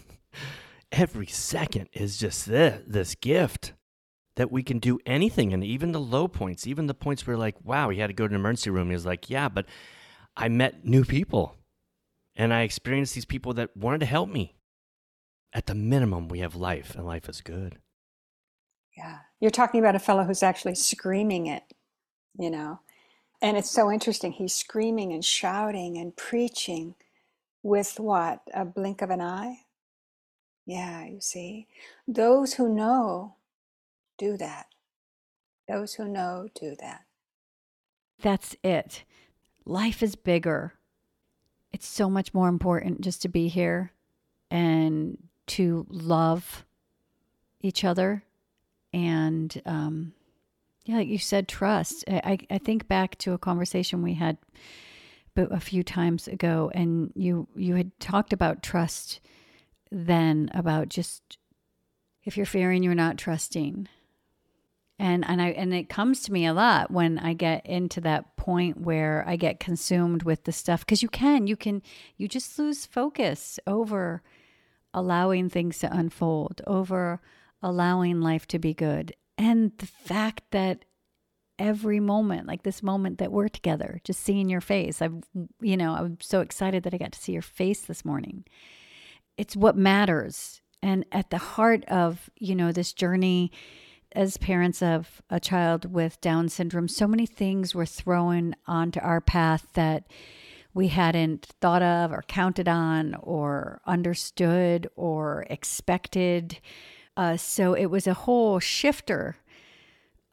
every 0.91 1.27
second 1.27 1.91
is 1.93 2.17
just 2.17 2.47
this, 2.47 2.83
this 2.87 3.15
gift 3.15 3.75
that 4.37 4.51
we 4.51 4.63
can 4.63 4.79
do 4.79 4.99
anything. 5.05 5.53
And 5.53 5.63
even 5.63 5.93
the 5.93 6.01
low 6.01 6.27
points, 6.27 6.67
even 6.67 6.87
the 6.87 6.95
points 6.95 7.27
where 7.27 7.37
like, 7.37 7.57
wow, 7.63 7.91
he 7.91 7.99
had 7.99 8.07
to 8.07 8.15
go 8.15 8.27
to 8.27 8.35
an 8.35 8.41
emergency 8.41 8.71
room. 8.71 8.89
He 8.89 8.95
was 8.95 9.05
like, 9.05 9.29
yeah, 9.29 9.51
but 9.51 9.67
I 10.35 10.49
met 10.49 10.83
new 10.83 11.05
people 11.05 11.57
and 12.35 12.55
I 12.55 12.63
experienced 12.63 13.15
these 13.15 13.27
people 13.27 13.53
that 13.55 13.77
wanted 13.77 14.01
to 14.01 14.07
help 14.07 14.31
me. 14.31 14.57
At 15.53 15.67
the 15.67 15.75
minimum, 15.75 16.29
we 16.29 16.39
have 16.39 16.57
life 16.57 16.95
and 16.95 17.05
life 17.05 17.29
is 17.29 17.43
good. 17.43 17.79
Yeah. 18.97 19.19
You're 19.39 19.51
talking 19.51 19.81
about 19.81 19.97
a 19.97 19.99
fellow 19.99 20.25
who's 20.25 20.43
actually 20.43 20.77
screaming 20.77 21.47
it, 21.47 21.65
you 22.39 22.51
know. 22.51 22.81
And 23.43 23.57
it's 23.57 23.71
so 23.71 23.91
interesting. 23.91 24.33
He's 24.33 24.55
screaming 24.55 25.13
and 25.13 25.25
shouting 25.25 25.97
and 25.97 26.15
preaching 26.17 26.95
with 27.63 27.99
what? 27.99 28.41
A 28.53 28.65
blink 28.65 29.03
of 29.03 29.11
an 29.11 29.21
eye? 29.21 29.61
Yeah, 30.67 31.05
you 31.07 31.21
see. 31.21 31.67
Those 32.07 32.55
who 32.55 32.69
know 32.69 33.37
do 34.19 34.37
that. 34.37 34.67
Those 35.69 35.95
who 35.95 36.07
know 36.07 36.49
do 36.55 36.77
that. 36.81 37.05
That's 38.21 38.57
it. 38.63 39.05
Life 39.65 40.03
is 40.03 40.15
bigger. 40.15 40.75
It's 41.73 41.87
so 41.87 42.11
much 42.11 42.35
more 42.35 42.49
important 42.49 43.01
just 43.01 43.23
to 43.23 43.29
be 43.29 43.49
here 43.49 43.93
and 44.51 45.17
to 45.47 45.87
love 45.89 46.65
each 47.61 47.85
other 47.85 48.25
and 48.93 49.61
um, 49.65 50.13
yeah, 50.85 50.97
like 50.97 51.09
you 51.09 51.19
said, 51.19 51.49
trust. 51.49 52.05
I, 52.09 52.39
I 52.51 52.59
think 52.59 52.89
back 52.89 53.19
to 53.19 53.33
a 53.33 53.39
conversation 53.39 54.03
we 54.03 54.15
had 54.15 54.39
a 55.37 55.61
few 55.61 55.83
times 55.83 56.29
ago, 56.29 56.71
and 56.75 57.13
you 57.15 57.49
you 57.55 57.77
had 57.77 57.99
talked 58.01 58.33
about 58.33 58.63
trust 58.63 59.21
then 59.91 60.51
about 60.55 60.89
just 60.89 61.39
if 62.25 62.37
you're 62.37 62.47
fearing, 62.47 62.83
you're 62.83 62.95
not 62.95 63.19
trusting. 63.19 63.89
And 64.99 65.25
and 65.27 65.41
I 65.41 65.49
and 65.49 65.73
it 65.73 65.89
comes 65.89 66.23
to 66.23 66.33
me 66.33 66.45
a 66.47 66.53
lot 66.53 66.91
when 66.91 67.19
I 67.19 67.33
get 67.33 67.65
into 67.65 68.01
that 68.03 68.37
point 68.37 68.81
where 68.81 69.25
I 69.27 69.37
get 69.37 69.59
consumed 69.59 70.25
with 70.25 70.45
the 70.45 70.53
stuff 70.53 70.81
because 70.81 71.03
you 71.03 71.09
can 71.09 71.47
you 71.47 71.57
can 71.57 71.83
you 72.19 72.29
just 72.29 72.59
lose 72.59 72.85
focus 72.85 73.59
over 73.67 74.23
allowing 74.93 75.49
things 75.49 75.79
to 75.79 75.97
unfold 75.97 76.61
over 76.67 77.21
allowing 77.63 78.21
life 78.21 78.47
to 78.49 78.59
be 78.59 78.75
good. 78.75 79.15
And 79.41 79.73
the 79.79 79.87
fact 79.87 80.43
that 80.51 80.85
every 81.59 81.99
moment, 81.99 82.47
like 82.47 82.63
this 82.63 82.83
moment 82.83 83.17
that 83.19 83.33
we're 83.33 83.49
together, 83.49 83.99
just 84.05 84.21
seeing 84.21 84.51
your 84.51 84.61
face, 84.61 85.01
I've, 85.01 85.25
you 85.63 85.79
know, 85.79 85.95
I'm 85.95 86.19
so 86.21 86.43
excited 86.43 86.83
that 86.83 86.93
I 86.93 86.99
got 86.99 87.13
to 87.13 87.19
see 87.19 87.33
your 87.33 87.41
face 87.41 87.81
this 87.81 88.05
morning. 88.05 88.45
It's 89.39 89.57
what 89.57 89.79
matters. 89.79 90.61
And 90.83 91.07
at 91.11 91.31
the 91.31 91.39
heart 91.39 91.87
of, 91.87 92.29
you 92.37 92.55
know, 92.55 92.71
this 92.71 92.93
journey 92.93 93.51
as 94.13 94.37
parents 94.37 94.83
of 94.83 95.23
a 95.31 95.41
child 95.41 95.91
with 95.91 96.21
Down 96.21 96.51
syndrome, 96.51 96.87
so 96.87 97.07
many 97.07 97.25
things 97.25 97.75
were 97.75 97.87
thrown 97.87 98.55
onto 98.67 99.01
our 99.01 99.23
path 99.23 99.69
that 99.73 100.05
we 100.75 100.89
hadn't 100.89 101.47
thought 101.63 101.83
of 101.83 102.13
or 102.13 102.23
counted 102.29 102.69
on 102.69 103.15
or 103.23 103.81
understood 103.87 104.87
or 104.97 105.47
expected 105.49 106.59
uh, 107.21 107.37
so 107.37 107.75
it 107.75 107.87
was 107.87 108.07
a 108.07 108.15
whole 108.15 108.59
shifter. 108.59 109.37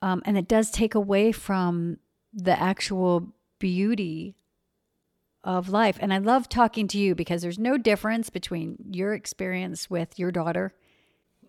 Um, 0.01 0.21
and 0.23 0.37
it 0.37 0.47
does 0.47 0.71
take 0.71 0.95
away 0.95 1.33
from 1.33 1.97
the 2.31 2.57
actual 2.57 3.33
beauty 3.59 4.37
of 5.43 5.67
life. 5.67 5.97
And 5.99 6.13
I 6.13 6.19
love 6.19 6.47
talking 6.47 6.87
to 6.87 6.97
you 6.97 7.13
because 7.13 7.41
there's 7.41 7.59
no 7.59 7.77
difference 7.77 8.29
between 8.29 8.77
your 8.89 9.13
experience 9.13 9.89
with 9.89 10.17
your 10.17 10.31
daughter 10.31 10.73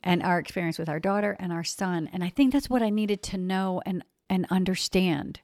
and 0.03 0.25
our 0.25 0.41
experience 0.41 0.77
with 0.77 0.89
our 0.89 0.99
daughter 0.99 1.37
and 1.39 1.53
our 1.53 1.63
son. 1.63 2.11
And 2.13 2.25
I 2.25 2.31
think 2.31 2.53
that's 2.53 2.69
what 2.69 2.83
I 2.83 2.91
needed 2.91 3.23
to 3.25 3.39
know 3.39 3.81
and, 3.87 4.05
and 4.29 4.45
understand. 4.51 5.39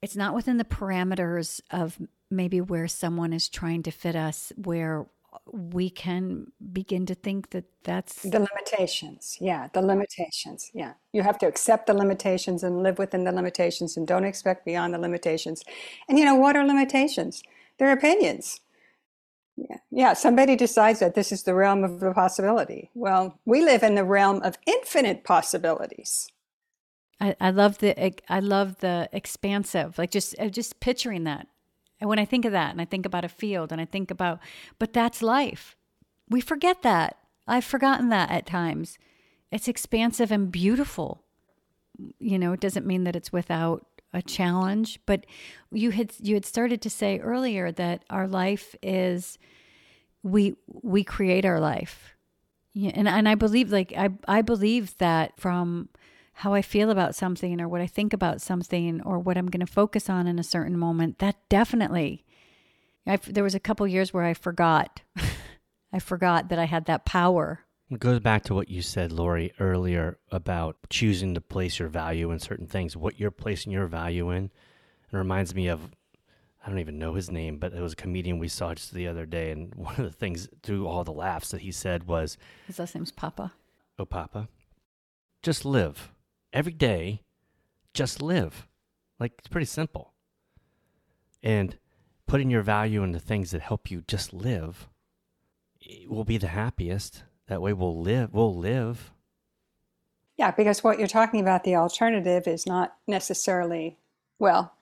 It's 0.00 0.16
not 0.16 0.34
within 0.34 0.56
the 0.56 0.64
parameters 0.64 1.60
of 1.70 1.98
maybe 2.30 2.62
where 2.62 2.88
someone 2.88 3.34
is 3.34 3.50
trying 3.50 3.82
to 3.82 3.90
fit 3.90 4.16
us, 4.16 4.50
where 4.56 5.06
we 5.52 5.90
can 5.90 6.52
begin 6.72 7.06
to 7.06 7.14
think 7.14 7.50
that 7.50 7.64
that's 7.84 8.22
The 8.22 8.40
limitations. 8.40 9.36
Yeah, 9.40 9.68
the 9.72 9.82
limitations. 9.82 10.70
Yeah. 10.74 10.94
You 11.12 11.22
have 11.22 11.38
to 11.38 11.46
accept 11.46 11.86
the 11.86 11.94
limitations 11.94 12.62
and 12.62 12.82
live 12.82 12.98
within 12.98 13.24
the 13.24 13.32
limitations 13.32 13.96
and 13.96 14.06
don't 14.06 14.24
expect 14.24 14.64
beyond 14.64 14.94
the 14.94 14.98
limitations. 14.98 15.64
And 16.08 16.18
you 16.18 16.24
know, 16.24 16.34
what 16.34 16.56
are 16.56 16.66
limitations? 16.66 17.42
They're 17.78 17.92
opinions. 17.92 18.60
Yeah. 19.56 19.76
Yeah, 19.90 20.12
somebody 20.12 20.56
decides 20.56 21.00
that 21.00 21.14
this 21.14 21.32
is 21.32 21.44
the 21.44 21.54
realm 21.54 21.82
of 21.82 22.00
the 22.00 22.12
possibility. 22.12 22.90
Well, 22.94 23.38
we 23.46 23.62
live 23.64 23.82
in 23.82 23.94
the 23.94 24.04
realm 24.04 24.42
of 24.42 24.58
infinite 24.66 25.24
possibilities. 25.24 26.28
I, 27.20 27.34
I 27.40 27.50
love 27.50 27.78
the 27.78 28.12
I 28.28 28.40
love 28.40 28.80
the 28.80 29.08
expansive, 29.12 29.96
like 29.96 30.10
just 30.10 30.38
uh, 30.38 30.48
just 30.48 30.80
picturing 30.80 31.24
that. 31.24 31.46
And 32.00 32.08
when 32.08 32.18
I 32.18 32.24
think 32.24 32.44
of 32.44 32.52
that, 32.52 32.72
and 32.72 32.80
I 32.80 32.84
think 32.84 33.06
about 33.06 33.24
a 33.24 33.28
field, 33.28 33.72
and 33.72 33.80
I 33.80 33.84
think 33.84 34.10
about, 34.10 34.38
but 34.78 34.92
that's 34.92 35.22
life. 35.22 35.76
We 36.28 36.40
forget 36.40 36.82
that. 36.82 37.16
I've 37.46 37.64
forgotten 37.64 38.08
that 38.10 38.30
at 38.30 38.46
times. 38.46 38.98
It's 39.50 39.68
expansive 39.68 40.30
and 40.30 40.50
beautiful. 40.50 41.22
You 42.18 42.38
know, 42.38 42.52
it 42.52 42.60
doesn't 42.60 42.86
mean 42.86 43.04
that 43.04 43.16
it's 43.16 43.32
without 43.32 43.86
a 44.12 44.22
challenge, 44.22 45.00
but 45.06 45.26
you 45.70 45.90
had 45.90 46.12
you 46.20 46.34
had 46.34 46.44
started 46.44 46.80
to 46.82 46.90
say 46.90 47.18
earlier 47.18 47.70
that 47.72 48.04
our 48.10 48.26
life 48.26 48.74
is 48.82 49.38
we 50.22 50.56
we 50.66 51.04
create 51.04 51.44
our 51.44 51.60
life. 51.60 52.16
Yeah, 52.72 52.92
and 52.94 53.08
and 53.08 53.28
I 53.28 53.34
believe 53.34 53.70
like 53.70 53.92
I 53.96 54.10
I 54.26 54.42
believe 54.42 54.96
that 54.98 55.38
from 55.38 55.88
how 56.40 56.52
I 56.52 56.60
feel 56.60 56.90
about 56.90 57.14
something 57.14 57.62
or 57.62 57.68
what 57.68 57.80
I 57.80 57.86
think 57.86 58.12
about 58.12 58.42
something 58.42 59.00
or 59.02 59.18
what 59.18 59.38
I'm 59.38 59.46
going 59.46 59.64
to 59.64 59.72
focus 59.72 60.10
on 60.10 60.26
in 60.26 60.38
a 60.38 60.44
certain 60.44 60.78
moment, 60.78 61.18
that 61.18 61.36
definitely. 61.48 62.26
i 63.06 63.16
there 63.16 63.42
was 63.42 63.54
a 63.54 63.60
couple 63.60 63.86
years 63.86 64.12
where 64.12 64.24
I 64.24 64.34
forgot. 64.34 65.00
I 65.92 65.98
forgot 65.98 66.50
that 66.50 66.58
I 66.58 66.66
had 66.66 66.84
that 66.86 67.06
power. 67.06 67.60
It 67.90 68.00
goes 68.00 68.20
back 68.20 68.44
to 68.44 68.54
what 68.54 68.68
you 68.68 68.82
said, 68.82 69.12
Lori, 69.12 69.50
earlier 69.58 70.18
about 70.30 70.76
choosing 70.90 71.32
to 71.32 71.40
place 71.40 71.78
your 71.78 71.88
value 71.88 72.30
in 72.30 72.38
certain 72.38 72.66
things, 72.66 72.98
what 72.98 73.18
you're 73.18 73.30
placing 73.30 73.72
your 73.72 73.86
value 73.86 74.28
in. 74.28 74.50
It 75.10 75.16
reminds 75.16 75.54
me 75.54 75.68
of, 75.68 75.92
I 76.62 76.68
don't 76.68 76.80
even 76.80 76.98
know 76.98 77.14
his 77.14 77.30
name, 77.30 77.56
but 77.56 77.72
it 77.72 77.80
was 77.80 77.94
a 77.94 77.96
comedian 77.96 78.38
we 78.38 78.48
saw 78.48 78.74
just 78.74 78.92
the 78.92 79.08
other 79.08 79.24
day. 79.24 79.52
And 79.52 79.74
one 79.74 79.94
of 79.96 80.04
the 80.04 80.10
things 80.10 80.50
through 80.62 80.86
all 80.86 81.02
the 81.02 81.12
laughs 81.12 81.48
that 81.52 81.62
he 81.62 81.72
said 81.72 82.06
was, 82.06 82.36
His 82.66 82.78
last 82.78 82.94
name's 82.94 83.10
Papa. 83.10 83.54
Oh, 83.98 84.04
Papa, 84.04 84.48
just 85.42 85.64
live 85.64 86.12
every 86.56 86.72
day, 86.72 87.22
just 87.92 88.22
live. 88.22 88.66
Like 89.20 89.32
it's 89.38 89.48
pretty 89.48 89.66
simple. 89.66 90.14
And 91.42 91.76
putting 92.26 92.50
your 92.50 92.62
value 92.62 93.02
into 93.02 93.20
things 93.20 93.50
that 93.50 93.60
help 93.60 93.90
you 93.90 94.02
just 94.08 94.32
live 94.32 94.88
will 96.08 96.24
be 96.24 96.38
the 96.38 96.48
happiest. 96.48 97.24
That 97.46 97.60
way 97.60 97.74
we'll 97.74 98.00
live, 98.00 98.32
we'll 98.32 98.56
live. 98.56 99.12
Yeah, 100.38 100.50
because 100.50 100.82
what 100.82 100.98
you're 100.98 101.08
talking 101.08 101.40
about, 101.40 101.62
the 101.62 101.76
alternative 101.76 102.48
is 102.48 102.66
not 102.66 102.96
necessarily, 103.06 103.98
well, 104.38 104.72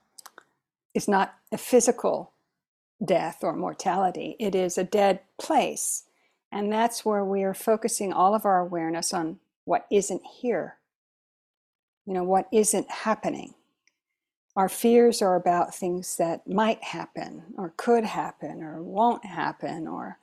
it's 0.95 1.09
not 1.09 1.35
a 1.53 1.59
physical 1.59 2.33
death 3.05 3.43
or 3.43 3.55
mortality. 3.55 4.37
It 4.39 4.55
is 4.55 4.79
a 4.79 4.85
dead 4.85 5.21
place. 5.39 6.05
And 6.53 6.73
that's 6.73 7.05
where 7.05 7.25
we 7.25 7.43
are 7.43 7.55
focusing 7.55 8.13
all 8.13 8.35
of 8.35 8.45
our 8.45 8.61
awareness 8.61 9.13
on 9.13 9.41
what 9.65 9.87
isn't 9.91 10.23
here 10.25 10.77
you 12.07 12.13
know, 12.15 12.25
what 12.25 12.49
isn't 12.53 12.91
happening. 12.91 13.55
Our 14.57 14.69
fears 14.69 15.21
are 15.21 15.35
about 15.35 15.75
things 15.75 16.17
that 16.17 16.47
might 16.47 16.83
happen 16.83 17.43
or 17.57 17.75
could 17.77 18.05
happen 18.05 18.63
or 18.63 18.83
won't 18.83 19.25
happen. 19.25 19.89
Or, 19.89 20.19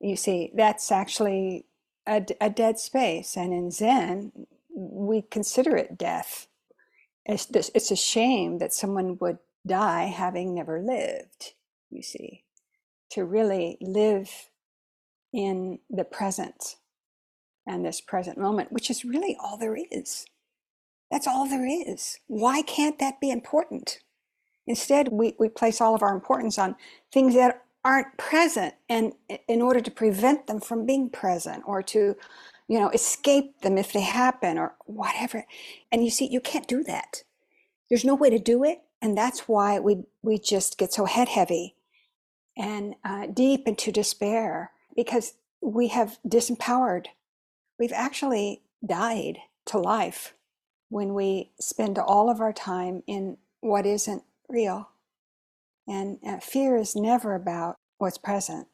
you 0.00 0.16
see, 0.16 0.52
that's 0.54 0.92
actually 0.92 1.64
a, 2.06 2.24
a 2.40 2.50
dead 2.50 2.78
space. 2.78 3.36
And 3.36 3.52
in 3.52 3.70
Zen, 3.70 4.32
we 4.74 5.22
consider 5.22 5.76
it 5.76 5.96
death. 5.96 6.46
It's, 7.24 7.48
it's 7.74 7.90
a 7.90 7.96
shame 7.96 8.58
that 8.58 8.74
someone 8.74 9.16
would 9.20 9.38
die 9.66 10.06
having 10.06 10.54
never 10.54 10.82
lived, 10.82 11.54
you 11.90 12.02
see, 12.02 12.44
to 13.10 13.24
really 13.24 13.78
live 13.80 14.30
in 15.32 15.78
the 15.88 16.04
present 16.04 16.76
and 17.66 17.84
this 17.84 18.00
present 18.00 18.36
moment, 18.36 18.72
which 18.72 18.90
is 18.90 19.06
really 19.06 19.36
all 19.42 19.56
there 19.56 19.76
is. 19.90 20.26
That's 21.10 21.26
all 21.26 21.48
there 21.48 21.66
is. 21.66 22.18
Why 22.26 22.62
can't 22.62 22.98
that 22.98 23.20
be 23.20 23.30
important? 23.30 24.00
Instead, 24.66 25.08
we, 25.08 25.34
we 25.38 25.48
place 25.48 25.80
all 25.80 25.94
of 25.94 26.02
our 26.02 26.14
importance 26.14 26.58
on 26.58 26.76
things 27.12 27.34
that 27.34 27.64
aren't 27.84 28.16
present 28.16 28.74
and 28.88 29.12
in 29.46 29.60
order 29.60 29.80
to 29.80 29.90
prevent 29.90 30.46
them 30.46 30.58
from 30.58 30.86
being 30.86 31.10
present 31.10 31.62
or 31.66 31.82
to 31.82 32.16
you 32.66 32.78
know 32.78 32.88
escape 32.90 33.60
them 33.60 33.76
if 33.76 33.92
they 33.92 34.00
happen 34.00 34.58
or 34.58 34.74
whatever 34.86 35.44
and 35.92 36.02
you 36.02 36.10
see 36.10 36.26
you 36.26 36.40
can't 36.40 36.66
do 36.66 36.82
that 36.82 37.22
there's 37.88 38.04
no 38.04 38.14
way 38.14 38.30
to 38.30 38.38
do 38.38 38.64
it 38.64 38.80
and 39.02 39.16
that's 39.16 39.40
why 39.40 39.78
we 39.78 40.04
we 40.22 40.38
just 40.38 40.78
get 40.78 40.92
so 40.92 41.04
head 41.04 41.28
heavy 41.28 41.74
and 42.56 42.94
uh, 43.04 43.26
deep 43.26 43.68
into 43.68 43.92
despair 43.92 44.70
because 44.96 45.34
we 45.60 45.88
have 45.88 46.18
disempowered 46.26 47.06
we've 47.78 47.92
actually 47.92 48.62
died 48.86 49.36
to 49.66 49.78
life 49.78 50.32
when 50.94 51.12
we 51.12 51.50
spend 51.58 51.98
all 51.98 52.30
of 52.30 52.40
our 52.40 52.52
time 52.52 53.02
in 53.08 53.36
what 53.58 53.84
isn't 53.84 54.22
real. 54.48 54.88
And 55.88 56.18
uh, 56.24 56.38
fear 56.38 56.76
is 56.76 56.94
never 56.94 57.34
about 57.34 57.74
what's 57.98 58.16
present. 58.16 58.68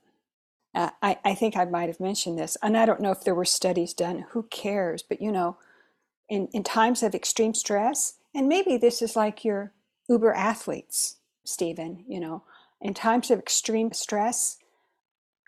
Uh, 0.75 0.91
I, 1.01 1.17
I 1.25 1.35
think 1.35 1.57
I 1.57 1.65
might 1.65 1.89
have 1.89 1.99
mentioned 1.99 2.39
this, 2.39 2.59
and 2.63 2.77
I 2.77 2.85
don't 2.85 3.01
know 3.01 3.11
if 3.11 3.25
there 3.25 3.35
were 3.35 3.47
studies 3.47 3.95
done, 3.95 4.27
who 4.33 4.43
cares? 4.51 5.03
But 5.03 5.23
you 5.23 5.33
know, 5.33 5.57
in, 6.29 6.49
in 6.53 6.63
times 6.63 7.03
of 7.03 7.15
extreme 7.15 7.55
stress, 7.55 8.19
and 8.35 8.51
maybe 8.51 8.77
this 8.77 9.01
is 9.01 9.17
like 9.17 9.43
your 9.43 9.73
uber 10.07 10.35
athletes, 10.35 11.17
Stephen, 11.45 12.05
you 12.07 12.21
know, 12.21 12.43
in 12.83 12.93
times 12.93 13.31
of 13.31 13.39
extreme 13.39 13.95
stress, 13.95 14.59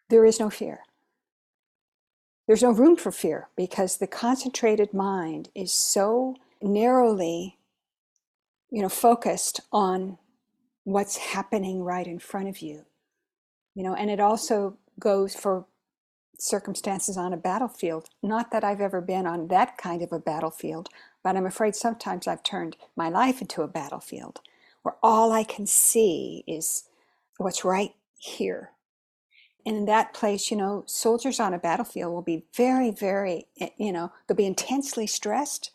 there 0.08 0.24
is 0.24 0.40
no 0.40 0.48
fear. 0.48 0.80
There's 2.46 2.62
no 2.62 2.72
room 2.72 2.96
for 2.96 3.12
fear 3.12 3.48
because 3.58 3.98
the 3.98 4.06
concentrated 4.06 4.94
mind 4.94 5.50
is 5.54 5.70
so 5.70 6.36
narrowly, 6.62 7.58
you 8.70 8.82
know, 8.82 8.88
focused 8.88 9.60
on 9.72 10.18
what's 10.84 11.16
happening 11.16 11.82
right 11.82 12.06
in 12.06 12.18
front 12.18 12.48
of 12.48 12.60
you. 12.60 12.84
You 13.74 13.82
know, 13.84 13.94
and 13.94 14.10
it 14.10 14.20
also 14.20 14.76
goes 14.98 15.34
for 15.34 15.66
circumstances 16.38 17.16
on 17.16 17.32
a 17.32 17.36
battlefield. 17.36 18.08
Not 18.22 18.50
that 18.50 18.64
I've 18.64 18.80
ever 18.80 19.00
been 19.00 19.26
on 19.26 19.48
that 19.48 19.78
kind 19.78 20.02
of 20.02 20.12
a 20.12 20.18
battlefield, 20.18 20.88
but 21.22 21.36
I'm 21.36 21.46
afraid 21.46 21.76
sometimes 21.76 22.26
I've 22.26 22.42
turned 22.42 22.76
my 22.96 23.08
life 23.08 23.40
into 23.40 23.62
a 23.62 23.68
battlefield 23.68 24.40
where 24.82 24.96
all 25.02 25.32
I 25.32 25.44
can 25.44 25.66
see 25.66 26.44
is 26.46 26.84
what's 27.38 27.64
right 27.64 27.92
here. 28.18 28.72
And 29.64 29.76
in 29.76 29.84
that 29.86 30.12
place, 30.12 30.50
you 30.50 30.56
know, 30.56 30.82
soldiers 30.86 31.38
on 31.38 31.54
a 31.54 31.58
battlefield 31.58 32.12
will 32.12 32.22
be 32.22 32.44
very, 32.56 32.90
very, 32.90 33.46
eh, 33.60 33.68
you 33.78 33.92
know, 33.92 34.12
they'll 34.26 34.36
be 34.36 34.44
intensely 34.46 35.06
stressed, 35.06 35.70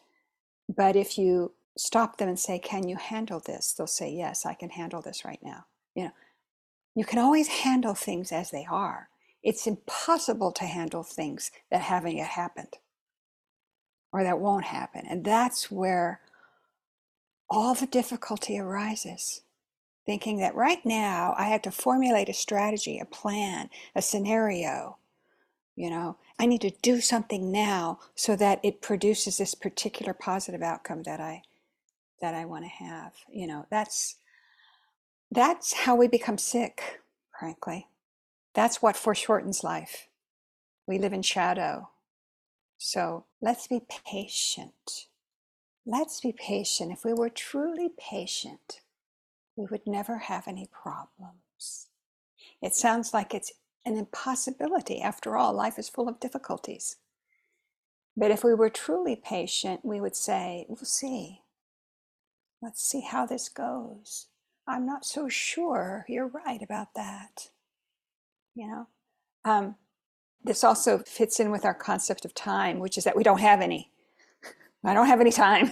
but 0.74 0.96
if 0.96 1.18
you 1.18 1.54
stop 1.78 2.18
them 2.18 2.30
and 2.30 2.40
say, 2.40 2.60
Can 2.60 2.88
you 2.88 2.98
handle 2.98 3.40
this? 3.40 3.74
They'll 3.74 3.88
say, 3.88 4.12
Yes, 4.12 4.46
I 4.46 4.54
can 4.54 4.70
handle 4.70 5.02
this 5.02 5.26
right 5.26 5.40
now. 5.42 5.66
You 5.96 6.06
know, 6.06 6.12
you 6.96 7.06
can 7.06 7.20
always 7.20 7.48
handle 7.48 7.94
things 7.94 8.32
as 8.32 8.52
they 8.52 8.66
are. 8.70 9.10
It's 9.44 9.68
impossible 9.68 10.52
to 10.54 10.66
handle 10.66 11.04
things 11.04 11.52
that 11.72 11.82
haven't 11.82 12.18
yet 12.18 12.30
happened 12.30 12.76
or 14.12 14.24
that 14.24 14.40
won't 14.40 14.66
happen. 14.66 15.06
And 15.08 15.24
that's 15.24 15.72
where 15.72 16.22
all 17.50 17.74
the 17.74 17.88
difficulty 17.88 18.60
arises. 18.60 19.42
Thinking 20.06 20.40
that 20.40 20.56
right 20.56 20.86
now 20.86 21.36
I 21.38 21.46
have 21.50 21.62
to 21.64 21.72
formulate 21.72 22.30
a 22.30 22.34
strategy, 22.34 23.00
a 23.00 23.06
plan, 23.06 23.70
a 23.96 24.02
scenario, 24.02 24.98
you 25.78 25.92
know, 25.92 26.18
I 26.40 26.48
need 26.48 26.62
to 26.62 26.72
do 26.82 27.00
something 27.00 27.52
now 27.52 28.00
so 28.16 28.36
that 28.36 28.60
it 28.64 28.82
produces 28.82 29.38
this 29.38 29.54
particular 29.54 30.12
positive 30.12 30.64
outcome 30.64 31.04
that 31.04 31.22
I 31.22 31.44
that 32.20 32.34
I 32.34 32.46
want 32.46 32.66
to 32.66 32.84
have. 32.84 33.14
You 33.32 33.46
know, 33.46 33.68
that's 33.70 34.16
that's 35.32 35.74
how 35.74 35.96
we 35.96 36.08
become 36.08 36.40
sick, 36.40 37.02
frankly. 37.40 37.88
That's 38.56 38.82
what 38.82 38.96
foreshortens 38.96 39.64
life. 39.64 40.08
We 40.88 40.98
live 40.98 41.14
in 41.14 41.22
shadow. 41.22 41.90
So 42.80 43.26
let's 43.40 43.68
be 43.68 43.82
patient. 43.88 45.06
Let's 45.86 46.20
be 46.22 46.32
patient. 46.32 46.92
If 46.92 47.06
we 47.06 47.14
were 47.14 47.30
truly 47.30 47.90
patient, 48.00 48.82
we 49.56 49.66
would 49.70 49.86
never 49.86 50.18
have 50.18 50.48
any 50.48 50.68
problems. 50.72 51.88
It 52.64 52.74
sounds 52.74 53.14
like 53.14 53.36
it's 53.36 53.52
an 53.88 53.98
impossibility. 53.98 55.02
After 55.02 55.38
all, 55.38 55.54
life 55.54 55.80
is 55.80 55.90
full 55.90 56.10
of 56.10 56.20
difficulties. 56.20 56.98
But 58.18 58.32
if 58.32 58.44
we 58.44 58.54
were 58.54 58.70
truly 58.70 59.16
patient, 59.16 59.82
we 59.84 60.02
would 60.02 60.16
say, 60.16 60.66
We'll 60.68 60.78
see. 60.78 61.42
Let's 62.62 62.84
see 62.84 63.02
how 63.02 63.26
this 63.26 63.50
goes. 63.50 64.28
I'm 64.68 64.86
not 64.86 65.06
so 65.06 65.30
sure 65.30 66.06
you're 66.10 66.28
right 66.28 66.62
about 66.62 66.94
that. 66.96 67.50
You 68.56 68.68
know, 68.68 68.88
Um, 69.46 69.76
this 70.44 70.64
also 70.64 71.00
fits 71.00 71.40
in 71.40 71.52
with 71.52 71.66
our 71.66 71.74
concept 71.74 72.26
of 72.26 72.34
time, 72.34 72.80
which 72.80 72.98
is 72.98 73.04
that 73.06 73.16
we 73.16 73.24
don't 73.24 73.40
have 73.40 73.62
any. 73.62 73.92
I 74.84 74.94
don't 74.94 75.08
have 75.08 75.22
any 75.22 75.32
time. 75.32 75.72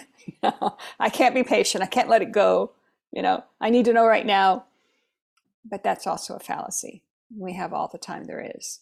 I 1.00 1.10
can't 1.10 1.36
be 1.36 1.44
patient. 1.44 1.84
I 1.84 1.88
can't 1.88 2.10
let 2.10 2.22
it 2.22 2.32
go. 2.32 2.74
You 3.12 3.22
know, 3.22 3.44
I 3.62 3.70
need 3.70 3.86
to 3.86 3.94
know 3.94 4.06
right 4.06 4.26
now. 4.26 4.66
But 5.64 5.84
that's 5.84 6.08
also 6.08 6.36
a 6.36 6.40
fallacy. 6.40 7.04
We 7.36 7.54
have 7.54 7.74
all 7.74 7.90
the 7.92 7.98
time 7.98 8.26
there 8.26 8.52
is. 8.56 8.82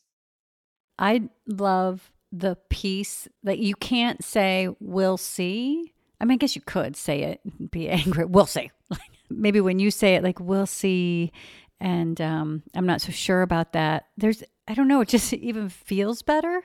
I 0.98 1.30
love 1.48 2.12
the 2.32 2.58
piece 2.70 3.28
that 3.44 3.60
you 3.60 3.76
can't 3.76 4.24
say, 4.24 4.70
we'll 4.80 5.18
see. 5.18 5.94
I 6.20 6.26
mean, 6.26 6.36
I 6.36 6.38
guess 6.38 6.56
you 6.56 6.62
could 6.62 6.96
say 6.96 7.22
it 7.24 7.42
and 7.60 7.70
be 7.70 7.90
angry. 7.90 8.26
We'll 8.26 8.48
see. 8.48 8.72
Maybe 9.30 9.62
when 9.62 9.80
you 9.80 9.92
say 9.92 10.16
it, 10.16 10.24
like, 10.24 10.40
we'll 10.40 10.66
see. 10.66 11.32
And 11.80 12.20
um, 12.20 12.64
I'm 12.74 12.86
not 12.86 13.02
so 13.02 13.12
sure 13.12 13.42
about 13.42 13.74
that. 13.74 14.08
There's, 14.18 14.44
I 14.68 14.74
don't 14.74 14.88
know, 14.88 15.02
it 15.02 15.10
just 15.10 15.34
even 15.34 15.70
feels 15.70 16.22
better 16.22 16.64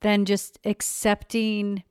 than 0.00 0.24
just 0.24 0.58
accepting 0.64 1.82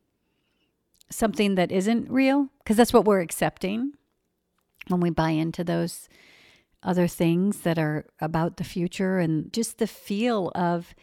something 1.10 1.56
that 1.56 1.72
isn't 1.72 2.10
real. 2.10 2.50
Because 2.60 2.78
that's 2.78 2.94
what 2.94 3.06
we're 3.06 3.22
accepting 3.22 3.94
when 4.88 5.00
we 5.00 5.10
buy 5.10 5.32
into 5.32 5.64
those 5.64 6.10
other 6.86 7.08
things 7.08 7.62
that 7.62 7.78
are 7.78 8.06
about 8.20 8.58
the 8.58 8.64
future 8.64 9.20
and 9.20 9.52
just 9.52 9.78
the 9.78 9.88
feel 9.88 10.52
of 10.56 10.96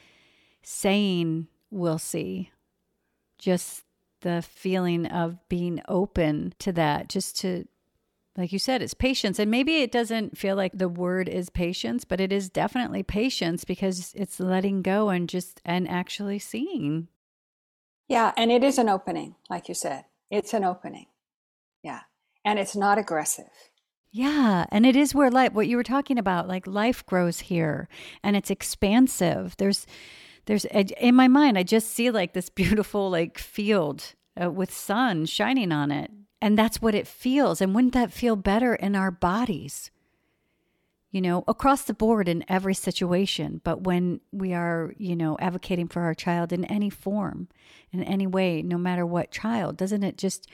saying 0.62 1.48
we'll 1.70 1.98
see 1.98 2.50
just 3.38 3.84
the 4.20 4.40
feeling 4.40 5.06
of 5.06 5.36
being 5.48 5.82
open 5.88 6.54
to 6.58 6.72
that 6.72 7.08
just 7.08 7.36
to 7.38 7.64
like 8.36 8.52
you 8.52 8.58
said 8.58 8.80
it's 8.80 8.94
patience 8.94 9.38
and 9.38 9.50
maybe 9.50 9.82
it 9.82 9.90
doesn't 9.90 10.38
feel 10.38 10.54
like 10.54 10.72
the 10.72 10.88
word 10.88 11.28
is 11.28 11.50
patience 11.50 12.04
but 12.04 12.20
it 12.20 12.32
is 12.32 12.48
definitely 12.48 13.02
patience 13.02 13.64
because 13.64 14.14
it's 14.16 14.38
letting 14.38 14.80
go 14.80 15.08
and 15.08 15.28
just 15.28 15.60
and 15.64 15.88
actually 15.88 16.38
seeing 16.38 17.08
Yeah, 18.08 18.32
and 18.36 18.52
it 18.52 18.62
is 18.62 18.76
an 18.76 18.90
opening, 18.90 19.36
like 19.48 19.68
you 19.68 19.74
said. 19.74 20.04
It's 20.30 20.52
an 20.52 20.64
opening. 20.64 21.06
Yeah. 21.82 22.00
And 22.44 22.58
it's 22.58 22.76
not 22.76 22.98
aggressive. 22.98 23.71
Yeah, 24.14 24.66
and 24.70 24.84
it 24.84 24.94
is 24.94 25.14
where 25.14 25.30
life 25.30 25.54
what 25.54 25.68
you 25.68 25.76
were 25.78 25.82
talking 25.82 26.18
about 26.18 26.46
like 26.46 26.66
life 26.66 27.04
grows 27.06 27.40
here 27.40 27.88
and 28.22 28.36
it's 28.36 28.50
expansive. 28.50 29.56
There's 29.56 29.86
there's 30.44 30.66
in 30.66 31.14
my 31.14 31.28
mind 31.28 31.56
I 31.56 31.62
just 31.62 31.90
see 31.90 32.10
like 32.10 32.34
this 32.34 32.48
beautiful 32.62 33.10
like 33.10 33.38
field 33.38 34.14
uh, 34.40 34.50
with 34.50 34.70
sun 34.70 35.24
shining 35.24 35.72
on 35.72 35.90
it 35.90 36.10
and 36.42 36.58
that's 36.58 36.82
what 36.82 36.94
it 36.94 37.06
feels 37.06 37.62
and 37.62 37.74
wouldn't 37.74 37.94
that 37.94 38.12
feel 38.12 38.36
better 38.36 38.74
in 38.74 38.94
our 38.94 39.10
bodies? 39.10 39.90
You 41.10 41.22
know, 41.22 41.44
across 41.48 41.82
the 41.82 41.94
board 41.94 42.28
in 42.28 42.44
every 42.48 42.74
situation, 42.74 43.60
but 43.64 43.84
when 43.84 44.20
we 44.30 44.54
are, 44.54 44.94
you 44.96 45.14
know, 45.14 45.36
advocating 45.40 45.88
for 45.88 46.02
our 46.02 46.14
child 46.14 46.54
in 46.54 46.64
any 46.66 46.88
form, 46.88 47.48
in 47.92 48.02
any 48.02 48.26
way, 48.26 48.62
no 48.62 48.78
matter 48.78 49.04
what 49.04 49.30
child, 49.30 49.76
doesn't 49.76 50.02
it 50.04 50.16
just 50.16 50.48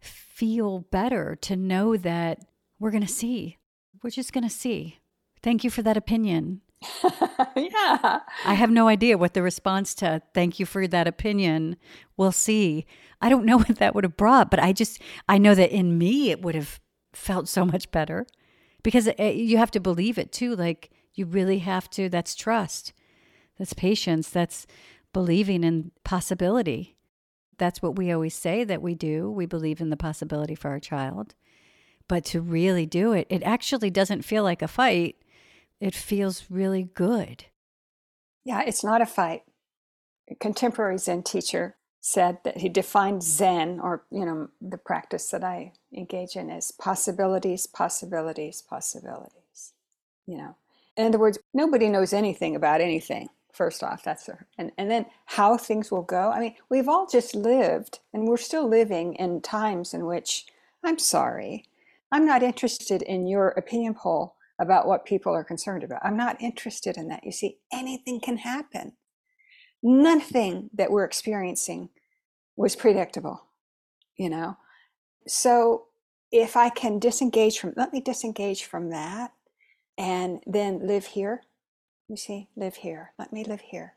feel 0.00 0.80
better 0.80 1.34
to 1.42 1.56
know 1.56 1.96
that 1.96 2.40
we're 2.82 2.90
going 2.90 3.06
to 3.06 3.08
see. 3.08 3.58
We're 4.02 4.10
just 4.10 4.32
going 4.32 4.42
to 4.42 4.50
see. 4.50 4.98
Thank 5.40 5.62
you 5.62 5.70
for 5.70 5.82
that 5.82 5.96
opinion. 5.96 6.62
yeah. 7.56 8.20
I 8.44 8.54
have 8.54 8.72
no 8.72 8.88
idea 8.88 9.16
what 9.16 9.34
the 9.34 9.42
response 9.42 9.94
to 9.96 10.20
thank 10.34 10.58
you 10.58 10.66
for 10.66 10.88
that 10.88 11.06
opinion. 11.06 11.76
We'll 12.16 12.32
see. 12.32 12.84
I 13.20 13.28
don't 13.28 13.44
know 13.44 13.58
what 13.64 13.76
that 13.78 13.94
would 13.94 14.02
have 14.02 14.16
brought, 14.16 14.50
but 14.50 14.58
I 14.58 14.72
just, 14.72 15.00
I 15.28 15.38
know 15.38 15.54
that 15.54 15.70
in 15.70 15.96
me 15.96 16.32
it 16.32 16.42
would 16.42 16.56
have 16.56 16.80
felt 17.12 17.48
so 17.48 17.64
much 17.64 17.88
better 17.92 18.26
because 18.82 19.06
it, 19.06 19.36
you 19.36 19.58
have 19.58 19.70
to 19.70 19.80
believe 19.80 20.18
it 20.18 20.32
too. 20.32 20.56
Like 20.56 20.90
you 21.14 21.24
really 21.24 21.60
have 21.60 21.88
to, 21.90 22.08
that's 22.08 22.34
trust, 22.34 22.92
that's 23.60 23.74
patience, 23.74 24.28
that's 24.28 24.66
believing 25.12 25.62
in 25.62 25.92
possibility. 26.02 26.96
That's 27.58 27.80
what 27.80 27.94
we 27.94 28.10
always 28.10 28.34
say 28.34 28.64
that 28.64 28.82
we 28.82 28.96
do. 28.96 29.30
We 29.30 29.46
believe 29.46 29.80
in 29.80 29.90
the 29.90 29.96
possibility 29.96 30.56
for 30.56 30.70
our 30.70 30.80
child. 30.80 31.36
But 32.12 32.26
to 32.26 32.42
really 32.42 32.84
do 32.84 33.14
it, 33.14 33.26
it 33.30 33.42
actually 33.42 33.88
doesn't 33.88 34.20
feel 34.20 34.42
like 34.42 34.60
a 34.60 34.68
fight. 34.68 35.16
It 35.80 35.94
feels 35.94 36.44
really 36.50 36.90
good. 36.92 37.46
Yeah, 38.44 38.60
it's 38.66 38.84
not 38.84 39.00
a 39.00 39.06
fight. 39.06 39.44
A 40.30 40.34
contemporary 40.34 40.98
Zen 40.98 41.22
teacher 41.22 41.74
said 42.02 42.36
that 42.44 42.58
he 42.58 42.68
defined 42.68 43.22
Zen, 43.22 43.80
or 43.80 44.04
you 44.10 44.26
know, 44.26 44.50
the 44.60 44.76
practice 44.76 45.30
that 45.30 45.42
I 45.42 45.72
engage 45.90 46.36
in, 46.36 46.50
as 46.50 46.70
possibilities, 46.70 47.66
possibilities, 47.66 48.60
possibilities. 48.60 49.72
You 50.26 50.36
know, 50.36 50.56
in 50.98 51.06
other 51.06 51.18
words, 51.18 51.38
nobody 51.54 51.88
knows 51.88 52.12
anything 52.12 52.54
about 52.54 52.82
anything. 52.82 53.30
First 53.54 53.82
off, 53.82 54.04
that's 54.04 54.28
a, 54.28 54.36
and 54.58 54.70
and 54.76 54.90
then 54.90 55.06
how 55.24 55.56
things 55.56 55.90
will 55.90 56.02
go. 56.02 56.30
I 56.30 56.40
mean, 56.40 56.56
we've 56.68 56.90
all 56.90 57.06
just 57.06 57.34
lived, 57.34 58.00
and 58.12 58.28
we're 58.28 58.36
still 58.36 58.68
living 58.68 59.14
in 59.14 59.40
times 59.40 59.94
in 59.94 60.04
which 60.04 60.44
I'm 60.84 60.98
sorry, 60.98 61.64
I'm 62.12 62.26
not 62.26 62.42
interested 62.42 63.00
in 63.02 63.26
your 63.26 63.48
opinion 63.48 63.94
poll 63.94 64.36
about 64.60 64.86
what 64.86 65.06
people 65.06 65.32
are 65.32 65.42
concerned 65.42 65.82
about. 65.82 66.04
I'm 66.04 66.16
not 66.16 66.40
interested 66.40 66.98
in 66.98 67.08
that. 67.08 67.24
You 67.24 67.32
see, 67.32 67.58
anything 67.72 68.20
can 68.20 68.36
happen. 68.36 68.92
Nothing 69.82 70.68
that 70.74 70.90
we're 70.90 71.04
experiencing 71.04 71.88
was 72.54 72.76
predictable, 72.76 73.46
you 74.16 74.28
know? 74.28 74.58
So 75.26 75.86
if 76.30 76.56
I 76.56 76.68
can 76.68 76.98
disengage 76.98 77.58
from, 77.58 77.72
let 77.76 77.92
me 77.92 78.00
disengage 78.00 78.64
from 78.64 78.90
that 78.90 79.32
and 79.96 80.42
then 80.46 80.86
live 80.86 81.06
here. 81.06 81.42
You 82.08 82.16
see, 82.16 82.48
live 82.54 82.76
here. 82.76 83.12
Let 83.18 83.32
me 83.32 83.42
live 83.44 83.62
here. 83.62 83.94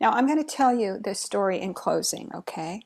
Now, 0.00 0.12
I'm 0.12 0.26
going 0.26 0.42
to 0.42 0.56
tell 0.56 0.74
you 0.74 0.98
this 1.02 1.20
story 1.20 1.60
in 1.60 1.74
closing, 1.74 2.30
okay? 2.34 2.82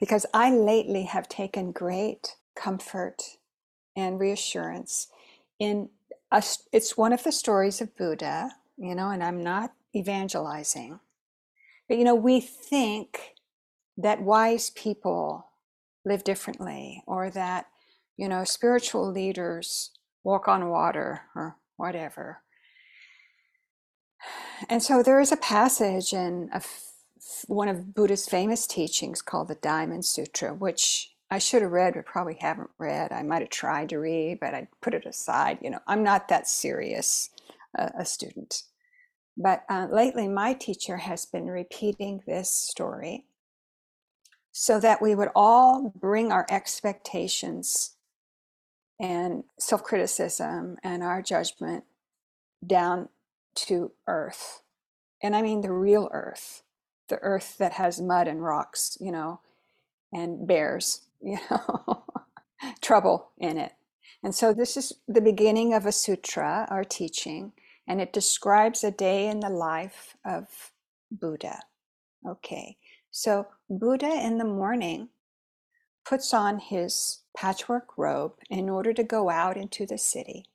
Because 0.00 0.26
I 0.34 0.50
lately 0.50 1.04
have 1.04 1.28
taken 1.28 1.70
great 1.70 2.34
comfort 2.58 3.22
and 3.96 4.20
reassurance 4.20 5.08
in 5.58 5.88
us 6.30 6.64
it's 6.72 6.96
one 6.96 7.12
of 7.12 7.22
the 7.24 7.32
stories 7.32 7.80
of 7.80 7.96
Buddha, 7.96 8.50
you 8.76 8.94
know, 8.94 9.10
and 9.10 9.22
I'm 9.22 9.42
not 9.42 9.72
evangelizing. 9.94 11.00
But 11.88 11.98
you 11.98 12.04
know, 12.04 12.14
we 12.14 12.40
think 12.40 13.34
that 13.96 14.22
wise 14.22 14.70
people 14.70 15.46
live 16.04 16.24
differently 16.24 17.02
or 17.06 17.30
that, 17.30 17.66
you 18.16 18.28
know, 18.28 18.44
spiritual 18.44 19.10
leaders 19.10 19.90
walk 20.22 20.48
on 20.48 20.68
water 20.68 21.22
or 21.34 21.56
whatever. 21.76 22.42
And 24.68 24.82
so 24.82 25.02
there 25.02 25.20
is 25.20 25.32
a 25.32 25.36
passage 25.36 26.12
in 26.12 26.50
one 27.46 27.68
of 27.68 27.94
Buddha's 27.94 28.26
famous 28.26 28.66
teachings 28.66 29.22
called 29.22 29.48
the 29.48 29.54
Diamond 29.54 30.04
Sutra, 30.04 30.52
which 30.52 31.14
I 31.30 31.38
should 31.38 31.62
have 31.62 31.72
read, 31.72 31.94
but 31.94 32.06
probably 32.06 32.38
haven't 32.40 32.70
read. 32.78 33.12
I 33.12 33.22
might 33.22 33.42
have 33.42 33.50
tried 33.50 33.90
to 33.90 33.98
read, 33.98 34.40
but 34.40 34.54
I 34.54 34.68
put 34.80 34.94
it 34.94 35.04
aside. 35.04 35.58
You 35.60 35.70
know, 35.70 35.80
I'm 35.86 36.02
not 36.02 36.28
that 36.28 36.48
serious 36.48 37.30
uh, 37.78 37.90
a 37.98 38.04
student. 38.04 38.62
But 39.36 39.64
uh, 39.68 39.88
lately, 39.90 40.26
my 40.26 40.54
teacher 40.54 40.96
has 40.96 41.26
been 41.26 41.46
repeating 41.46 42.22
this 42.26 42.50
story 42.50 43.26
so 44.52 44.80
that 44.80 45.02
we 45.02 45.14
would 45.14 45.28
all 45.36 45.92
bring 45.94 46.32
our 46.32 46.46
expectations 46.50 47.92
and 48.98 49.44
self 49.58 49.84
criticism 49.84 50.76
and 50.82 51.02
our 51.02 51.22
judgment 51.22 51.84
down 52.66 53.08
to 53.54 53.92
earth. 54.06 54.62
And 55.22 55.36
I 55.36 55.42
mean 55.42 55.60
the 55.60 55.72
real 55.72 56.08
earth, 56.12 56.62
the 57.08 57.18
earth 57.18 57.58
that 57.58 57.74
has 57.74 58.00
mud 58.00 58.26
and 58.26 58.42
rocks, 58.42 58.96
you 59.00 59.12
know, 59.12 59.40
and 60.12 60.46
bears 60.46 61.02
you 61.20 61.38
know, 61.50 62.04
trouble 62.80 63.30
in 63.38 63.58
it. 63.58 63.72
And 64.22 64.34
so 64.34 64.52
this 64.52 64.76
is 64.76 64.92
the 65.06 65.20
beginning 65.20 65.74
of 65.74 65.86
a 65.86 65.92
sutra, 65.92 66.66
our 66.70 66.84
teaching, 66.84 67.52
and 67.86 68.00
it 68.00 68.12
describes 68.12 68.82
a 68.84 68.90
day 68.90 69.28
in 69.28 69.40
the 69.40 69.48
life 69.48 70.16
of 70.24 70.72
Buddha. 71.10 71.60
Okay, 72.26 72.76
so 73.10 73.46
Buddha 73.70 74.10
in 74.10 74.38
the 74.38 74.44
morning 74.44 75.08
puts 76.04 76.34
on 76.34 76.58
his 76.58 77.20
patchwork 77.36 77.96
robe 77.96 78.32
in 78.50 78.68
order 78.68 78.92
to 78.92 79.04
go 79.04 79.30
out 79.30 79.56
into 79.56 79.86
the 79.86 79.98
city. 79.98 80.46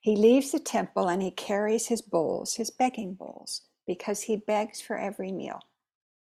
He 0.00 0.16
leaves 0.16 0.52
the 0.52 0.58
temple 0.58 1.08
and 1.08 1.22
he 1.22 1.30
carries 1.30 1.88
his 1.88 2.02
bowls, 2.02 2.54
his 2.54 2.70
begging 2.70 3.14
bowls, 3.14 3.62
because 3.86 4.22
he 4.22 4.36
begs 4.36 4.80
for 4.80 4.96
every 4.96 5.32
meal. 5.32 5.60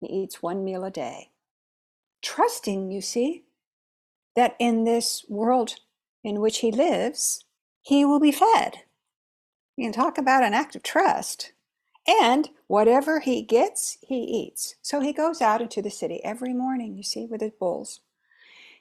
He 0.01 0.09
eats 0.09 0.43
one 0.43 0.64
meal 0.64 0.85
a 0.85 0.91
day. 0.91 1.30
Trusting, 2.22 2.91
you 2.91 3.01
see, 3.01 3.45
that 4.37 4.57
in 4.59 4.85
this 4.85 5.24
world 5.28 5.76
in 6.24 6.41
which 6.41 6.59
he 6.59 6.70
lives, 6.70 7.45
he 7.80 8.05
will 8.05 8.20
be 8.20 8.33
fed. 8.33 8.78
You 9.76 9.85
can 9.85 9.93
talk 9.93 10.18
about 10.18 10.45
an 10.45 10.55
act 10.55 10.76
of 10.76 10.83
trust. 10.83 11.53
And 12.07 12.51
whatever 12.66 13.20
he 13.20 13.43
gets, 13.43 13.99
he 14.03 14.16
eats. 14.16 14.74
So 14.83 15.01
he 15.01 15.12
goes 15.12 15.41
out 15.41 15.62
into 15.62 15.80
the 15.80 15.91
city 15.91 16.20
every 16.24 16.53
morning, 16.53 16.97
you 16.97 17.03
see, 17.03 17.26
with 17.26 17.41
his 17.41 17.53
bulls 17.53 18.01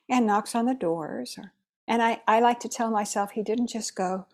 and 0.10 0.26
knocks 0.26 0.56
on 0.56 0.66
the 0.66 0.74
doors. 0.74 1.36
Or, 1.38 1.54
and 1.88 2.02
I, 2.02 2.22
I 2.28 2.40
like 2.40 2.60
to 2.62 2.70
tell 2.70 2.92
myself 2.92 3.32
he 3.32 3.44
didn't 3.44 3.68
just 3.68 3.96
go, 3.96 4.26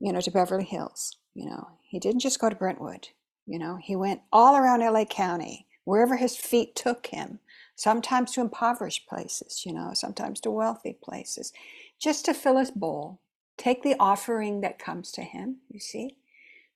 you 0.00 0.12
know, 0.12 0.20
to 0.20 0.30
Beverly 0.30 0.64
Hills, 0.64 1.16
you 1.34 1.46
know, 1.46 1.68
he 1.82 1.98
didn't 1.98 2.20
just 2.20 2.40
go 2.40 2.48
to 2.48 2.56
Brentwood. 2.56 3.08
You 3.46 3.58
know, 3.58 3.78
he 3.82 3.96
went 3.96 4.20
all 4.32 4.56
around 4.56 4.80
LA 4.80 5.04
County, 5.04 5.66
wherever 5.84 6.16
his 6.16 6.36
feet 6.36 6.76
took 6.76 7.06
him, 7.06 7.40
sometimes 7.80 8.32
to 8.32 8.42
impoverished 8.42 9.08
places, 9.08 9.64
you 9.64 9.72
know, 9.72 9.92
sometimes 9.94 10.38
to 10.38 10.50
wealthy 10.50 10.92
places, 11.02 11.50
just 11.98 12.26
to 12.26 12.34
fill 12.34 12.58
his 12.58 12.70
bowl, 12.70 13.18
take 13.56 13.82
the 13.82 13.96
offering 13.98 14.60
that 14.60 14.78
comes 14.78 15.10
to 15.10 15.22
him, 15.22 15.56
you 15.70 15.80
see. 15.80 16.18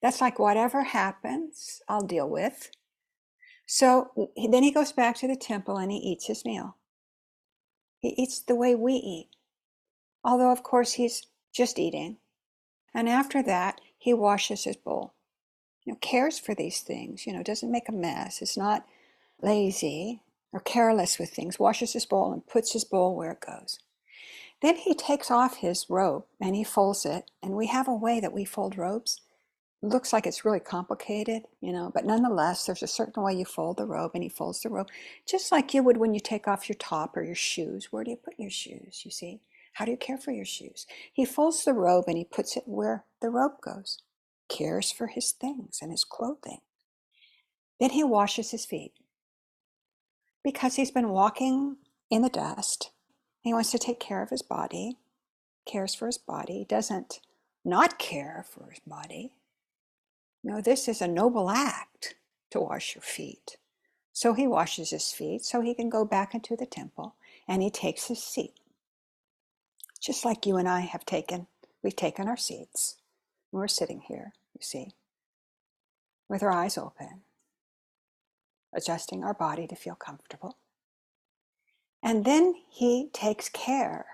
That's 0.00 0.22
like 0.22 0.38
whatever 0.38 0.82
happens, 0.82 1.82
I'll 1.90 2.06
deal 2.06 2.26
with. 2.26 2.70
So 3.66 4.30
then 4.50 4.62
he 4.62 4.72
goes 4.72 4.92
back 4.92 5.16
to 5.16 5.28
the 5.28 5.36
temple 5.36 5.76
and 5.76 5.92
he 5.92 5.98
eats 5.98 6.26
his 6.26 6.42
meal. 6.42 6.76
He 8.00 8.14
eats 8.16 8.40
the 8.40 8.54
way 8.54 8.74
we 8.74 8.94
eat, 8.94 9.28
although, 10.24 10.52
of 10.52 10.62
course, 10.62 10.94
he's 10.94 11.26
just 11.52 11.78
eating. 11.78 12.16
And 12.94 13.10
after 13.10 13.42
that, 13.42 13.82
he 13.98 14.14
washes 14.14 14.64
his 14.64 14.76
bowl. 14.76 15.12
You 15.84 15.92
know, 15.92 15.98
cares 16.00 16.38
for 16.38 16.54
these 16.54 16.80
things, 16.80 17.26
you 17.26 17.34
know, 17.34 17.42
doesn't 17.42 17.70
make 17.70 17.90
a 17.90 17.92
mess, 17.92 18.40
is 18.40 18.56
not 18.56 18.86
lazy 19.42 20.22
or 20.54 20.60
careless 20.60 21.18
with 21.18 21.30
things, 21.30 21.58
washes 21.58 21.92
his 21.92 22.06
bowl 22.06 22.32
and 22.32 22.46
puts 22.46 22.72
his 22.72 22.84
bowl 22.84 23.14
where 23.14 23.32
it 23.32 23.44
goes. 23.46 23.80
Then 24.62 24.76
he 24.76 24.94
takes 24.94 25.30
off 25.30 25.56
his 25.56 25.86
robe 25.90 26.24
and 26.40 26.56
he 26.56 26.64
folds 26.64 27.04
it. 27.04 27.30
And 27.42 27.52
we 27.54 27.66
have 27.66 27.88
a 27.88 27.94
way 27.94 28.20
that 28.20 28.32
we 28.32 28.46
fold 28.46 28.78
robes 28.78 29.20
looks 29.84 30.12
like 30.12 30.26
it's 30.26 30.44
really 30.44 30.60
complicated, 30.60 31.42
you 31.60 31.72
know, 31.72 31.90
but 31.94 32.04
nonetheless, 32.04 32.64
there's 32.64 32.82
a 32.82 32.86
certain 32.86 33.22
way 33.22 33.34
you 33.34 33.44
fold 33.44 33.76
the 33.76 33.84
robe, 33.84 34.12
and 34.14 34.22
he 34.22 34.28
folds 34.28 34.62
the 34.62 34.68
robe 34.68 34.88
just 35.26 35.52
like 35.52 35.74
you 35.74 35.82
would 35.82 35.96
when 35.96 36.14
you 36.14 36.20
take 36.20 36.48
off 36.48 36.68
your 36.68 36.76
top 36.76 37.16
or 37.16 37.22
your 37.22 37.34
shoes. 37.34 37.92
Where 37.92 38.04
do 38.04 38.10
you 38.10 38.16
put 38.16 38.38
your 38.38 38.50
shoes? 38.50 39.02
You 39.04 39.10
see? 39.10 39.40
How 39.74 39.84
do 39.84 39.90
you 39.90 39.96
care 39.96 40.18
for 40.18 40.30
your 40.30 40.44
shoes? 40.44 40.86
He 41.12 41.24
folds 41.24 41.64
the 41.64 41.72
robe 41.72 42.04
and 42.06 42.16
he 42.16 42.24
puts 42.24 42.56
it 42.56 42.62
where 42.66 43.04
the 43.20 43.28
robe 43.28 43.60
goes, 43.60 44.02
cares 44.48 44.92
for 44.92 45.08
his 45.08 45.32
things 45.32 45.80
and 45.82 45.90
his 45.90 46.04
clothing. 46.04 46.60
Then 47.80 47.90
he 47.90 48.04
washes 48.04 48.52
his 48.52 48.64
feet 48.64 48.92
because 50.44 50.76
he's 50.76 50.92
been 50.92 51.08
walking 51.08 51.78
in 52.10 52.22
the 52.22 52.28
dust. 52.28 52.90
He 53.40 53.52
wants 53.52 53.72
to 53.72 53.78
take 53.78 53.98
care 53.98 54.22
of 54.22 54.30
his 54.30 54.42
body, 54.42 54.98
cares 55.66 55.94
for 55.94 56.06
his 56.06 56.18
body, 56.18 56.64
doesn't 56.68 57.20
not 57.64 57.98
care 57.98 58.44
for 58.48 58.70
his 58.70 58.80
body, 58.86 59.32
no, 60.44 60.60
this 60.60 60.88
is 60.88 61.00
a 61.00 61.08
noble 61.08 61.48
act 61.48 62.16
to 62.50 62.60
wash 62.60 62.94
your 62.94 63.02
feet. 63.02 63.56
So 64.12 64.34
he 64.34 64.46
washes 64.46 64.90
his 64.90 65.10
feet 65.10 65.42
so 65.42 65.62
he 65.62 65.74
can 65.74 65.88
go 65.88 66.04
back 66.04 66.34
into 66.34 66.54
the 66.54 66.66
temple 66.66 67.16
and 67.48 67.62
he 67.62 67.70
takes 67.70 68.08
his 68.08 68.22
seat. 68.22 68.52
Just 70.00 70.22
like 70.24 70.44
you 70.44 70.58
and 70.58 70.68
I 70.68 70.80
have 70.80 71.06
taken, 71.06 71.46
we've 71.82 71.96
taken 71.96 72.28
our 72.28 72.36
seats. 72.36 72.96
We're 73.50 73.68
sitting 73.68 74.02
here, 74.06 74.34
you 74.52 74.60
see, 74.60 74.90
with 76.28 76.42
our 76.42 76.52
eyes 76.52 76.76
open, 76.76 77.22
adjusting 78.74 79.24
our 79.24 79.34
body 79.34 79.66
to 79.66 79.76
feel 79.76 79.94
comfortable. 79.94 80.58
And 82.02 82.24
then 82.24 82.54
he 82.68 83.08
takes 83.12 83.48
care 83.48 84.06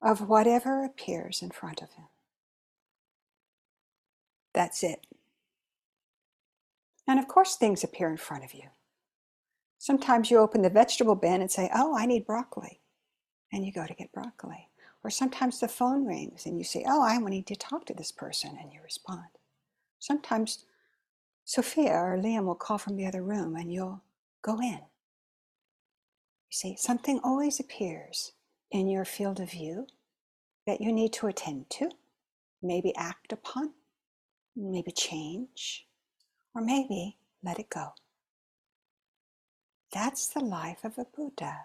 of 0.00 0.28
whatever 0.28 0.84
appears 0.84 1.42
in 1.42 1.50
front 1.50 1.82
of 1.82 1.92
him. 1.92 2.06
That's 4.54 4.82
it. 4.82 5.06
And 7.06 7.18
of 7.18 7.28
course, 7.28 7.56
things 7.56 7.84
appear 7.84 8.10
in 8.10 8.16
front 8.16 8.44
of 8.44 8.54
you. 8.54 8.64
Sometimes 9.78 10.30
you 10.30 10.38
open 10.38 10.62
the 10.62 10.70
vegetable 10.70 11.14
bin 11.14 11.40
and 11.40 11.50
say, 11.50 11.70
Oh, 11.74 11.96
I 11.96 12.06
need 12.06 12.26
broccoli. 12.26 12.80
And 13.52 13.64
you 13.64 13.72
go 13.72 13.86
to 13.86 13.94
get 13.94 14.12
broccoli. 14.12 14.68
Or 15.04 15.10
sometimes 15.10 15.60
the 15.60 15.68
phone 15.68 16.06
rings 16.06 16.44
and 16.44 16.58
you 16.58 16.64
say, 16.64 16.84
Oh, 16.86 17.02
I 17.02 17.18
need 17.18 17.46
to 17.46 17.56
talk 17.56 17.86
to 17.86 17.94
this 17.94 18.12
person. 18.12 18.58
And 18.60 18.72
you 18.72 18.80
respond. 18.82 19.28
Sometimes 19.98 20.64
Sophia 21.48 21.94
or 21.94 22.18
Liam 22.18 22.44
will 22.44 22.54
call 22.54 22.76
from 22.76 22.96
the 22.96 23.06
other 23.06 23.22
room 23.22 23.56
and 23.56 23.72
you'll 23.72 24.02
go 24.42 24.60
in. 24.60 24.80
You 24.80 26.50
see, 26.50 26.76
something 26.76 27.20
always 27.24 27.58
appears 27.58 28.32
in 28.70 28.86
your 28.86 29.06
field 29.06 29.40
of 29.40 29.52
view 29.52 29.86
that 30.66 30.82
you 30.82 30.92
need 30.92 31.14
to 31.14 31.26
attend 31.26 31.70
to, 31.70 31.90
maybe 32.60 32.94
act 32.96 33.32
upon, 33.32 33.72
maybe 34.54 34.92
change 34.92 35.86
or 36.54 36.60
maybe 36.60 37.16
let 37.42 37.58
it 37.58 37.70
go. 37.70 37.94
That's 39.90 40.26
the 40.26 40.44
life 40.44 40.84
of 40.84 40.98
a 40.98 41.06
Buddha. 41.06 41.60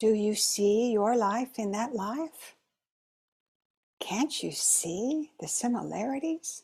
Do 0.00 0.14
you 0.14 0.34
see 0.34 0.90
your 0.90 1.18
life 1.18 1.58
in 1.58 1.72
that 1.72 1.94
life? 1.94 2.56
Can't 4.00 4.42
you 4.42 4.52
see 4.52 5.32
the 5.38 5.48
similarities 5.48 6.62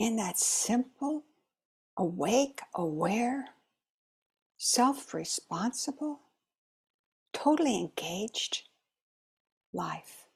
in 0.00 0.16
that 0.16 0.40
simple, 0.40 1.22
awake, 1.96 2.60
aware, 2.74 3.50
self 4.58 5.14
responsible, 5.14 6.22
totally 7.32 7.78
engaged 7.78 8.64
life? 9.72 10.26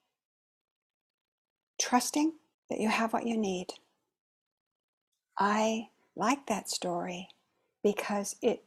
Trusting 1.80 2.34
that 2.70 2.78
you 2.78 2.88
have 2.88 3.12
what 3.12 3.26
you 3.26 3.36
need 3.36 3.74
I 5.38 5.88
like 6.14 6.46
that 6.46 6.70
story 6.70 7.28
because 7.82 8.36
it 8.40 8.64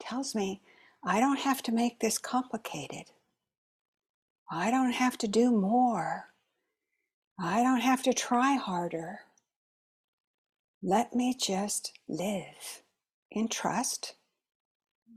tells 0.00 0.34
me 0.34 0.60
I 1.04 1.20
don't 1.20 1.38
have 1.38 1.62
to 1.64 1.72
make 1.72 2.00
this 2.00 2.18
complicated. 2.18 3.12
I 4.50 4.70
don't 4.70 4.92
have 4.92 5.16
to 5.18 5.28
do 5.28 5.52
more. 5.52 6.32
I 7.38 7.62
don't 7.62 7.82
have 7.82 8.02
to 8.02 8.12
try 8.12 8.56
harder. 8.56 9.20
Let 10.82 11.12
me 11.12 11.34
just 11.34 11.98
live 12.08 12.82
in 13.32 13.48
trust 13.48 14.14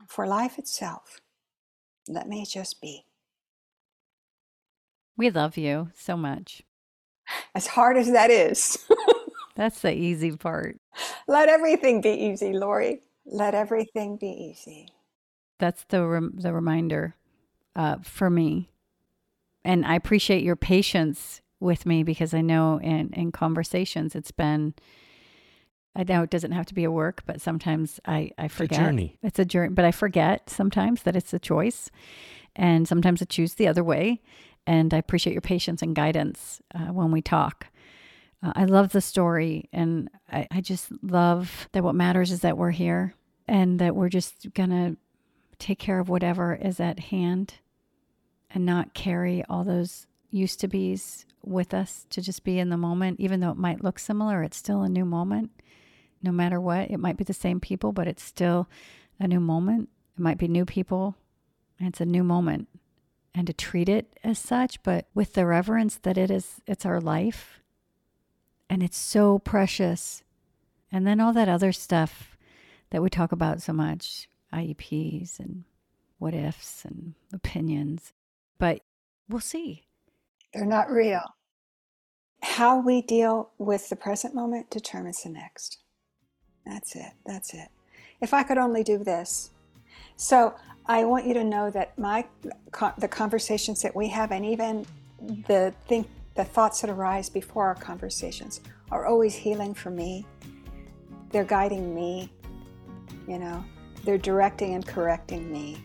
for 0.07 0.26
life 0.26 0.57
itself. 0.57 1.22
Let 2.07 2.28
me 2.28 2.45
just 2.45 2.82
be. 2.82 3.05
We 5.16 5.30
love 5.30 5.57
you 5.57 5.91
so 5.93 6.18
much. 6.18 6.64
As 7.53 7.68
hard 7.68 7.97
as 7.97 8.12
that 8.12 8.32
is. 8.32 8.78
That's 9.55 9.82
the 9.82 9.93
easy 9.93 10.36
part. 10.36 10.78
Let 11.28 11.47
everything 11.47 12.01
be 12.01 12.09
easy, 12.09 12.53
Lori. 12.53 13.01
Let 13.26 13.53
everything 13.53 14.18
be 14.18 14.30
easy. 14.30 14.88
That's 15.59 15.84
the 15.89 16.03
rem- 16.03 16.34
the 16.38 16.53
reminder 16.53 17.16
uh, 17.76 17.97
for 18.01 18.32
me, 18.32 18.72
and 19.64 19.86
I 19.86 19.93
appreciate 19.93 20.41
your 20.41 20.55
patience 20.55 21.41
with 21.59 21.86
me 21.86 22.01
because 22.01 22.34
I 22.34 22.41
know 22.41 22.80
in 22.80 23.12
in 23.14 23.32
conversations 23.32 24.16
it's 24.16 24.32
been. 24.32 24.74
I 25.96 26.04
know 26.04 26.24
it 26.24 26.30
doesn't 26.30 26.54
have 26.54 26.66
to 26.68 26.74
be 26.74 26.84
a 26.84 26.92
work, 26.92 27.24
but 27.26 27.42
sometimes 27.42 28.00
I 28.06 28.32
I 28.38 28.48
forget. 28.48 28.72
It's 28.72 28.80
a 28.80 28.84
journey. 28.84 29.18
It's 29.24 29.39
a 29.39 29.46
journey, 29.46 29.74
but 29.74 29.86
I 29.86 29.92
forget 29.92 30.50
sometimes 30.50 31.04
that 31.04 31.16
it's 31.16 31.34
a 31.34 31.39
choice, 31.39 31.89
and 32.56 32.88
sometimes 32.88 33.22
I 33.22 33.26
choose 33.26 33.56
the 33.56 33.68
other 33.68 33.84
way. 33.84 34.22
And 34.68 34.94
I 34.94 34.98
appreciate 34.98 35.34
your 35.34 35.42
patience 35.42 35.82
and 35.82 35.96
guidance 35.96 36.62
uh, 36.76 36.94
when 36.94 37.12
we 37.12 37.22
talk. 37.22 37.68
Uh, 38.44 38.54
I 38.56 38.66
love 38.66 38.92
the 38.92 39.02
story, 39.02 39.70
and 39.74 40.10
I, 40.32 40.48
I 40.52 40.62
just 40.62 40.92
love 41.02 41.68
that 41.72 41.84
what 41.84 41.96
matters 41.96 42.32
is 42.32 42.42
that 42.42 42.58
we're 42.58 42.72
here 42.72 43.16
and 43.48 43.80
that 43.80 43.96
we're 43.96 44.10
just 44.10 44.54
going 44.54 44.70
to 44.70 44.98
take 45.58 45.80
care 45.80 46.00
of 46.00 46.10
whatever 46.10 46.54
is 46.54 46.80
at 46.80 47.00
hand 47.00 47.56
and 48.50 48.66
not 48.66 48.94
carry 48.94 49.44
all 49.50 49.64
those 49.64 50.08
used 50.30 50.60
to 50.60 50.68
be's 50.68 51.26
with 51.44 51.74
us 51.74 52.06
to 52.10 52.22
just 52.22 52.44
be 52.44 52.60
in 52.60 52.70
the 52.70 52.78
moment. 52.78 53.20
Even 53.20 53.39
though 53.39 53.52
it 53.52 53.58
might 53.58 53.84
look 53.84 54.00
similar, 54.00 54.44
it's 54.44 54.58
still 54.58 54.84
a 54.84 54.89
new 54.89 55.06
moment. 55.06 55.52
No 56.24 56.32
matter 56.32 56.60
what, 56.60 56.92
it 56.92 57.00
might 57.00 57.18
be 57.18 57.24
the 57.24 57.34
same 57.34 57.60
people, 57.60 57.92
but 57.92 58.08
it's 58.08 58.24
still 58.24 58.68
a 59.20 59.28
new 59.28 59.40
moment. 59.40 59.90
It 60.18 60.22
might 60.22 60.38
be 60.38 60.48
new 60.48 60.66
people, 60.66 61.16
it's 61.80 62.02
a 62.02 62.06
new 62.06 62.24
moment. 62.24 62.68
And 63.34 63.48
to 63.48 63.54
treat 63.54 63.88
it 63.88 64.18
as 64.24 64.38
such, 64.38 64.84
but 64.84 65.08
with 65.14 65.34
the 65.34 65.46
reverence 65.46 65.96
that 66.04 66.18
it 66.18 66.30
is, 66.30 66.62
it's 66.68 66.86
our 66.86 67.00
life 67.00 67.62
and 68.70 68.84
it's 68.84 68.98
so 68.98 69.40
precious. 69.40 70.24
And 70.92 71.08
then 71.08 71.20
all 71.20 71.34
that 71.34 71.50
other 71.50 71.72
stuff 71.72 72.38
that 72.90 73.02
we 73.02 73.10
talk 73.10 73.32
about 73.32 73.62
so 73.62 73.74
much 73.74 74.28
IEPs 74.54 75.40
and 75.40 75.64
what 76.20 76.34
ifs 76.34 76.86
and 76.86 77.16
opinions. 77.34 78.14
But 78.60 78.82
we'll 79.28 79.42
see. 79.42 79.88
They're 80.54 80.66
not 80.66 80.92
real. 80.92 81.24
How 82.44 82.80
we 82.80 83.02
deal 83.02 83.52
with 83.58 83.90
the 83.90 83.96
present 83.96 84.36
moment 84.36 84.70
determines 84.70 85.24
the 85.24 85.30
next. 85.30 85.80
That's 86.66 86.95
it. 86.95 87.12
That's 87.26 87.53
it. 87.53 87.70
If 88.22 88.34
I 88.34 88.43
could 88.43 88.57
only 88.57 88.84
do 88.84 88.97
this. 88.97 89.51
So 90.16 90.53
I 90.86 91.03
want 91.05 91.26
you 91.26 91.34
to 91.34 91.43
know 91.43 91.70
that 91.72 91.97
my 91.97 92.26
the 92.97 93.07
conversations 93.07 93.82
that 93.82 93.95
we 93.95 94.07
have, 94.09 94.32
and 94.32 94.45
even 94.45 94.86
the 95.47 95.74
think 95.88 96.07
the 96.36 96.43
thoughts 96.43 96.82
that 96.82 96.89
arise 96.89 97.30
before 97.30 97.66
our 97.66 97.76
conversations 97.76 98.62
are 98.91 99.05
always 99.05 99.36
healing 99.36 99.74
for 99.74 99.89
me. 99.89 100.26
They're 101.32 101.43
guiding 101.43 101.95
me, 101.95 102.30
you 103.28 103.39
know, 103.39 103.64
they're 104.03 104.18
directing 104.18 104.74
and 104.74 104.86
correcting 104.86 105.51
me. 105.51 105.78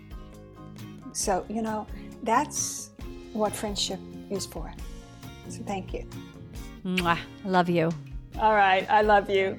So, 1.12 1.46
you 1.48 1.62
know, 1.62 1.86
that's 2.22 2.90
what 3.32 3.54
friendship 3.54 4.00
is 4.30 4.44
for. 4.44 4.72
So, 5.48 5.62
thank 5.62 5.94
you. 5.94 6.08
Mwah. 6.84 7.18
Love 7.44 7.68
you. 7.68 7.90
All 8.38 8.54
right. 8.54 8.88
I 8.90 9.02
love 9.02 9.30
you. 9.30 9.58